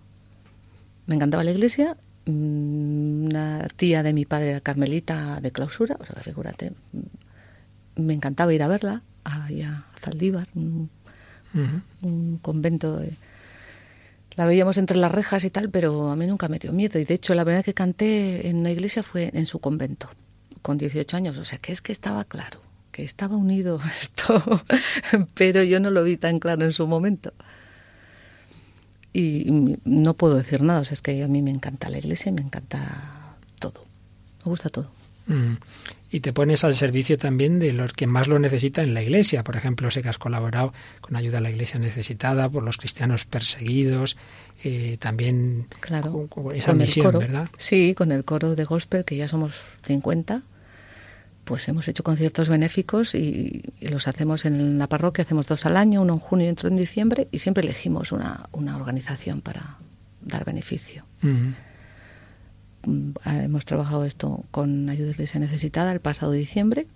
Me 1.07 1.17
encantaba 1.17 1.43
la 1.43 1.51
iglesia. 1.51 1.97
Mm, 2.27 3.25
una 3.25 3.67
tía 3.77 4.03
de 4.03 4.13
mi 4.13 4.25
padre 4.25 4.51
era 4.51 4.61
carmelita 4.61 5.41
de 5.41 5.51
clausura, 5.51 5.97
o 5.99 6.07
sea, 6.07 6.23
figúrate. 6.23 6.73
Mm, 6.93 8.03
me 8.03 8.15
encantaba 8.15 8.55
ir 8.55 8.63
a 8.63 8.69
verla 8.69 9.03
a 9.25 9.49
Zaldívar, 10.01 10.49
un, 10.55 10.91
convento. 12.43 13.01
la 14.37 14.47
veíamos 14.47 14.79
entre 14.79 14.97
las 14.97 15.13
rejas 15.13 15.45
y 15.45 15.51
tal, 15.51 15.71
pero 15.71 16.11
a 16.11 16.17
mí 16.17 16.27
nunca 16.27 16.49
me 16.49 16.59
dio 16.59 16.73
miedo. 16.73 16.99
Y 16.99 17.05
de 17.05 17.15
hecho, 17.15 17.35
la 17.35 17.45
primera 17.45 17.63
que 17.63 17.75
canté 17.75 18.49
en 18.49 18.59
una 18.59 18.71
iglesia 18.71 19.03
fue 19.03 19.31
en 19.35 19.47
su 19.47 19.59
convento, 19.59 20.09
con 20.63 20.79
18 20.79 21.17
años. 21.17 21.39
O 21.39 21.45
sea, 21.45 21.59
que 21.59 21.73
es 21.73 21.83
que 21.83 21.93
estaba 21.93 22.25
claro, 22.25 22.61
que 22.93 23.05
estaba 23.05 23.37
unido 23.37 23.81
esto, 24.01 24.43
pero 25.35 25.63
yo 25.63 25.81
no 25.81 25.91
lo 25.91 26.05
vi 26.05 26.17
tan 26.17 26.39
claro 26.39 26.65
en 26.65 26.73
su 26.73 26.87
momento. 26.87 27.33
Y 29.13 29.77
no 29.85 30.15
puedo 30.15 30.37
decir 30.37 30.63
nada, 30.63 30.81
o 30.81 30.85
sea, 30.85 30.95
es 30.95 31.03
que 31.03 31.21
a 31.23 31.27
mí 31.27 31.43
me 31.43 31.51
encanta 31.51 31.91
la 31.91 31.99
iglesia 31.99 32.31
y 32.31 32.33
me 32.33 32.43
encanta 32.43 33.35
todo. 33.59 33.85
Me 34.45 34.51
gusta 34.51 34.69
todo 34.69 35.00
y 36.11 36.21
te 36.21 36.33
pones 36.33 36.65
al 36.65 36.75
servicio 36.75 37.19
también 37.19 37.59
de 37.59 37.73
los 37.73 37.93
que 37.93 38.07
más 38.07 38.27
lo 38.27 38.39
necesitan 38.39 38.85
en 38.87 38.95
la 38.95 39.03
Iglesia. 39.03 39.45
Por 39.45 39.57
ejemplo, 39.57 39.91
sé 39.91 40.03
que 40.03 40.09
has 40.09 40.19
colaborado 40.19 40.73
con 41.01 41.15
ayuda 41.17 41.39
a 41.39 41.41
la 41.41 41.51
Iglesia 41.51 41.79
necesitada, 41.79 42.49
por 42.49 42.63
los 42.65 42.77
cristianos 42.77 43.25
perseguidos, 43.27 44.17
eh, 44.65 44.97
también 44.99 45.67
claro, 45.81 46.27
con, 46.29 46.55
esa 46.55 46.73
misión, 46.73 47.13
¿verdad? 47.19 47.49
Sí, 47.57 47.95
con 47.95 48.11
el 48.13 48.25
coro 48.25 48.57
de 48.57 48.65
gospel, 48.65 49.05
que 49.05 49.17
ya 49.17 49.29
somos 49.29 49.55
50, 49.87 50.43
pues 51.45 51.69
hemos 51.69 51.87
hecho 51.89 52.03
conciertos 52.03 52.49
benéficos 52.49 53.15
y, 53.15 53.63
los 53.81 54.09
hacemos 54.09 54.45
en 54.45 54.79
la 54.79 54.89
parroquia, 54.89 55.23
hacemos 55.23 55.47
dos 55.47 55.65
al 55.65 55.77
año, 55.77 56.03
uno 56.03 56.15
en 56.15 56.19
junio 56.21 56.47
y 56.47 56.51
otro 56.51 56.69
en 56.69 56.77
diciembre, 56.77 57.29
y 57.31 57.39
siempre 57.39 57.63
elegimos 57.63 58.13
una, 58.13 58.49
una 58.53 58.77
organización 58.77 59.41
para 59.41 59.79
dar 60.21 60.45
beneficio. 60.45 61.05
Mm, 61.23 61.51
hemos 63.25 63.65
trabajado 63.65 64.05
esto 64.05 64.45
con 64.51 64.89
ayuda 64.89 65.11
iglesia 65.11 65.41
necesitada 65.41 65.93
el 65.93 66.01
pasado 66.01 66.33
diciembre. 66.33 66.87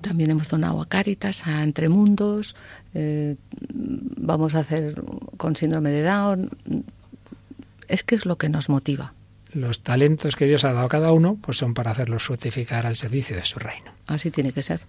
También 0.00 0.30
hemos 0.30 0.48
donado 0.48 0.80
a 0.80 0.88
Cáritas, 0.88 1.46
a 1.46 1.62
Entremundos, 1.62 2.56
eh, 2.94 3.36
vamos 3.74 4.54
a 4.54 4.60
hacer 4.60 5.02
con 5.36 5.56
síndrome 5.56 5.90
de 5.90 6.02
Down. 6.02 6.50
Es 7.86 8.02
que 8.02 8.14
es 8.14 8.24
lo 8.24 8.38
que 8.38 8.48
nos 8.48 8.68
motiva. 8.70 9.12
Los 9.52 9.82
talentos 9.82 10.36
que 10.36 10.46
Dios 10.46 10.64
ha 10.64 10.72
dado 10.72 10.86
a 10.86 10.88
cada 10.88 11.12
uno 11.12 11.36
pues 11.40 11.58
son 11.58 11.74
para 11.74 11.90
hacerlos 11.90 12.22
fructificar 12.22 12.86
al 12.86 12.96
servicio 12.96 13.36
de 13.36 13.44
su 13.44 13.58
reino. 13.58 13.92
Así 14.06 14.30
tiene 14.30 14.52
que 14.52 14.62
ser. 14.62 14.80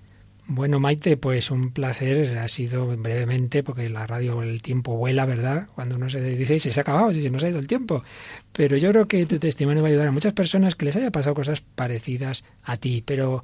Bueno, 0.47 0.79
Maite, 0.79 1.17
pues 1.17 1.51
un 1.51 1.71
placer. 1.71 2.37
Ha 2.37 2.47
sido 2.47 2.85
brevemente, 2.97 3.63
porque 3.63 3.89
la 3.89 4.05
radio 4.07 4.43
el 4.43 4.61
tiempo 4.61 4.97
vuela, 4.97 5.25
¿verdad? 5.25 5.67
Cuando 5.75 5.95
uno 5.95 6.09
se 6.09 6.21
dice, 6.21 6.59
se 6.59 6.79
ha 6.79 6.81
acabado, 6.81 7.13
se 7.13 7.29
nos 7.29 7.43
ha 7.43 7.49
ido 7.49 7.59
el 7.59 7.67
tiempo. 7.67 8.03
Pero 8.51 8.75
yo 8.77 8.91
creo 8.91 9.07
que 9.07 9.25
tu 9.25 9.39
testimonio 9.39 9.81
va 9.81 9.89
a 9.89 9.91
ayudar 9.91 10.07
a 10.07 10.11
muchas 10.11 10.33
personas 10.33 10.75
que 10.75 10.85
les 10.85 10.95
haya 10.95 11.11
pasado 11.11 11.35
cosas 11.35 11.61
parecidas 11.61 12.43
a 12.63 12.77
ti. 12.77 13.03
Pero 13.05 13.43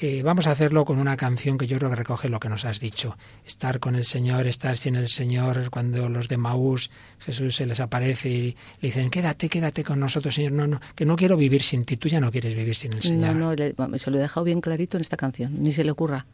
eh, 0.00 0.22
vamos 0.22 0.46
a 0.46 0.52
hacerlo 0.52 0.84
con 0.84 1.00
una 1.00 1.16
canción 1.16 1.58
que 1.58 1.66
yo 1.66 1.76
creo 1.76 1.90
que 1.90 1.96
recoge 1.96 2.28
lo 2.28 2.38
que 2.38 2.48
nos 2.48 2.64
has 2.64 2.78
dicho. 2.78 3.16
Estar 3.44 3.80
con 3.80 3.96
el 3.96 4.04
Señor, 4.04 4.46
estar 4.46 4.76
sin 4.76 4.94
el 4.94 5.08
Señor. 5.08 5.70
Cuando 5.70 6.08
los 6.08 6.28
de 6.28 6.36
Maús, 6.36 6.90
Jesús 7.18 7.56
se 7.56 7.66
les 7.66 7.80
aparece 7.80 8.28
y 8.28 8.56
le 8.80 8.88
dicen, 8.88 9.10
quédate, 9.10 9.48
quédate 9.48 9.82
con 9.82 9.98
nosotros, 9.98 10.34
Señor. 10.34 10.52
No, 10.52 10.66
no, 10.68 10.80
que 10.94 11.04
no 11.04 11.16
quiero 11.16 11.36
vivir 11.36 11.64
sin 11.64 11.84
ti. 11.84 11.96
Tú 11.96 12.08
ya 12.08 12.20
no 12.20 12.30
quieres 12.30 12.54
vivir 12.54 12.76
sin 12.76 12.92
el 12.92 13.02
Señor. 13.02 13.34
No, 13.34 13.54
no, 13.54 13.98
se 13.98 14.10
lo 14.10 14.18
he 14.18 14.20
dejado 14.20 14.44
bien 14.44 14.60
clarito 14.60 14.96
en 14.96 15.00
esta 15.00 15.16
canción. 15.16 15.52
Ni 15.62 15.72
se 15.72 15.82
le 15.82 15.90
ocurra. 15.90 16.26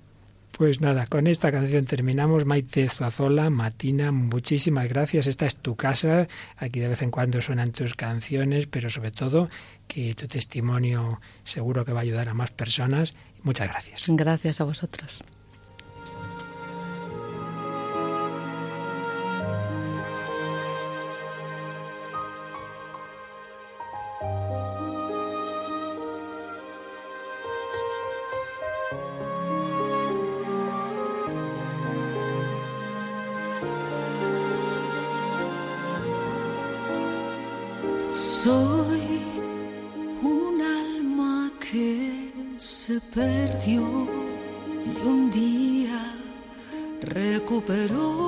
Pues 0.57 0.81
nada, 0.81 1.07
con 1.09 1.27
esta 1.27 1.51
canción 1.51 1.85
terminamos. 1.85 2.45
Maite 2.45 2.89
Zuazola, 2.89 3.51
Matina, 3.51 4.13
muchísimas 4.13 4.89
gracias. 4.89 5.27
Esta 5.27 5.47
es 5.47 5.57
tu 5.57 5.75
casa. 5.75 6.29
Aquí 6.57 6.79
de 6.79 6.87
vez 6.87 7.03
en 7.03 7.11
cuando 7.11 7.43
suenan 7.43 7.73
tus 7.73 7.95
canciones, 7.95 8.69
pero 8.69 8.89
sobre 8.89 9.11
todo 9.11 9.49
que 9.89 10.15
tu 10.15 10.29
testimonio 10.29 11.21
seguro 11.43 11.85
que 11.85 11.93
va 11.93 11.99
a 11.99 12.03
ayudar 12.03 12.29
a 12.29 12.35
más 12.35 12.53
personas. 12.53 13.17
Muchas 13.43 13.69
gracias. 13.69 14.05
Gracias 14.09 14.61
a 14.61 14.65
vosotros. 14.65 15.25
El 47.71 47.89
sol 47.89 48.24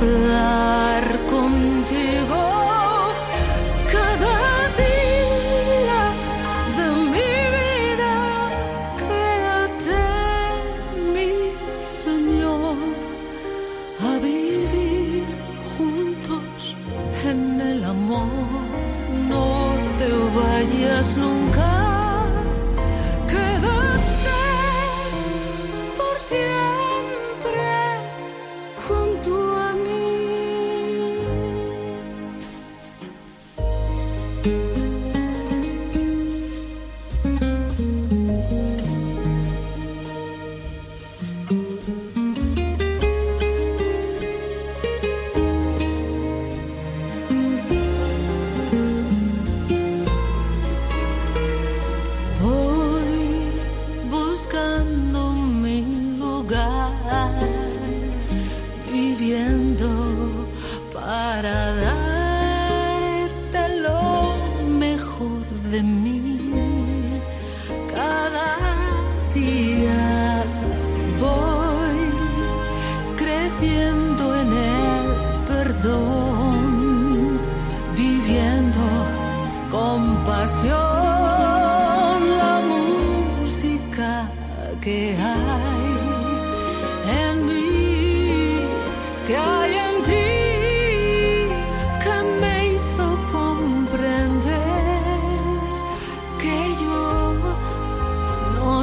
para 0.00 0.67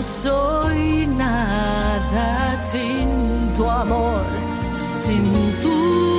soy 0.06 1.08
nada 1.08 2.56
sin 2.56 3.10
tu 3.56 3.70
amor, 3.70 4.26
sin 4.82 5.26
tu 5.62 6.15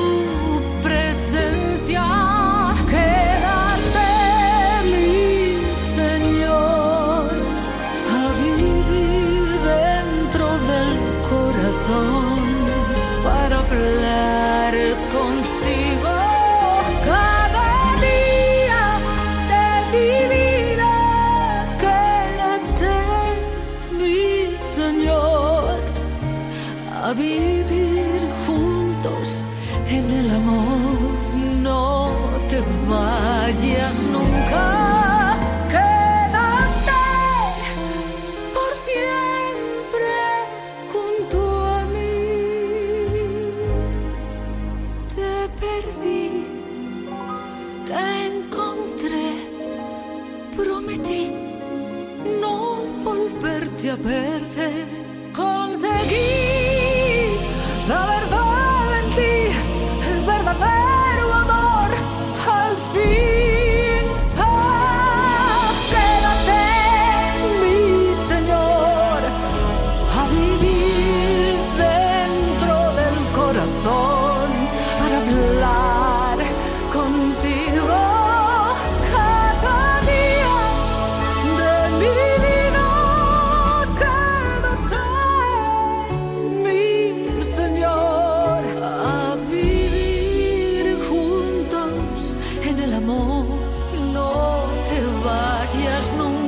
vayas 95.76 96.14
nunca. 96.14 96.45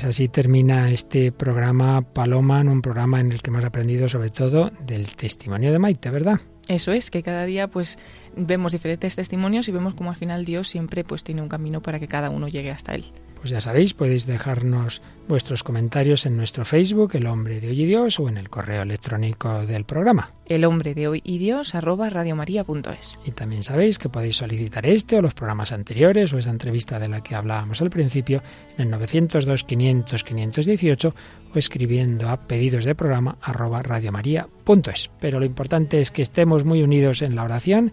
Pues 0.00 0.14
así 0.16 0.28
termina 0.28 0.90
este 0.90 1.30
programa 1.30 2.00
Paloma, 2.00 2.62
un 2.62 2.80
programa 2.80 3.20
en 3.20 3.32
el 3.32 3.42
que 3.42 3.50
hemos 3.50 3.66
aprendido 3.66 4.08
sobre 4.08 4.30
todo 4.30 4.70
del 4.86 5.14
testimonio 5.14 5.72
de 5.72 5.78
Maite, 5.78 6.08
¿verdad? 6.08 6.40
Eso 6.68 6.92
es, 6.92 7.10
que 7.10 7.22
cada 7.22 7.44
día 7.44 7.68
pues 7.68 7.98
vemos 8.34 8.72
diferentes 8.72 9.14
testimonios 9.14 9.68
y 9.68 9.72
vemos 9.72 9.92
como 9.92 10.08
al 10.08 10.16
final 10.16 10.46
Dios 10.46 10.70
siempre 10.70 11.04
pues 11.04 11.22
tiene 11.22 11.42
un 11.42 11.50
camino 11.50 11.82
para 11.82 12.00
que 12.00 12.08
cada 12.08 12.30
uno 12.30 12.48
llegue 12.48 12.70
hasta 12.70 12.94
él. 12.94 13.12
Pues 13.40 13.50
ya 13.50 13.62
sabéis, 13.62 13.94
podéis 13.94 14.26
dejarnos 14.26 15.00
vuestros 15.26 15.62
comentarios 15.62 16.26
en 16.26 16.36
nuestro 16.36 16.66
Facebook, 16.66 17.12
El 17.14 17.26
Hombre 17.26 17.58
de 17.58 17.68
Hoy 17.68 17.82
y 17.82 17.86
Dios, 17.86 18.20
o 18.20 18.28
en 18.28 18.36
el 18.36 18.50
correo 18.50 18.82
electrónico 18.82 19.64
del 19.64 19.84
programa. 19.84 20.34
El 20.44 20.66
hombre 20.66 20.92
de 20.92 21.08
hoy 21.08 21.22
y 21.24 21.38
Dios 21.38 21.74
arroba 21.74 22.10
radiomaria.es. 22.10 23.18
Y 23.24 23.30
también 23.30 23.62
sabéis 23.62 23.98
que 23.98 24.10
podéis 24.10 24.36
solicitar 24.36 24.84
este 24.84 25.16
o 25.16 25.22
los 25.22 25.32
programas 25.32 25.72
anteriores 25.72 26.34
o 26.34 26.38
esa 26.38 26.50
entrevista 26.50 26.98
de 26.98 27.08
la 27.08 27.22
que 27.22 27.34
hablábamos 27.34 27.80
al 27.80 27.88
principio 27.88 28.42
en 28.76 28.82
el 28.84 28.90
902 28.90 29.64
500 29.64 30.22
518 30.22 31.14
o 31.54 31.58
escribiendo 31.58 32.28
a 32.28 32.46
pedidos 32.46 32.84
de 32.84 32.94
programa 32.94 33.38
arroba 33.40 33.82
radiomaria.es. 33.82 35.10
Pero 35.18 35.40
lo 35.40 35.46
importante 35.46 36.00
es 36.00 36.10
que 36.10 36.20
estemos 36.20 36.66
muy 36.66 36.82
unidos 36.82 37.22
en 37.22 37.36
la 37.36 37.44
oración, 37.44 37.92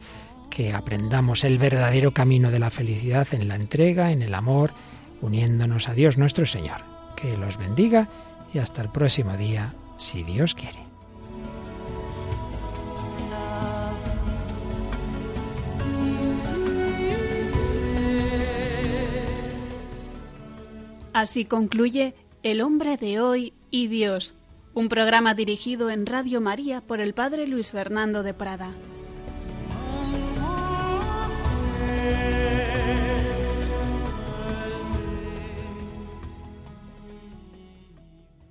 que 0.50 0.74
aprendamos 0.74 1.45
el 1.45 1.58
verdadero 1.58 2.12
camino 2.12 2.52
de 2.52 2.60
la 2.60 2.70
felicidad 2.70 3.28
en 3.32 3.48
la 3.48 3.56
entrega, 3.56 4.12
en 4.12 4.22
el 4.22 4.34
amor, 4.34 4.74
uniéndonos 5.22 5.89
a 5.89 5.93
Dios 5.93 6.18
nuestro 6.18 6.45
Señor. 6.45 6.82
Que 7.15 7.38
los 7.38 7.57
bendiga 7.57 8.07
y 8.53 8.59
hasta 8.59 8.82
el 8.82 8.89
próximo 8.89 9.36
día, 9.38 9.74
si 9.97 10.24
Dios 10.24 10.53
quiere. 10.53 10.80
Así 21.13 21.45
concluye 21.45 22.13
El 22.43 22.61
hombre 22.61 22.95
de 22.95 23.20
hoy 23.20 23.53
y 23.72 23.88
Dios, 23.88 24.36
un 24.76 24.88
programa 24.88 25.34
dirigido 25.34 25.89
en 25.89 26.05
Radio 26.05 26.41
María 26.41 26.82
por 26.82 27.01
el 27.01 27.15
Padre 27.15 27.47
Luis 27.47 27.72
Fernando 27.72 28.22
de 28.22 28.36
Prada. 28.36 28.76